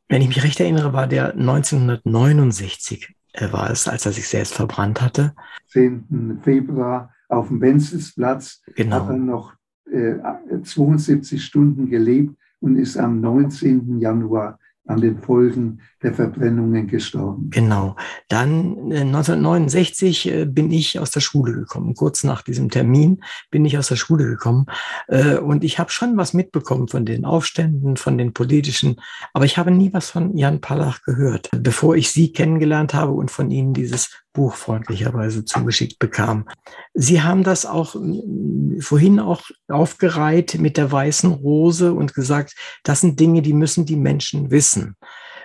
Wenn 0.08 0.22
ich 0.22 0.28
mich 0.28 0.42
recht 0.42 0.58
erinnere, 0.58 0.92
war 0.92 1.06
der 1.06 1.34
1969 1.34 3.14
war 3.52 3.70
es, 3.70 3.88
als 3.88 4.06
er 4.06 4.12
sich 4.12 4.28
selbst 4.28 4.54
verbrannt 4.54 5.00
hatte. 5.00 5.34
10. 5.68 6.40
Februar 6.42 7.12
auf 7.28 7.48
dem 7.48 7.60
Wenzelsplatz 7.60 8.62
genau. 8.74 8.96
hat 8.96 9.10
er 9.10 9.16
noch 9.16 9.54
äh, 9.90 10.14
72 10.62 11.44
Stunden 11.44 11.88
gelebt 11.88 12.34
und 12.60 12.76
ist 12.76 12.96
am 12.96 13.20
19. 13.20 14.00
Januar 14.00 14.58
an 14.88 15.00
den 15.00 15.18
Folgen 15.18 15.80
der 16.02 16.14
Verbrennungen 16.14 16.86
gestorben. 16.86 17.50
Genau. 17.50 17.96
Dann 18.28 18.90
äh, 18.90 19.00
1969 19.00 20.28
äh, 20.28 20.44
bin 20.44 20.70
ich 20.70 20.98
aus 20.98 21.10
der 21.10 21.20
Schule 21.20 21.52
gekommen. 21.52 21.94
Kurz 21.94 22.24
nach 22.24 22.42
diesem 22.42 22.70
Termin 22.70 23.22
bin 23.50 23.64
ich 23.64 23.76
aus 23.78 23.88
der 23.88 23.96
Schule 23.96 24.24
gekommen. 24.24 24.66
Äh, 25.08 25.36
und 25.36 25.64
ich 25.64 25.78
habe 25.78 25.90
schon 25.90 26.16
was 26.16 26.34
mitbekommen 26.34 26.88
von 26.88 27.04
den 27.04 27.24
Aufständen, 27.24 27.96
von 27.96 28.16
den 28.16 28.32
politischen, 28.32 28.96
aber 29.32 29.44
ich 29.44 29.58
habe 29.58 29.70
nie 29.70 29.92
was 29.92 30.10
von 30.10 30.36
Jan 30.36 30.60
Palach 30.60 31.02
gehört, 31.02 31.50
bevor 31.52 31.96
ich 31.96 32.10
Sie 32.10 32.32
kennengelernt 32.32 32.94
habe 32.94 33.12
und 33.12 33.30
von 33.30 33.50
Ihnen 33.50 33.74
dieses 33.74 34.10
Buch 34.32 34.54
freundlicherweise 34.54 35.44
zugeschickt 35.44 35.98
bekam. 35.98 36.48
Sie 36.94 37.22
haben 37.22 37.42
das 37.42 37.66
auch 37.66 37.94
äh, 37.94 38.80
vorhin 38.80 39.20
auch 39.20 39.42
aufgereiht 39.68 40.58
mit 40.58 40.76
der 40.76 40.90
weißen 40.90 41.30
Rose 41.30 41.92
und 41.92 42.14
gesagt, 42.14 42.54
das 42.84 43.00
sind 43.00 43.18
Dinge, 43.18 43.42
die 43.42 43.52
müssen 43.52 43.86
die 43.86 43.96
Menschen 43.96 44.50
wissen 44.50 44.96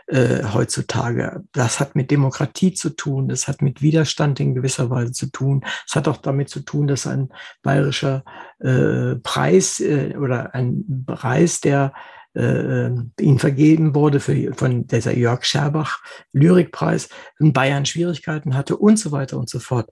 äh, 0.08 0.44
heutzutage. 0.54 1.44
Das 1.54 1.80
hat 1.80 1.96
mit 1.96 2.12
Demokratie 2.12 2.74
zu 2.74 2.90
tun, 2.90 3.28
das 3.28 3.48
hat 3.48 3.62
mit 3.62 3.82
Widerstand 3.82 4.40
in 4.40 4.54
gewisser 4.54 4.90
Weise 4.90 5.12
zu 5.12 5.28
tun. 5.28 5.64
Es 5.88 5.96
hat 5.96 6.08
auch 6.08 6.18
damit 6.18 6.50
zu 6.50 6.60
tun, 6.60 6.88
dass 6.88 7.08
ein 7.08 7.30
bayerischer 7.62 8.24
äh, 8.60 9.16
Preis 9.16 9.80
äh, 9.80 10.16
oder 10.18 10.54
ein 10.54 11.06
Preis, 11.06 11.62
der 11.62 11.94
äh, 12.36 12.90
ihnen 13.20 13.40
vergeben 13.40 13.96
wurde 13.96 14.20
für, 14.20 14.54
von 14.54 14.88
dieser 14.88 15.16
Jörg 15.16 15.46
Scherbach 15.46 16.00
Lyrikpreis, 16.32 17.10
in 17.40 17.54
Bayern 17.54 17.86
Schwierigkeiten 17.86 18.56
hatte 18.56 18.78
und 18.78 18.98
so 18.98 19.12
weiter 19.12 19.38
und 19.38 19.50
so 19.50 19.60
fort. 19.60 19.90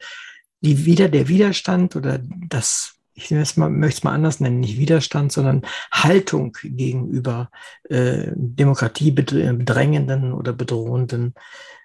Die 0.62 0.86
wieder 0.86 1.10
der 1.10 1.28
Widerstand 1.28 1.96
oder 1.96 2.20
das 2.48 2.96
ich 3.14 3.30
mal, 3.58 3.70
möchte 3.70 3.98
es 3.98 4.04
mal 4.04 4.14
anders 4.14 4.39
nennen, 4.39 4.62
nicht 4.62 4.78
Widerstand, 4.78 5.32
sondern 5.32 5.64
Haltung 5.92 6.58
gegenüber 6.64 7.52
äh, 7.89 8.32
Demokratie 8.36 9.12
bedrängenden 9.12 10.34
oder 10.34 10.54
bedrohenden 10.54 11.34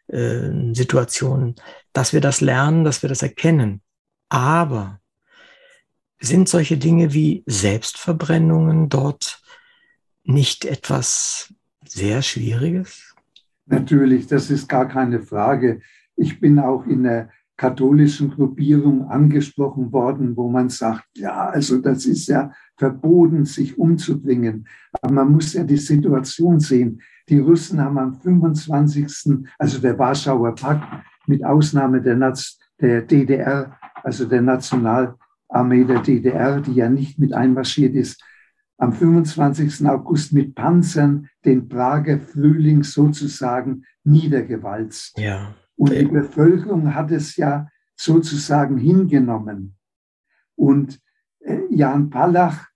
äh, 0.08 0.72
Situationen, 0.72 1.56
dass 1.92 2.12
wir 2.12 2.20
das 2.20 2.40
lernen, 2.40 2.84
dass 2.84 3.02
wir 3.02 3.08
das 3.08 3.22
erkennen. 3.22 3.82
Aber 4.28 5.00
sind 6.20 6.48
solche 6.48 6.76
Dinge 6.76 7.12
wie 7.12 7.42
Selbstverbrennungen 7.46 8.88
dort 8.88 9.42
nicht 10.26 10.64
etwas 10.64 11.54
sehr 11.84 12.22
Schwieriges? 12.22 13.14
Natürlich, 13.66 14.26
das 14.26 14.50
ist 14.50 14.68
gar 14.68 14.86
keine 14.86 15.22
Frage. 15.22 15.80
Ich 16.16 16.40
bin 16.40 16.58
auch 16.58 16.86
in 16.86 17.04
der 17.04 17.30
katholischen 17.56 18.30
Gruppierung 18.30 19.08
angesprochen 19.08 19.90
worden, 19.92 20.36
wo 20.36 20.48
man 20.50 20.68
sagt, 20.68 21.06
ja, 21.16 21.48
also 21.48 21.78
das 21.78 22.04
ist 22.04 22.28
ja 22.28 22.52
verboten, 22.76 23.44
sich 23.44 23.78
umzubringen. 23.78 24.66
Aber 24.92 25.12
man 25.12 25.32
muss 25.32 25.54
ja 25.54 25.64
die 25.64 25.78
Situation 25.78 26.60
sehen. 26.60 27.00
Die 27.28 27.38
Russen 27.38 27.80
haben 27.80 27.98
am 27.98 28.20
25., 28.20 29.46
also 29.58 29.78
der 29.78 29.98
Warschauer 29.98 30.54
Pakt, 30.54 30.86
mit 31.26 31.44
Ausnahme 31.44 32.02
der, 32.02 32.16
Naz 32.16 32.58
der 32.80 33.02
DDR, 33.02 33.76
also 34.02 34.26
der 34.26 34.42
Nationalarmee 34.42 35.84
der 35.84 36.02
DDR, 36.02 36.60
die 36.60 36.74
ja 36.74 36.88
nicht 36.88 37.18
mit 37.18 37.32
einmarschiert 37.32 37.94
ist, 37.94 38.22
am 38.78 38.92
25. 38.92 39.86
August 39.86 40.32
mit 40.32 40.54
Panzern 40.54 41.28
den 41.44 41.68
Prager 41.68 42.18
Frühling 42.18 42.82
sozusagen 42.82 43.84
niedergewalzt. 44.04 45.18
Ja. 45.18 45.54
Und 45.76 45.92
die 45.92 46.06
Bevölkerung 46.06 46.94
hat 46.94 47.10
es 47.10 47.36
ja 47.36 47.68
sozusagen 47.96 48.78
hingenommen. 48.78 49.76
Und 50.54 51.00
äh, 51.40 51.60
Jan 51.70 52.10
Palach, 52.10 52.68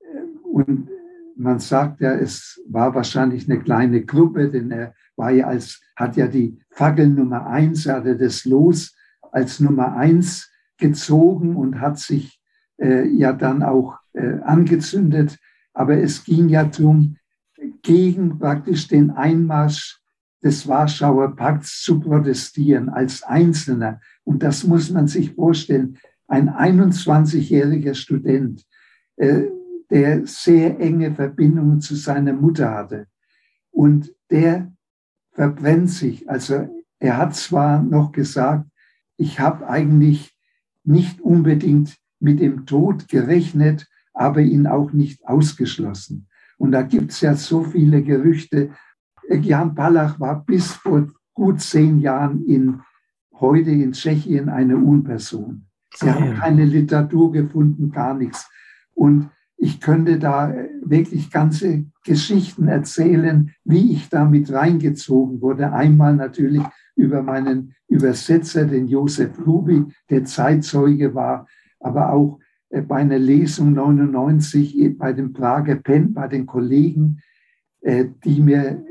äh, 0.00 0.20
und 0.44 0.88
man 1.36 1.60
sagt 1.60 2.00
ja, 2.00 2.12
es 2.14 2.60
war 2.68 2.94
wahrscheinlich 2.94 3.48
eine 3.48 3.60
kleine 3.60 4.04
Gruppe, 4.04 4.50
denn 4.50 4.70
er 4.70 4.94
war 5.16 5.30
ja 5.30 5.46
als, 5.46 5.80
hat 5.96 6.16
ja 6.16 6.26
die 6.26 6.58
Fackel 6.70 7.08
Nummer 7.08 7.46
eins, 7.46 7.86
er 7.86 7.96
hatte 7.96 8.16
das 8.16 8.44
Los 8.44 8.96
als 9.32 9.60
Nummer 9.60 9.96
eins 9.96 10.50
gezogen 10.78 11.56
und 11.56 11.80
hat 11.80 11.98
sich 11.98 12.40
äh, 12.80 13.06
ja 13.08 13.32
dann 13.32 13.62
auch 13.62 13.98
äh, 14.12 14.40
angezündet. 14.42 15.38
Aber 15.78 15.96
es 15.96 16.24
ging 16.24 16.48
ja 16.48 16.64
darum, 16.64 17.18
gegen 17.82 18.36
praktisch 18.40 18.88
den 18.88 19.12
Einmarsch 19.12 20.00
des 20.42 20.66
Warschauer 20.66 21.36
Pakts 21.36 21.82
zu 21.82 22.00
protestieren 22.00 22.88
als 22.88 23.22
Einzelner. 23.22 24.00
Und 24.24 24.42
das 24.42 24.64
muss 24.64 24.90
man 24.90 25.06
sich 25.06 25.34
vorstellen. 25.34 25.96
Ein 26.26 26.50
21-jähriger 26.50 27.94
Student, 27.94 28.64
äh, 29.18 29.44
der 29.88 30.26
sehr 30.26 30.80
enge 30.80 31.14
Verbindungen 31.14 31.80
zu 31.80 31.94
seiner 31.94 32.32
Mutter 32.32 32.72
hatte. 32.72 33.06
Und 33.70 34.12
der 34.30 34.72
verbrennt 35.30 35.90
sich. 35.90 36.28
Also 36.28 36.68
er 36.98 37.16
hat 37.18 37.36
zwar 37.36 37.84
noch 37.84 38.10
gesagt, 38.10 38.68
ich 39.16 39.38
habe 39.38 39.68
eigentlich 39.68 40.36
nicht 40.82 41.20
unbedingt 41.20 41.96
mit 42.18 42.40
dem 42.40 42.66
Tod 42.66 43.06
gerechnet, 43.06 43.86
aber 44.18 44.40
ihn 44.40 44.66
auch 44.66 44.92
nicht 44.92 45.26
ausgeschlossen. 45.26 46.26
Und 46.58 46.72
da 46.72 46.82
gibt 46.82 47.12
es 47.12 47.20
ja 47.20 47.34
so 47.34 47.62
viele 47.62 48.02
Gerüchte, 48.02 48.70
Jan 49.30 49.74
Palach 49.74 50.18
war 50.18 50.44
bis 50.44 50.72
vor 50.72 51.06
gut 51.34 51.60
zehn 51.60 52.00
Jahren 52.00 52.44
in, 52.46 52.80
heute 53.34 53.70
in 53.70 53.92
Tschechien 53.92 54.48
eine 54.48 54.76
Unperson. 54.76 55.66
Sie 55.94 56.08
ah, 56.08 56.14
haben 56.14 56.34
keine 56.34 56.64
Literatur 56.64 57.30
gefunden, 57.30 57.90
gar 57.90 58.14
nichts. 58.14 58.50
Und 58.94 59.30
ich 59.56 59.80
könnte 59.80 60.18
da 60.18 60.52
wirklich 60.82 61.30
ganze 61.30 61.84
Geschichten 62.04 62.68
erzählen, 62.68 63.52
wie 63.64 63.92
ich 63.92 64.08
da 64.08 64.24
mit 64.24 64.52
reingezogen 64.52 65.40
wurde. 65.40 65.72
Einmal 65.72 66.16
natürlich 66.16 66.62
über 66.96 67.22
meinen 67.22 67.74
Übersetzer, 67.88 68.64
den 68.64 68.88
Josef 68.88 69.30
Rubi, 69.46 69.84
der 70.10 70.24
Zeitzeuge 70.24 71.14
war, 71.14 71.46
aber 71.80 72.12
auch 72.12 72.38
äh, 72.40 72.47
bei 72.70 72.96
einer 72.96 73.18
Lesung 73.18 73.72
99 73.72 74.96
bei 74.98 75.12
dem 75.12 75.32
Prager 75.32 75.76
Pen, 75.76 76.12
bei 76.12 76.28
den 76.28 76.46
Kollegen, 76.46 77.20
äh, 77.80 78.06
die 78.24 78.40
mir 78.40 78.84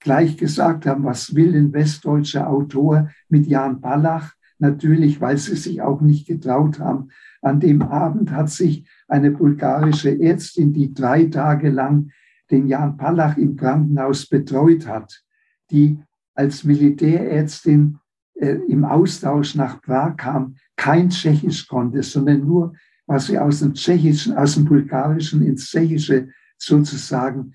gleich 0.00 0.36
gesagt 0.36 0.86
haben, 0.86 1.04
was 1.04 1.34
will 1.34 1.54
ein 1.56 1.72
westdeutscher 1.72 2.48
Autor 2.48 3.10
mit 3.28 3.46
Jan 3.46 3.80
Ballach? 3.80 4.34
Natürlich, 4.58 5.20
weil 5.20 5.36
sie 5.36 5.56
sich 5.56 5.82
auch 5.82 6.00
nicht 6.00 6.26
getraut 6.26 6.78
haben. 6.78 7.08
An 7.42 7.58
dem 7.58 7.82
Abend 7.82 8.30
hat 8.30 8.50
sich 8.50 8.88
eine 9.08 9.30
bulgarische 9.30 10.18
Ärztin, 10.20 10.72
die 10.72 10.94
drei 10.94 11.24
Tage 11.24 11.70
lang 11.70 12.10
den 12.50 12.68
Jan 12.68 12.96
Palach 12.96 13.36
im 13.36 13.56
Krankenhaus 13.56 14.26
betreut 14.26 14.86
hat, 14.86 15.22
die 15.70 15.98
als 16.34 16.64
Militärärztin 16.64 17.98
äh, 18.34 18.58
im 18.68 18.84
Austausch 18.84 19.54
nach 19.54 19.80
Prag 19.82 20.16
kam, 20.16 20.56
kein 20.76 21.10
Tschechisch 21.10 21.66
konnte, 21.66 22.02
sondern 22.02 22.44
nur, 22.46 22.74
was 23.06 23.26
sie 23.26 23.38
aus 23.38 23.60
dem 23.60 23.74
Tschechischen, 23.74 24.36
aus 24.36 24.54
dem 24.54 24.64
Bulgarischen 24.64 25.42
ins 25.42 25.66
Tschechische 25.70 26.28
sozusagen 26.58 27.52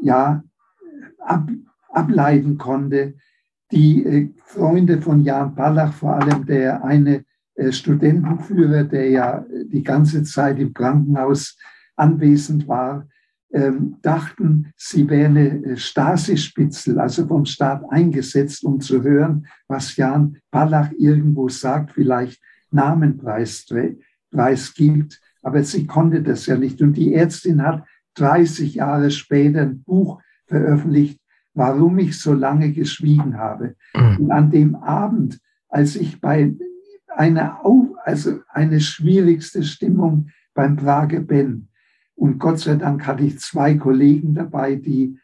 ja, 0.00 0.42
ab, 1.18 1.48
ableiten 1.88 2.58
konnte. 2.58 3.14
Die 3.70 4.04
äh, 4.04 4.30
Freunde 4.44 5.00
von 5.00 5.22
Jan 5.22 5.54
Palach, 5.54 5.92
vor 5.92 6.14
allem 6.16 6.44
der 6.46 6.84
eine 6.84 7.24
äh, 7.54 7.72
Studentenführer, 7.72 8.84
der 8.84 9.10
ja 9.10 9.46
die 9.66 9.82
ganze 9.82 10.22
Zeit 10.24 10.58
im 10.58 10.74
Krankenhaus 10.74 11.56
anwesend 11.96 12.68
war, 12.68 13.08
ähm, 13.52 13.96
dachten, 14.00 14.72
sie 14.76 15.08
wäre 15.10 15.26
eine 15.26 15.64
äh, 15.64 15.76
Stasi-Spitzel, 15.76 16.98
also 16.98 17.26
vom 17.26 17.44
Staat 17.44 17.84
eingesetzt, 17.90 18.64
um 18.64 18.80
zu 18.80 19.02
hören, 19.02 19.46
was 19.68 19.96
Jan 19.96 20.38
Palach 20.50 20.90
irgendwo 20.96 21.48
sagt, 21.48 21.92
vielleicht 21.92 22.40
Namenpreis 24.32 24.74
gibt. 24.74 25.20
Aber 25.42 25.62
sie 25.64 25.86
konnte 25.86 26.22
das 26.22 26.46
ja 26.46 26.56
nicht. 26.56 26.80
Und 26.82 26.94
die 26.94 27.14
Ärztin 27.14 27.62
hat 27.62 27.84
30 28.14 28.74
Jahre 28.74 29.10
später 29.10 29.62
ein 29.62 29.82
Buch 29.82 30.20
veröffentlicht, 30.46 31.20
warum 31.54 31.98
ich 31.98 32.18
so 32.18 32.32
lange 32.32 32.72
geschwiegen 32.72 33.38
habe. 33.38 33.74
Mhm. 33.94 34.16
Und 34.18 34.30
an 34.30 34.50
dem 34.50 34.74
Abend, 34.76 35.40
als 35.68 35.96
ich 35.96 36.20
bei 36.20 36.54
einer, 37.08 37.60
also 38.04 38.40
eine 38.48 38.80
schwierigste 38.80 39.62
Stimmung 39.62 40.28
beim 40.54 40.76
Prager 40.76 41.20
Ben, 41.20 41.68
und 42.14 42.38
Gott 42.38 42.60
sei 42.60 42.76
Dank 42.76 43.04
hatte 43.06 43.24
ich 43.24 43.40
zwei 43.40 43.74
Kollegen 43.74 44.34
dabei, 44.34 44.76
die 44.76 45.18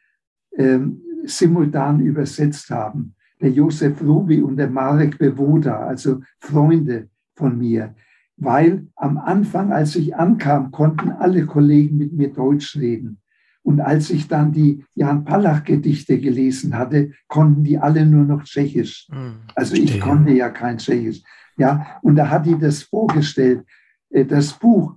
ähm, 0.57 1.01
simultan 1.25 2.01
übersetzt 2.01 2.71
haben. 2.71 3.15
Der 3.41 3.51
Josef 3.51 4.03
Rubi 4.03 4.43
und 4.43 4.57
der 4.57 4.69
Marek 4.69 5.17
Bewoda, 5.17 5.79
also 5.87 6.23
Freunde 6.41 7.09
von 7.37 7.57
mir. 7.57 7.95
Weil 8.39 8.87
am 8.95 9.19
Anfang, 9.19 9.73
als 9.73 9.97
ich 9.97 10.15
ankam, 10.15 10.71
konnten 10.71 11.11
alle 11.11 11.45
Kollegen 11.45 11.97
mit 11.97 12.13
mir 12.13 12.33
Deutsch 12.33 12.77
reden. 12.77 13.21
Und 13.63 13.81
als 13.81 14.11
ich 14.11 14.29
dann 14.29 14.53
die 14.53 14.85
Jan 14.95 15.25
Palach-Gedichte 15.25 16.19
gelesen 16.19 16.79
hatte, 16.79 17.13
konnten 17.27 17.65
die 17.65 17.79
alle 17.79 18.07
nur 18.07 18.25
noch 18.25 18.45
Tschechisch. 18.45 19.09
Hm, 19.11 19.41
also 19.55 19.75
ich 19.75 20.01
konnte 20.01 20.33
ja 20.33 20.49
kein 20.51 20.79
Tschechisch. 20.79 21.23
Ja, 21.59 21.99
und 22.03 22.17
da 22.17 22.31
hat 22.31 22.47
die 22.47 22.57
das 22.57 22.85
vorgestellt. 22.85 23.67
Äh, 24.11 24.25
das 24.25 24.53
Buch 24.53 24.97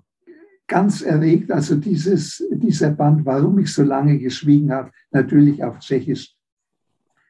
ganz 0.68 1.02
erregt, 1.02 1.52
also 1.52 1.76
dieses, 1.76 2.42
dieser 2.50 2.92
Band, 2.92 3.26
warum 3.26 3.60
ich 3.60 3.74
so 3.74 3.84
lange 3.84 4.18
geschwiegen 4.20 4.72
habe, 4.72 4.92
natürlich 5.12 5.62
auf 5.64 5.80
Tschechisch. 5.80 6.34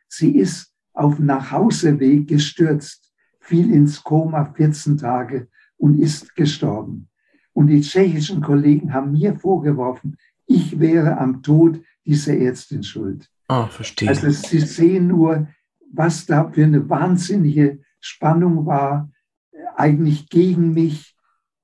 Sie 0.07 0.35
ist 0.35 0.71
auf 0.93 1.17
Nachhauseweg 1.17 2.27
gestürzt, 2.27 3.11
fiel 3.39 3.73
ins 3.73 4.03
Koma 4.03 4.53
14 4.53 4.97
Tage 4.97 5.47
und 5.81 5.99
ist 5.99 6.35
gestorben. 6.35 7.09
Und 7.53 7.67
die 7.67 7.81
tschechischen 7.81 8.41
Kollegen 8.41 8.93
haben 8.93 9.11
mir 9.13 9.35
vorgeworfen, 9.35 10.15
ich 10.45 10.79
wäre 10.79 11.17
am 11.17 11.41
Tod 11.41 11.81
dieser 12.05 12.37
Ärztin 12.37 12.83
schuld. 12.83 13.27
Ah, 13.47 13.67
verstehe. 13.67 14.07
Also 14.07 14.29
Sie 14.29 14.59
sehen 14.59 15.07
nur, 15.07 15.47
was 15.91 16.25
da 16.25 16.49
für 16.49 16.63
eine 16.63 16.87
wahnsinnige 16.87 17.79
Spannung 17.99 18.65
war, 18.65 19.11
eigentlich 19.75 20.29
gegen 20.29 20.73
mich, 20.73 21.15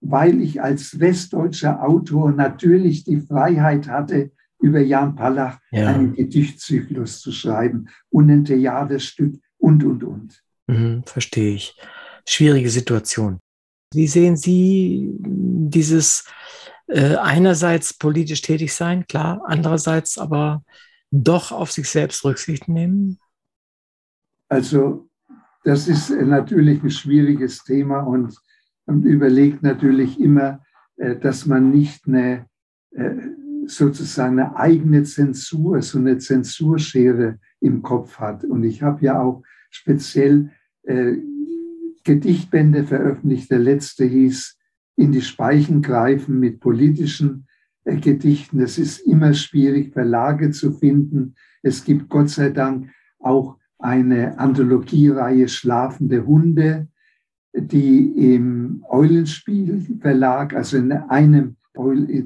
weil 0.01 0.41
ich 0.41 0.61
als 0.61 0.99
westdeutscher 0.99 1.84
Autor 1.84 2.32
natürlich 2.32 3.03
die 3.03 3.22
Freiheit 3.22 3.88
hatte, 3.88 4.32
über 4.59 4.80
Jan 4.80 5.15
Palach 5.15 5.59
ja. 5.72 5.89
einen 5.89 6.13
Gedichtzyklus 6.13 7.22
zu 7.22 7.32
schreiben 7.32 7.89
und 8.09 8.30
ein 8.32 8.43
Theaterstück 8.43 9.39
und, 9.57 9.84
und, 9.84 10.03
und. 10.03 10.43
Mhm, 10.65 11.03
verstehe 11.05 11.53
ich. 11.53 11.78
Schwierige 12.26 12.70
Situation. 12.70 13.39
Wie 13.94 14.08
sehen 14.08 14.36
Sie 14.36 15.16
dieses 15.20 16.26
äh, 16.88 17.16
einerseits 17.16 17.94
politisch 17.94 18.42
tätig 18.42 18.74
sein, 18.74 19.08
klar, 19.08 19.42
andererseits 19.46 20.18
aber 20.18 20.64
doch 21.12 21.52
auf 21.52 21.72
sich 21.72 21.90
selbst 21.90 22.24
Rücksicht 22.24 22.68
nehmen? 22.68 23.20
Also 24.50 25.10
das 25.64 25.88
ist 25.88 26.10
natürlich 26.10 26.84
ein 26.84 26.92
schwieriges 26.92 27.64
Thema 27.64 28.00
und, 28.00 28.38
und 28.86 29.04
überlegt 29.04 29.64
natürlich 29.64 30.20
immer, 30.20 30.64
äh, 30.98 31.16
dass 31.16 31.46
man 31.46 31.72
nicht 31.72 32.08
eine 32.08 32.46
äh, 32.92 33.16
sozusagen 33.68 34.40
eine 34.40 34.56
eigene 34.56 35.04
Zensur, 35.04 35.82
so 35.82 36.00
eine 36.00 36.18
Zensurschere 36.18 37.40
im 37.60 37.82
Kopf 37.82 38.18
hat. 38.18 38.44
Und 38.46 38.64
ich 38.64 38.82
habe 38.82 39.04
ja 39.04 39.22
auch 39.22 39.44
speziell 39.70 40.52
äh, 40.84 41.18
Gedichtbände 42.08 42.86
veröffentlicht. 42.86 43.51
Der 43.51 43.60
letzte 43.60 44.05
hieß 44.05 44.58
In 44.95 45.12
die 45.12 45.22
Speichen 45.22 45.82
greifen 45.82 46.39
mit 46.39 46.60
politischen 46.60 47.47
äh, 47.84 47.97
Gedichten. 47.97 48.62
Es 48.62 48.78
ist 48.78 48.99
immer 48.99 49.34
schwierig, 49.34 49.93
Verlage 49.93 50.51
zu 50.51 50.72
finden. 50.72 51.36
Es 51.62 51.84
gibt 51.84 52.10
Gott 52.10 52.30
sei 52.30 52.49
Dank 52.49 52.89
auch 53.20 53.58
eine 53.78 54.39
Anthologiereihe 54.39 55.49
Schlafende 55.49 56.26
Hunde, 56.26 56.88
die 57.53 58.34
im 58.34 58.84
Eulenspiel 58.89 59.86
Verlag, 59.99 60.55
also 60.55 60.78
in 60.78 60.91
einem 60.91 61.58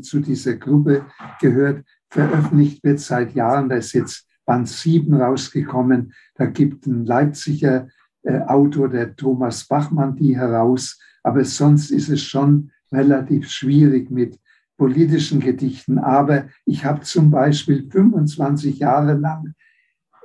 zu 0.01 0.21
dieser 0.21 0.55
Gruppe 0.55 1.05
gehört, 1.41 1.83
veröffentlicht 2.09 2.81
wird 2.85 2.99
seit 2.99 3.33
Jahren. 3.35 3.67
Da 3.67 3.75
ist 3.75 3.91
jetzt 3.91 4.25
Band 4.45 4.69
7 4.69 5.13
rausgekommen. 5.13 6.13
Da 6.35 6.45
gibt 6.45 6.85
ein 6.85 7.05
Leipziger 7.05 7.87
äh, 7.87 7.89
Autor, 8.23 8.89
der 8.89 9.15
Thomas 9.15 9.65
Bachmann, 9.65 10.15
die 10.15 10.37
heraus. 10.37 10.99
Aber 11.23 11.43
sonst 11.43 11.91
ist 11.91 12.09
es 12.09 12.21
schon 12.23 12.71
relativ 12.91 13.49
schwierig 13.49 14.11
mit 14.11 14.39
politischen 14.77 15.39
Gedichten. 15.39 15.99
Aber 15.99 16.49
ich 16.65 16.85
habe 16.85 17.01
zum 17.01 17.31
Beispiel 17.31 17.89
25 17.89 18.79
Jahre 18.79 19.13
lang 19.13 19.53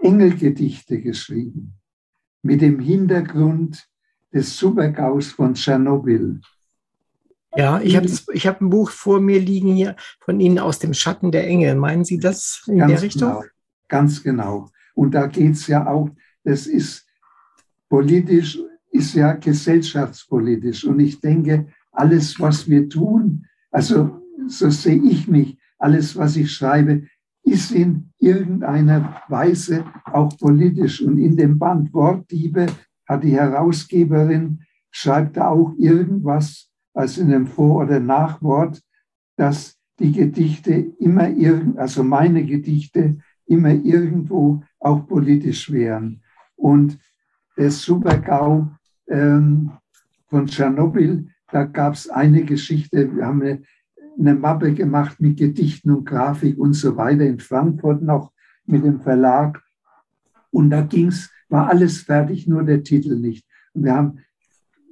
Engelgedichte 0.01 1.01
geschrieben 1.01 1.75
mit 2.43 2.61
dem 2.61 2.81
Hintergrund 2.81 3.87
des 4.33 4.57
Supergaus 4.57 5.29
von 5.29 5.55
Tschernobyl. 5.55 6.41
Ja, 7.57 7.81
ich 7.81 7.97
habe 7.97 8.07
hab 8.07 8.61
ein 8.61 8.71
Buch 8.71 8.91
vor 8.91 9.21
mir 9.21 9.41
liegen 9.41 9.75
hier 9.75 9.97
von 10.21 10.41
Ihnen 10.41 10.59
aus 10.59 10.79
dem 10.79 10.93
Schatten 10.93 11.33
der 11.33 11.47
Engel. 11.47 11.75
Meinen 11.75 12.05
Sie 12.05 12.19
das 12.19 12.63
in 12.67 12.79
ganz 12.79 12.93
der 12.93 13.03
Richtung? 13.03 13.29
Genau, 13.31 13.45
ganz 13.89 14.23
genau. 14.23 14.71
Und 14.95 15.15
da 15.15 15.27
geht 15.27 15.53
es 15.53 15.67
ja 15.67 15.87
auch, 15.87 16.11
das 16.45 16.67
ist 16.67 17.06
politisch, 17.89 18.59
ist 18.91 19.15
ja 19.15 19.33
gesellschaftspolitisch. 19.33 20.85
Und 20.85 21.01
ich 21.01 21.21
denke, 21.21 21.67
alles, 21.93 22.39
was 22.41 22.69
wir 22.69 22.89
tun, 22.89 23.47
also 23.71 24.23
so 24.47 24.71
sehe 24.71 25.03
ich 25.03 25.29
mich, 25.29 25.59
alles, 25.79 26.17
was 26.17 26.37
ich 26.37 26.53
schreibe, 26.53 27.03
ist 27.43 27.71
in 27.71 28.13
irgendeiner 28.19 29.23
Weise 29.29 29.85
auch 30.05 30.37
politisch. 30.39 31.01
Und 31.01 31.19
in 31.19 31.37
dem 31.37 31.59
Band 31.59 31.93
Wortdiebe 31.93 32.67
hat 33.07 33.23
die 33.23 33.37
Herausgeberin, 33.37 34.63
schreibt 34.91 35.37
da 35.37 35.49
auch 35.49 35.75
irgendwas, 35.79 36.71
als 36.95 37.19
in 37.19 37.29
dem 37.29 37.47
Vor- 37.47 37.85
oder 37.85 38.01
Nachwort, 38.01 38.83
dass 39.37 39.77
die 39.99 40.13
Gedichte 40.13 40.73
immer 40.99 41.29
irgend, 41.29 41.79
also 41.79 42.03
meine 42.03 42.45
Gedichte 42.45 43.19
immer 43.47 43.73
irgendwo 43.73 44.63
auch 44.81 45.07
politisch 45.07 45.71
wären. 45.71 46.23
Und 46.57 46.99
der 47.57 47.71
Supergau 47.71 48.69
ähm, 49.09 49.73
von 50.29 50.47
Tschernobyl, 50.47 51.29
da 51.51 51.65
gab 51.65 51.95
es 51.95 52.09
eine 52.09 52.45
Geschichte, 52.45 53.15
wir 53.15 53.27
haben 53.27 53.43
eine 53.43 53.63
eine 54.19 54.35
Mappe 54.35 54.73
gemacht 54.73 55.21
mit 55.21 55.39
Gedichten 55.39 55.91
und 55.91 56.07
Grafik 56.07 56.59
und 56.59 56.73
so 56.73 56.97
weiter 56.97 57.25
in 57.25 57.39
Frankfurt 57.39 58.03
noch 58.03 58.33
mit 58.65 58.85
dem 58.85 59.01
Verlag. 59.01 59.63
Und 60.51 60.71
da 60.71 60.83
ging's, 60.83 61.31
war 61.49 61.69
alles 61.69 61.99
fertig, 61.99 62.47
nur 62.47 62.65
der 62.65 62.83
Titel 62.83 63.17
nicht. 63.17 63.47
Und 63.75 63.85
wir 63.85 63.95
haben 63.95 64.19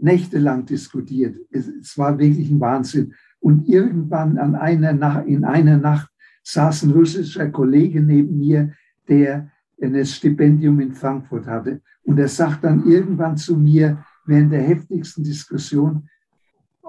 nächtelang 0.00 0.66
diskutiert. 0.66 1.36
Es, 1.50 1.68
es 1.68 1.96
war 1.96 2.18
wirklich 2.18 2.50
ein 2.50 2.60
Wahnsinn. 2.60 3.14
Und 3.40 3.68
irgendwann 3.68 4.38
an 4.38 4.54
einer 4.54 4.92
Nacht, 4.92 5.26
in 5.26 5.44
einer 5.44 5.78
Nacht 5.78 6.10
saß 6.42 6.84
ein 6.84 6.90
russischer 6.90 7.50
Kollege 7.50 8.02
neben 8.02 8.38
mir, 8.38 8.72
der 9.08 9.50
ein 9.84 10.06
Stipendium 10.06 10.80
in 10.80 10.92
Frankfurt 10.92 11.46
hatte. 11.46 11.80
Und 12.02 12.18
er 12.18 12.28
sagt 12.28 12.64
dann 12.64 12.86
irgendwann 12.86 13.36
zu 13.36 13.56
mir 13.56 14.04
während 14.26 14.52
der 14.52 14.62
heftigsten 14.62 15.24
Diskussion, 15.24 16.08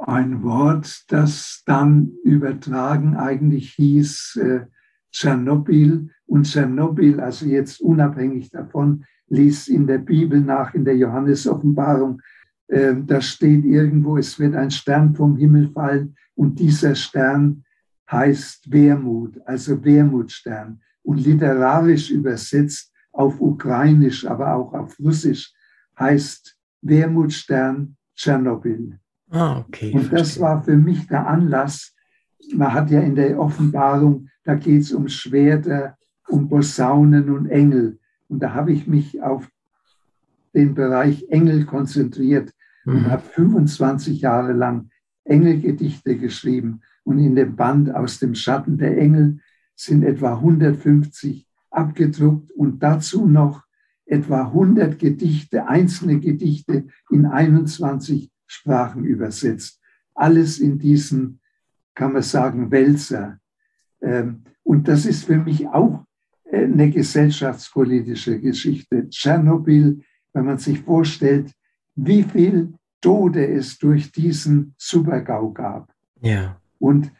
ein 0.05 0.43
Wort, 0.43 1.05
das 1.07 1.63
dann 1.65 2.11
übertragen 2.23 3.15
eigentlich 3.15 3.73
hieß 3.73 4.39
äh, 4.41 4.59
Tschernobyl. 5.11 6.09
Und 6.27 6.43
Tschernobyl, 6.43 7.19
also 7.19 7.45
jetzt 7.45 7.79
unabhängig 7.81 8.49
davon, 8.49 9.05
liest 9.27 9.69
in 9.69 9.87
der 9.87 9.99
Bibel 9.99 10.39
nach, 10.41 10.73
in 10.73 10.85
der 10.85 10.97
Johannes-Offenbarung, 10.97 12.21
äh, 12.67 12.95
da 13.05 13.21
steht 13.21 13.63
irgendwo, 13.63 14.17
es 14.17 14.39
wird 14.39 14.55
ein 14.55 14.71
Stern 14.71 15.15
vom 15.15 15.37
Himmel 15.37 15.69
fallen 15.69 16.15
und 16.35 16.59
dieser 16.59 16.95
Stern 16.95 17.63
heißt 18.11 18.71
Wermut, 18.71 19.39
also 19.45 19.83
Wermutstern. 19.83 20.81
Und 21.05 21.23
literarisch 21.23 22.09
übersetzt 22.09 22.91
auf 23.11 23.39
Ukrainisch, 23.39 24.25
aber 24.25 24.55
auch 24.55 24.73
auf 24.73 24.99
Russisch 24.99 25.53
heißt 25.97 26.57
Wermutstern 26.81 27.95
Tschernobyl. 28.15 28.99
Ah, 29.29 29.59
okay. 29.59 29.91
Und 29.93 30.11
das 30.11 30.39
war 30.39 30.63
für 30.63 30.75
mich 30.75 31.07
der 31.07 31.27
Anlass. 31.27 31.93
Man 32.53 32.73
hat 32.73 32.89
ja 32.89 33.01
in 33.01 33.15
der 33.15 33.39
Offenbarung, 33.39 34.29
da 34.43 34.55
geht 34.55 34.81
es 34.81 34.91
um 34.91 35.07
Schwerter 35.07 35.97
um 36.27 36.49
Posaunen 36.49 37.29
und 37.29 37.47
Engel. 37.47 37.99
Und 38.27 38.39
da 38.39 38.53
habe 38.53 38.71
ich 38.71 38.87
mich 38.87 39.21
auf 39.21 39.49
den 40.53 40.73
Bereich 40.73 41.25
Engel 41.29 41.65
konzentriert 41.65 42.51
und 42.85 43.03
mhm. 43.03 43.11
habe 43.11 43.21
25 43.21 44.21
Jahre 44.21 44.53
lang 44.53 44.89
Engelgedichte 45.23 46.17
geschrieben. 46.17 46.81
Und 47.03 47.19
in 47.19 47.35
dem 47.35 47.55
Band 47.55 47.93
aus 47.93 48.19
dem 48.19 48.33
Schatten 48.33 48.77
der 48.77 48.97
Engel 48.97 49.39
sind 49.75 50.03
etwa 50.03 50.35
150 50.35 51.47
abgedruckt 51.69 52.51
und 52.51 52.81
dazu 52.81 53.27
noch 53.27 53.63
etwa 54.05 54.43
100 54.43 54.99
Gedichte, 54.99 55.67
einzelne 55.67 56.19
Gedichte 56.19 56.87
in 57.09 57.25
21 57.25 58.31
Sprachen 58.45 59.03
übersetzt. 59.03 59.81
Alles 60.13 60.59
in 60.59 60.79
diesem, 60.79 61.39
kann 61.95 62.13
man 62.13 62.21
sagen, 62.21 62.71
Wälzer. 62.71 63.39
Ähm, 64.01 64.43
und 64.63 64.87
das 64.87 65.05
ist 65.05 65.25
für 65.25 65.37
mich 65.37 65.67
auch 65.67 66.05
äh, 66.45 66.63
eine 66.63 66.91
gesellschaftspolitische 66.91 68.39
Geschichte. 68.39 69.09
Tschernobyl, 69.09 70.01
wenn 70.33 70.45
man 70.45 70.57
sich 70.57 70.81
vorstellt, 70.81 71.51
wie 71.95 72.23
viel 72.23 72.73
Tode 73.01 73.47
es 73.47 73.77
durch 73.77 74.11
diesen 74.11 74.73
Supergau 74.77 75.51
gab. 75.51 75.93
Ja. 76.21 76.59
Und 76.79 77.11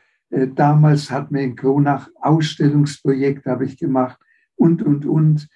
damals 0.54 1.12
hat 1.12 1.32
mir 1.32 1.42
in 1.42 1.56
Kronach 1.56 2.10
Ausstellungsprojekt 2.22 3.46
habe 3.46 3.66
ich 3.66 3.78
gemacht 3.78 4.20
und, 4.56 4.84
und, 4.84 5.06
und. 5.06 5.48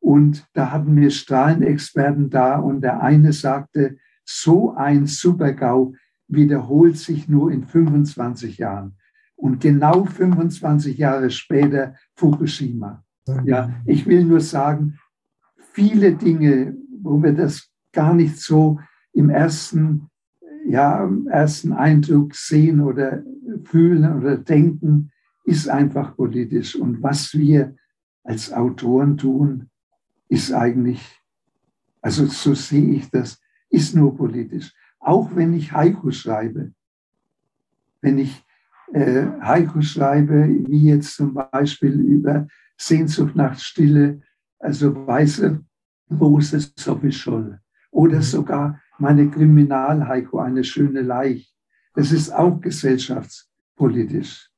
Und 0.00 0.46
da 0.52 0.70
hatten 0.70 0.96
wir 0.96 1.10
Strahlenexperten 1.10 2.30
da 2.30 2.58
und 2.58 2.82
der 2.82 3.02
eine 3.02 3.32
sagte, 3.32 3.96
so 4.24 4.74
ein 4.74 5.06
Supergau 5.06 5.94
wiederholt 6.28 6.98
sich 6.98 7.28
nur 7.28 7.50
in 7.50 7.64
25 7.64 8.58
Jahren. 8.58 8.96
Und 9.34 9.60
genau 9.60 10.04
25 10.04 10.98
Jahre 10.98 11.30
später 11.30 11.94
Fukushima. 12.14 13.04
Ja, 13.44 13.70
ich 13.86 14.06
will 14.06 14.24
nur 14.24 14.40
sagen, 14.40 14.98
viele 15.72 16.14
Dinge, 16.14 16.76
wo 17.02 17.22
wir 17.22 17.32
das 17.32 17.70
gar 17.92 18.14
nicht 18.14 18.38
so 18.38 18.80
im 19.12 19.30
ersten, 19.30 20.08
ja, 20.68 21.02
im 21.02 21.26
ersten 21.28 21.72
Eindruck 21.72 22.34
sehen 22.34 22.80
oder 22.80 23.22
fühlen 23.64 24.18
oder 24.18 24.36
denken, 24.36 25.10
ist 25.44 25.68
einfach 25.68 26.14
politisch. 26.14 26.76
Und 26.76 27.02
was 27.02 27.32
wir 27.32 27.74
als 28.22 28.52
Autoren 28.52 29.16
tun, 29.16 29.70
ist 30.28 30.52
eigentlich, 30.52 31.00
also 32.02 32.26
so 32.26 32.52
sehe 32.52 32.90
ich 32.96 33.10
das, 33.10 33.40
ist 33.70 33.94
nur 33.94 34.14
politisch. 34.14 34.74
Auch 35.00 35.34
wenn 35.34 35.54
ich 35.54 35.72
Haiku 35.72 36.10
schreibe. 36.10 36.72
Wenn 38.02 38.18
ich 38.18 38.44
äh, 38.92 39.24
Haiku 39.40 39.80
schreibe, 39.80 40.48
wie 40.66 40.88
jetzt 40.88 41.16
zum 41.16 41.32
Beispiel 41.32 41.98
über 41.98 42.46
Sehnsucht 42.76 43.34
nach 43.34 43.58
Stille, 43.58 44.20
also 44.58 44.94
weiße 45.06 45.64
Rose 46.20 46.60
Sophie 46.76 47.12
Scholl. 47.12 47.58
Oder 47.90 48.16
mhm. 48.16 48.22
sogar 48.22 48.80
meine 48.98 49.30
Kriminal-Haiku, 49.30 50.38
eine 50.38 50.64
schöne 50.64 51.02
Leich. 51.02 51.52
Das 51.94 52.12
ist 52.12 52.30
auch 52.30 52.60
gesellschaftspolitisch. 52.60 54.50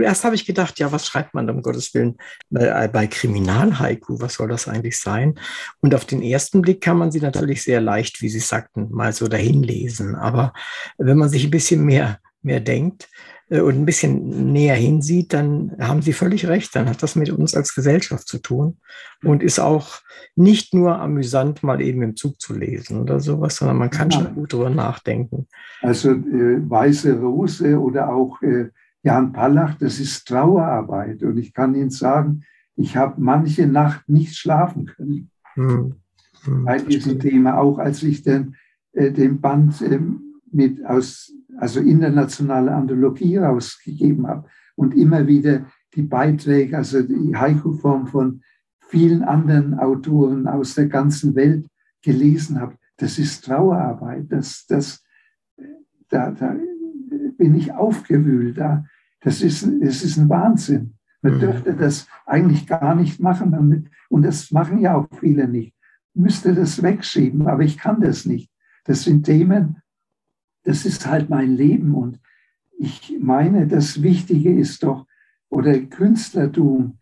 Erst 0.00 0.24
habe 0.24 0.34
ich 0.34 0.44
gedacht, 0.44 0.78
ja, 0.80 0.90
was 0.90 1.06
schreibt 1.06 1.34
man 1.34 1.48
um 1.48 1.62
Gottes 1.62 1.94
Willen 1.94 2.16
bei, 2.50 2.66
äh, 2.66 2.88
bei 2.88 3.06
Kriminal-Haiku? 3.06 4.20
Was 4.20 4.34
soll 4.34 4.48
das 4.48 4.66
eigentlich 4.66 4.98
sein? 4.98 5.38
Und 5.80 5.94
auf 5.94 6.04
den 6.04 6.22
ersten 6.22 6.62
Blick 6.62 6.80
kann 6.80 6.98
man 6.98 7.12
sie 7.12 7.20
natürlich 7.20 7.62
sehr 7.62 7.80
leicht, 7.80 8.20
wie 8.20 8.28
Sie 8.28 8.40
sagten, 8.40 8.90
mal 8.90 9.12
so 9.12 9.28
dahin 9.28 9.62
lesen. 9.62 10.16
Aber 10.16 10.52
wenn 10.98 11.18
man 11.18 11.28
sich 11.28 11.44
ein 11.44 11.50
bisschen 11.50 11.84
mehr, 11.84 12.18
mehr 12.44 12.60
denkt, 12.60 13.08
äh, 13.48 13.60
und 13.60 13.74
ein 13.74 13.84
bisschen 13.84 14.52
näher 14.52 14.74
hinsieht, 14.74 15.32
dann 15.32 15.72
haben 15.78 16.02
Sie 16.02 16.12
völlig 16.12 16.46
recht. 16.46 16.74
Dann 16.74 16.88
hat 16.88 17.02
das 17.02 17.16
mit 17.16 17.30
uns 17.30 17.54
als 17.54 17.74
Gesellschaft 17.74 18.28
zu 18.28 18.38
tun 18.38 18.78
und 19.22 19.42
ist 19.42 19.58
auch 19.58 20.00
nicht 20.36 20.74
nur 20.74 20.98
amüsant, 20.98 21.62
mal 21.62 21.80
eben 21.80 22.02
im 22.02 22.16
Zug 22.16 22.40
zu 22.40 22.54
lesen 22.54 23.00
oder 23.00 23.20
sowas, 23.20 23.56
sondern 23.56 23.76
man 23.76 23.90
kann 23.90 24.10
ja. 24.10 24.20
schon 24.20 24.34
gut 24.34 24.52
drüber 24.52 24.70
nachdenken. 24.70 25.46
Also 25.82 26.10
äh, 26.12 26.68
Weiße 26.68 27.18
Rose 27.20 27.78
oder 27.78 28.12
auch 28.12 28.40
äh, 28.42 28.70
Jan 29.02 29.32
Pallach, 29.32 29.74
das 29.78 30.00
ist 30.00 30.26
Trauerarbeit. 30.26 31.22
Und 31.22 31.36
ich 31.36 31.52
kann 31.52 31.74
Ihnen 31.74 31.90
sagen, 31.90 32.44
ich 32.76 32.96
habe 32.96 33.20
manche 33.20 33.66
Nacht 33.66 34.08
nicht 34.08 34.36
schlafen 34.36 34.86
können 34.86 35.30
hm. 35.54 35.94
Hm, 36.44 36.64
bei 36.64 36.78
diesem 36.78 37.20
Thema, 37.20 37.58
auch 37.58 37.78
als 37.78 38.02
ich 38.02 38.22
den, 38.22 38.56
äh, 38.92 39.12
den 39.12 39.40
Band 39.40 39.80
äh, 39.82 40.00
mit 40.50 40.84
aus 40.84 41.32
also 41.58 41.80
internationale 41.80 42.72
Anthologie 42.72 43.36
rausgegeben 43.36 44.26
habe 44.26 44.48
und 44.76 44.94
immer 44.94 45.26
wieder 45.26 45.66
die 45.94 46.02
Beiträge, 46.02 46.76
also 46.76 47.02
die 47.02 47.36
Haiku-Form 47.36 48.06
von 48.06 48.42
vielen 48.88 49.22
anderen 49.22 49.74
Autoren 49.74 50.46
aus 50.46 50.74
der 50.74 50.86
ganzen 50.86 51.34
Welt 51.34 51.66
gelesen 52.02 52.60
habe. 52.60 52.76
Das 52.96 53.18
ist 53.18 53.44
Trauerarbeit. 53.44 54.26
Das, 54.30 54.66
das, 54.68 55.02
da, 56.08 56.30
da 56.30 56.56
bin 57.36 57.54
ich 57.54 57.72
aufgewühlt. 57.72 58.58
Da, 58.58 58.84
das, 59.20 59.42
ist, 59.42 59.66
das 59.80 60.02
ist 60.04 60.16
ein 60.16 60.28
Wahnsinn. 60.28 60.94
Man 61.22 61.36
mhm. 61.36 61.40
dürfte 61.40 61.74
das 61.74 62.06
eigentlich 62.26 62.66
gar 62.66 62.94
nicht 62.94 63.20
machen. 63.20 63.90
Und 64.08 64.22
das 64.22 64.50
machen 64.50 64.78
ja 64.78 64.96
auch 64.96 65.08
viele 65.18 65.48
nicht. 65.48 65.74
Müsste 66.14 66.54
das 66.54 66.82
wegschieben, 66.82 67.48
aber 67.48 67.62
ich 67.62 67.78
kann 67.78 68.00
das 68.00 68.24
nicht. 68.24 68.50
Das 68.84 69.02
sind 69.02 69.24
Themen, 69.24 69.78
das 70.64 70.84
ist 70.84 71.06
halt 71.06 71.30
mein 71.30 71.54
Leben. 71.54 71.94
Und 71.94 72.20
ich 72.78 73.16
meine, 73.20 73.66
das 73.66 74.02
Wichtige 74.02 74.52
ist 74.52 74.82
doch, 74.82 75.06
oder 75.48 75.78
Künstlertum 75.78 76.98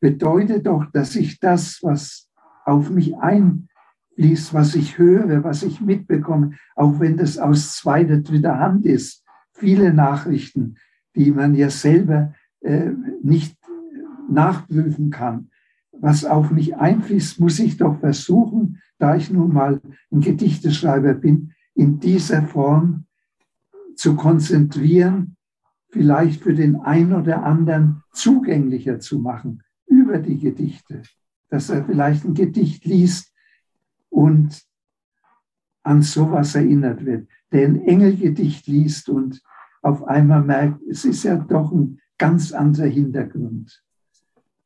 bedeutet 0.00 0.66
doch, 0.66 0.86
dass 0.92 1.16
ich 1.16 1.40
das, 1.40 1.82
was 1.82 2.28
auf 2.64 2.90
mich 2.90 3.16
einfließt, 3.16 4.54
was 4.54 4.74
ich 4.74 4.98
höre, 4.98 5.42
was 5.42 5.62
ich 5.62 5.80
mitbekomme, 5.80 6.52
auch 6.76 7.00
wenn 7.00 7.16
das 7.16 7.38
aus 7.38 7.76
zweiter, 7.76 8.18
dritter 8.18 8.58
Hand 8.58 8.86
ist, 8.86 9.24
viele 9.52 9.92
Nachrichten, 9.92 10.76
die 11.16 11.32
man 11.32 11.54
ja 11.54 11.70
selber 11.70 12.34
äh, 12.60 12.92
nicht 13.22 13.56
nachprüfen 14.28 15.10
kann, 15.10 15.50
was 16.00 16.24
auf 16.24 16.50
mich 16.50 16.76
einfließt, 16.76 17.40
muss 17.40 17.58
ich 17.58 17.76
doch 17.76 17.98
versuchen, 18.00 18.80
da 18.98 19.16
ich 19.16 19.30
nun 19.30 19.52
mal 19.52 19.80
ein 20.10 20.20
Gedichteschreiber 20.20 21.14
bin, 21.14 21.52
in 21.74 22.00
dieser 22.00 22.42
Form 22.42 23.04
zu 23.94 24.16
konzentrieren, 24.16 25.36
vielleicht 25.90 26.42
für 26.42 26.54
den 26.54 26.76
einen 26.76 27.12
oder 27.12 27.44
anderen 27.44 28.02
zugänglicher 28.12 29.00
zu 29.00 29.18
machen 29.20 29.62
über 29.86 30.18
die 30.18 30.38
Gedichte, 30.38 31.02
dass 31.48 31.70
er 31.70 31.84
vielleicht 31.84 32.24
ein 32.24 32.34
Gedicht 32.34 32.84
liest 32.84 33.32
und 34.10 34.62
an 35.82 36.02
sowas 36.02 36.54
erinnert 36.54 37.04
wird, 37.04 37.28
der 37.52 37.66
ein 37.66 37.80
Engelgedicht 37.80 38.66
liest 38.66 39.08
und 39.08 39.42
auf 39.80 40.04
einmal 40.04 40.42
merkt, 40.42 40.82
es 40.82 41.04
ist 41.04 41.22
ja 41.22 41.36
doch 41.36 41.72
ein 41.72 42.00
ganz 42.18 42.52
anderer 42.52 42.88
Hintergrund. 42.88 43.82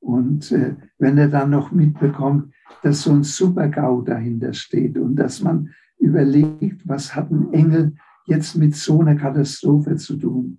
Und 0.03 0.51
äh, 0.51 0.75
wenn 0.99 1.17
er 1.17 1.29
dann 1.29 1.51
noch 1.51 1.71
mitbekommt, 1.71 2.53
dass 2.83 3.03
so 3.03 3.13
ein 3.13 3.23
Super-GAU 3.23 4.03
dahinter 4.03 4.53
steht 4.53 4.99
und 4.99 5.15
dass 5.15 5.41
man 5.41 5.71
überlegt, 5.99 6.87
was 6.87 7.15
hat 7.15 7.31
ein 7.31 7.53
Engel 7.53 7.95
jetzt 8.27 8.57
mit 8.57 8.75
so 8.75 9.01
einer 9.01 9.15
Katastrophe 9.15 9.95
zu 9.97 10.17
tun? 10.17 10.59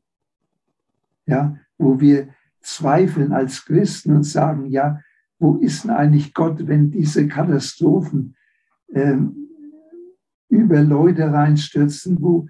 Ja, 1.26 1.58
wo 1.78 2.00
wir 2.00 2.30
zweifeln 2.62 3.34
als 3.34 3.66
Christen 3.66 4.16
und 4.16 4.24
sagen, 4.24 4.68
ja, 4.68 5.02
wo 5.40 5.58
ist 5.58 5.84
denn 5.84 5.92
eigentlich 5.92 6.34
Gott, 6.34 6.66
wenn 6.68 6.90
diese 6.90 7.28
Katastrophen 7.28 8.38
äh, 8.88 9.18
über 10.48 10.82
Leute 10.84 11.34
reinstürzen, 11.34 12.22
wo 12.22 12.48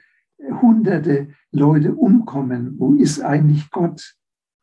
hunderte 0.62 1.30
Leute 1.52 1.96
umkommen? 1.96 2.76
Wo 2.78 2.94
ist 2.94 3.20
eigentlich 3.20 3.72
Gott? 3.72 4.16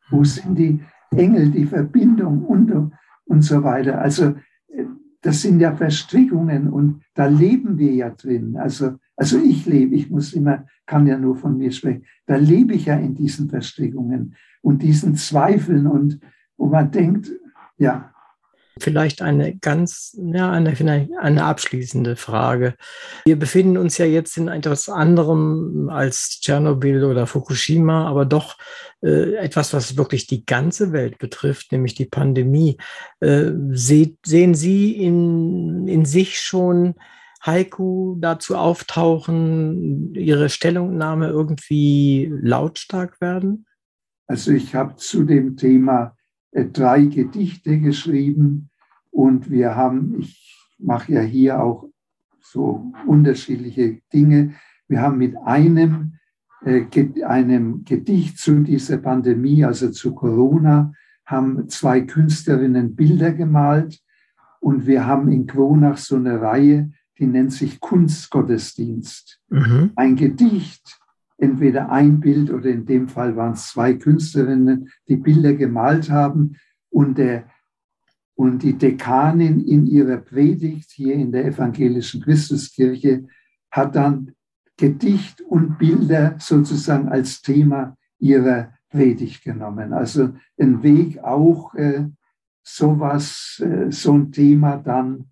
Wo 0.09 0.23
sind 0.23 0.57
die 0.57 0.79
Engel, 1.15 1.51
die 1.51 1.65
Verbindung 1.65 2.45
und, 2.45 2.91
und 3.25 3.41
so 3.41 3.63
weiter. 3.63 4.01
Also 4.01 4.35
äh, 4.67 4.85
das 5.21 5.41
sind 5.41 5.59
ja 5.59 5.75
Verstrickungen 5.75 6.69
und 6.69 7.01
da 7.13 7.27
leben 7.27 7.77
wir 7.77 7.93
ja 7.93 8.09
drin. 8.09 8.57
Also, 8.57 8.95
also 9.15 9.37
ich 9.39 9.65
lebe, 9.65 9.95
ich 9.95 10.09
muss 10.09 10.33
immer, 10.33 10.65
kann 10.85 11.05
ja 11.05 11.17
nur 11.17 11.35
von 11.35 11.57
mir 11.57 11.71
sprechen, 11.71 12.05
da 12.25 12.37
lebe 12.37 12.73
ich 12.73 12.85
ja 12.85 12.95
in 12.95 13.13
diesen 13.13 13.49
Verstrickungen 13.49 14.35
und 14.61 14.81
diesen 14.81 15.15
Zweifeln 15.15 15.87
und 15.87 16.19
wo 16.57 16.67
man 16.67 16.91
denkt, 16.91 17.31
ja, 17.77 18.10
Vielleicht 18.81 19.21
eine 19.21 19.55
ganz, 19.57 20.17
ja, 20.19 20.51
eine, 20.51 20.73
eine 21.19 21.43
abschließende 21.43 22.15
Frage. 22.15 22.75
Wir 23.25 23.37
befinden 23.37 23.77
uns 23.77 23.97
ja 23.97 24.05
jetzt 24.05 24.37
in 24.37 24.47
etwas 24.47 24.89
anderem 24.89 25.89
als 25.89 26.39
Tschernobyl 26.41 27.03
oder 27.03 27.27
Fukushima, 27.27 28.07
aber 28.07 28.25
doch 28.25 28.57
äh, 29.03 29.35
etwas, 29.35 29.73
was 29.73 29.97
wirklich 29.97 30.27
die 30.27 30.45
ganze 30.45 30.91
Welt 30.91 31.19
betrifft, 31.19 31.71
nämlich 31.71 31.95
die 31.95 32.05
Pandemie. 32.05 32.77
Äh, 33.19 33.51
se 33.69 34.15
sehen 34.25 34.55
Sie 34.55 34.93
in, 34.93 35.87
in 35.87 36.05
sich 36.05 36.39
schon 36.39 36.95
Haiku 37.43 38.17
dazu 38.19 38.55
auftauchen, 38.55 40.13
Ihre 40.15 40.49
Stellungnahme 40.49 41.27
irgendwie 41.27 42.31
lautstark 42.41 43.21
werden? 43.21 43.65
Also 44.27 44.51
ich 44.51 44.75
habe 44.75 44.95
zu 44.95 45.23
dem 45.23 45.57
Thema 45.57 46.15
äh, 46.51 46.65
drei 46.65 47.01
Gedichte 47.03 47.79
geschrieben 47.79 48.70
und 49.11 49.51
wir 49.51 49.75
haben, 49.75 50.15
ich 50.19 50.57
mache 50.79 51.13
ja 51.13 51.21
hier 51.21 51.61
auch 51.61 51.87
so 52.41 52.91
unterschiedliche 53.05 53.99
Dinge. 54.11 54.53
Wir 54.87 55.01
haben 55.01 55.17
mit 55.17 55.35
einem, 55.37 56.13
äh, 56.65 56.85
einem 57.23 57.83
Gedicht 57.85 58.39
zu 58.39 58.61
dieser 58.61 58.97
Pandemie, 58.97 59.63
also 59.63 59.89
zu 59.91 60.15
Corona, 60.15 60.93
haben 61.25 61.69
zwei 61.69 62.01
Künstlerinnen 62.01 62.95
Bilder 62.95 63.31
gemalt 63.31 64.01
und 64.59 64.85
wir 64.85 65.05
haben 65.05 65.31
in 65.31 65.47
Kronach 65.47 65.97
so 65.97 66.15
eine 66.15 66.41
Reihe, 66.41 66.91
die 67.17 67.27
nennt 67.27 67.53
sich 67.53 67.79
Kunstgottesdienst. 67.79 69.39
Mhm. 69.49 69.91
Ein 69.95 70.15
Gedicht, 70.15 70.99
entweder 71.37 71.91
ein 71.91 72.19
Bild 72.19 72.51
oder 72.51 72.69
in 72.69 72.85
dem 72.85 73.07
Fall 73.07 73.35
waren 73.35 73.53
es 73.53 73.69
zwei 73.69 73.93
Künstlerinnen, 73.93 74.89
die 75.07 75.17
Bilder 75.17 75.53
gemalt 75.53 76.09
haben 76.09 76.57
und 76.89 77.17
der 77.17 77.45
und 78.35 78.63
die 78.63 78.77
Dekanin 78.77 79.61
in 79.65 79.85
ihrer 79.87 80.17
Predigt 80.17 80.91
hier 80.91 81.15
in 81.15 81.31
der 81.31 81.45
evangelischen 81.45 82.21
Christuskirche 82.21 83.27
hat 83.69 83.95
dann 83.95 84.31
Gedicht 84.77 85.41
und 85.41 85.77
Bilder 85.77 86.35
sozusagen 86.39 87.09
als 87.09 87.41
Thema 87.41 87.97
ihrer 88.19 88.73
Predigt 88.89 89.43
genommen. 89.43 89.93
Also 89.93 90.33
ein 90.59 90.81
Weg 90.83 91.19
auch 91.23 91.73
äh, 91.75 92.05
sowas, 92.63 93.61
äh, 93.63 93.91
so 93.91 94.13
ein 94.13 94.31
Thema 94.31 94.77
dann. 94.77 95.25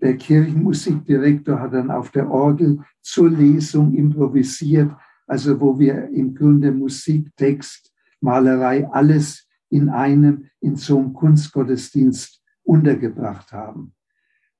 Der 0.00 0.16
Kirchenmusikdirektor 0.16 1.60
hat 1.60 1.74
dann 1.74 1.90
auf 1.90 2.10
der 2.10 2.30
Orgel 2.30 2.80
zur 3.02 3.30
Lesung 3.30 3.94
improvisiert, 3.94 4.90
also 5.26 5.60
wo 5.60 5.78
wir 5.78 6.08
im 6.08 6.34
Grunde 6.34 6.72
Musik, 6.72 7.28
Text, 7.36 7.92
Malerei, 8.20 8.88
alles 8.90 9.46
in 9.68 9.90
einem, 9.90 10.46
in 10.60 10.76
so 10.76 10.98
einem 10.98 11.12
Kunstgottesdienst 11.12 12.43
untergebracht 12.64 13.52
haben. 13.52 13.94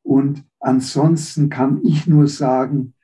Und 0.03 0.45
ansonsten 0.61 1.49
kann 1.49 1.81
ich 1.85 2.07
nur 2.07 2.29
sagen, 2.29 2.95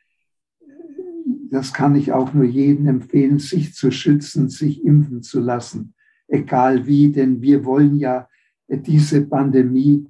das 1.51 1.73
kann 1.73 1.97
ich 1.97 2.13
auch 2.13 2.33
nur 2.33 2.45
jedem 2.45 2.87
empfehlen, 2.87 3.39
sich 3.39 3.75
zu 3.75 3.91
schützen, 3.91 4.49
sich 4.49 4.85
impfen 4.85 5.23
zu 5.23 5.41
lassen, 5.41 5.95
egal 6.29 6.87
wie, 6.87 7.11
denn 7.11 7.43
wir 7.43 7.65
wollen 7.65 7.97
ja 7.97 8.29
diese 8.69 9.27
Pandemie 9.27 10.09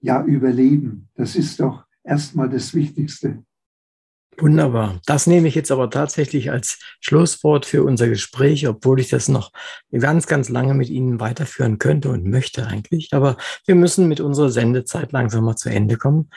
ja 0.00 0.24
überleben. 0.24 1.08
Das 1.14 1.36
ist 1.36 1.60
doch 1.60 1.84
erstmal 2.02 2.48
das 2.48 2.74
Wichtigste. 2.74 3.44
Wunderbar. 4.40 4.98
Das 5.04 5.26
nehme 5.26 5.48
ich 5.48 5.54
jetzt 5.54 5.70
aber 5.70 5.90
tatsächlich 5.90 6.50
als 6.50 6.78
Schlusswort 7.00 7.66
für 7.66 7.84
unser 7.84 8.08
Gespräch, 8.08 8.66
obwohl 8.66 8.98
ich 8.98 9.10
das 9.10 9.28
noch 9.28 9.52
ganz, 9.92 10.26
ganz 10.26 10.48
lange 10.48 10.72
mit 10.72 10.88
Ihnen 10.88 11.20
weiterführen 11.20 11.78
könnte 11.78 12.08
und 12.08 12.24
möchte 12.24 12.66
eigentlich. 12.66 13.10
Aber 13.12 13.36
wir 13.66 13.74
müssen 13.74 14.08
mit 14.08 14.18
unserer 14.18 14.48
Sendezeit 14.48 15.12
langsam 15.12 15.44
mal 15.44 15.56
zu 15.56 15.68
Ende 15.68 15.96
kommen. 15.98 16.30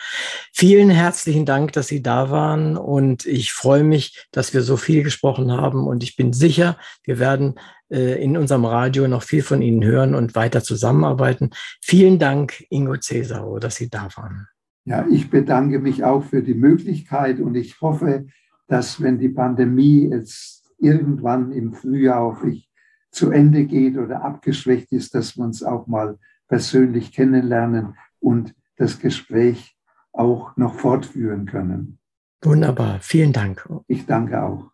Vielen 0.52 0.90
herzlichen 0.90 1.46
Dank, 1.46 1.72
dass 1.72 1.88
Sie 1.88 2.02
da 2.02 2.30
waren 2.30 2.76
und 2.76 3.26
ich 3.26 3.54
freue 3.54 3.86
mich, 3.86 4.28
dass 4.32 4.54
wir 4.54 4.64
so 4.64 4.76
viel 4.76 5.04
gesprochen 5.04 5.54
haben 5.54 5.88
und 5.88 6.04
ich 6.04 6.18
bin 6.18 6.34
sicher, 6.34 6.78
wir 7.06 7.20
werden 7.20 7.56
äh, 7.90 8.22
in 8.22 8.36
unserem 8.36 8.66
Radio 8.66 9.08
noch 9.08 9.24
viel 9.24 9.44
von 9.44 9.62
Ihnen 9.62 9.82
hören 9.82 10.14
und 10.14 10.36
weiter 10.36 10.62
zusammenarbeiten. 10.62 11.52
Vielen 11.82 12.20
Dank, 12.20 12.66
Ingo 12.70 12.98
Cesaro, 13.00 13.60
dass 13.60 13.76
Sie 13.76 13.90
da 13.90 14.10
waren. 14.18 14.50
Ja, 14.86 15.06
ich 15.10 15.30
bedanke 15.30 15.80
mich 15.80 16.04
auch 16.04 16.24
für 16.24 16.44
die 16.44 16.54
Möglichkeit 16.54 17.40
und 17.40 17.56
ich 17.56 17.80
hoffe, 17.80 18.26
dass 18.68 19.02
wenn 19.02 19.18
die 19.18 19.30
Pandemie 19.30 20.10
jetzt 20.10 20.74
irgendwann 20.78 21.52
im 21.54 21.74
Frühjahr 21.74 22.22
hoffentlich 22.22 22.70
zu 23.10 23.32
Ende 23.32 23.66
geht 23.66 23.98
oder 23.98 24.24
abgeschwächt 24.24 24.92
ist, 24.92 25.16
dass 25.16 25.38
wir 25.38 25.46
uns 25.46 25.64
auch 25.64 25.88
mal 25.88 26.18
persönlich 26.48 27.14
kennenlernen 27.14 27.96
und 28.20 28.56
das 28.76 29.00
Gespräch 29.00 29.78
auch 30.12 30.58
noch 30.58 30.76
fortführen 30.76 31.46
können. 31.46 32.00
Wunderbar, 32.42 33.00
vielen 33.00 33.32
Dank. 33.32 33.70
Ich 33.88 34.06
danke 34.06 34.44
auch. 34.44 34.72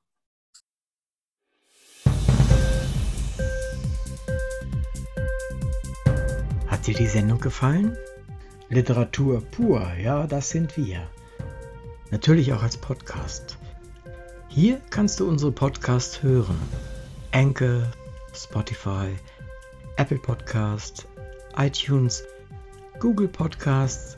Hat 6.68 6.88
dir 6.88 6.95
die 6.95 7.07
Sendung 7.07 7.39
gefallen? 7.39 7.95
Literatur 8.70 9.41
pur, 9.41 9.82
ja, 9.99 10.28
das 10.28 10.51
sind 10.51 10.78
wir. 10.78 11.07
Natürlich 12.11 12.53
auch 12.53 12.61
als 12.61 12.78
Podcast. 12.78 13.57
Hier 14.47 14.80
kannst 14.91 15.20
du 15.20 15.28
unsere 15.28 15.51
Podcasts 15.51 16.22
hören. 16.22 16.59
Anchor, 17.32 17.91
Spotify, 18.34 19.09
Apple 19.97 20.20
Podcast, 20.20 21.07
iTunes, 21.57 22.24
Google 22.99 23.28
Podcasts, 23.28 24.17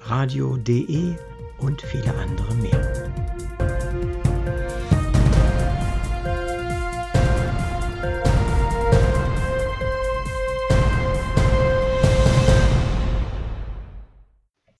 radio.de 0.00 1.14
und 1.58 1.80
viele 1.82 2.12
andere 2.14 2.54
mehr. 2.56 3.21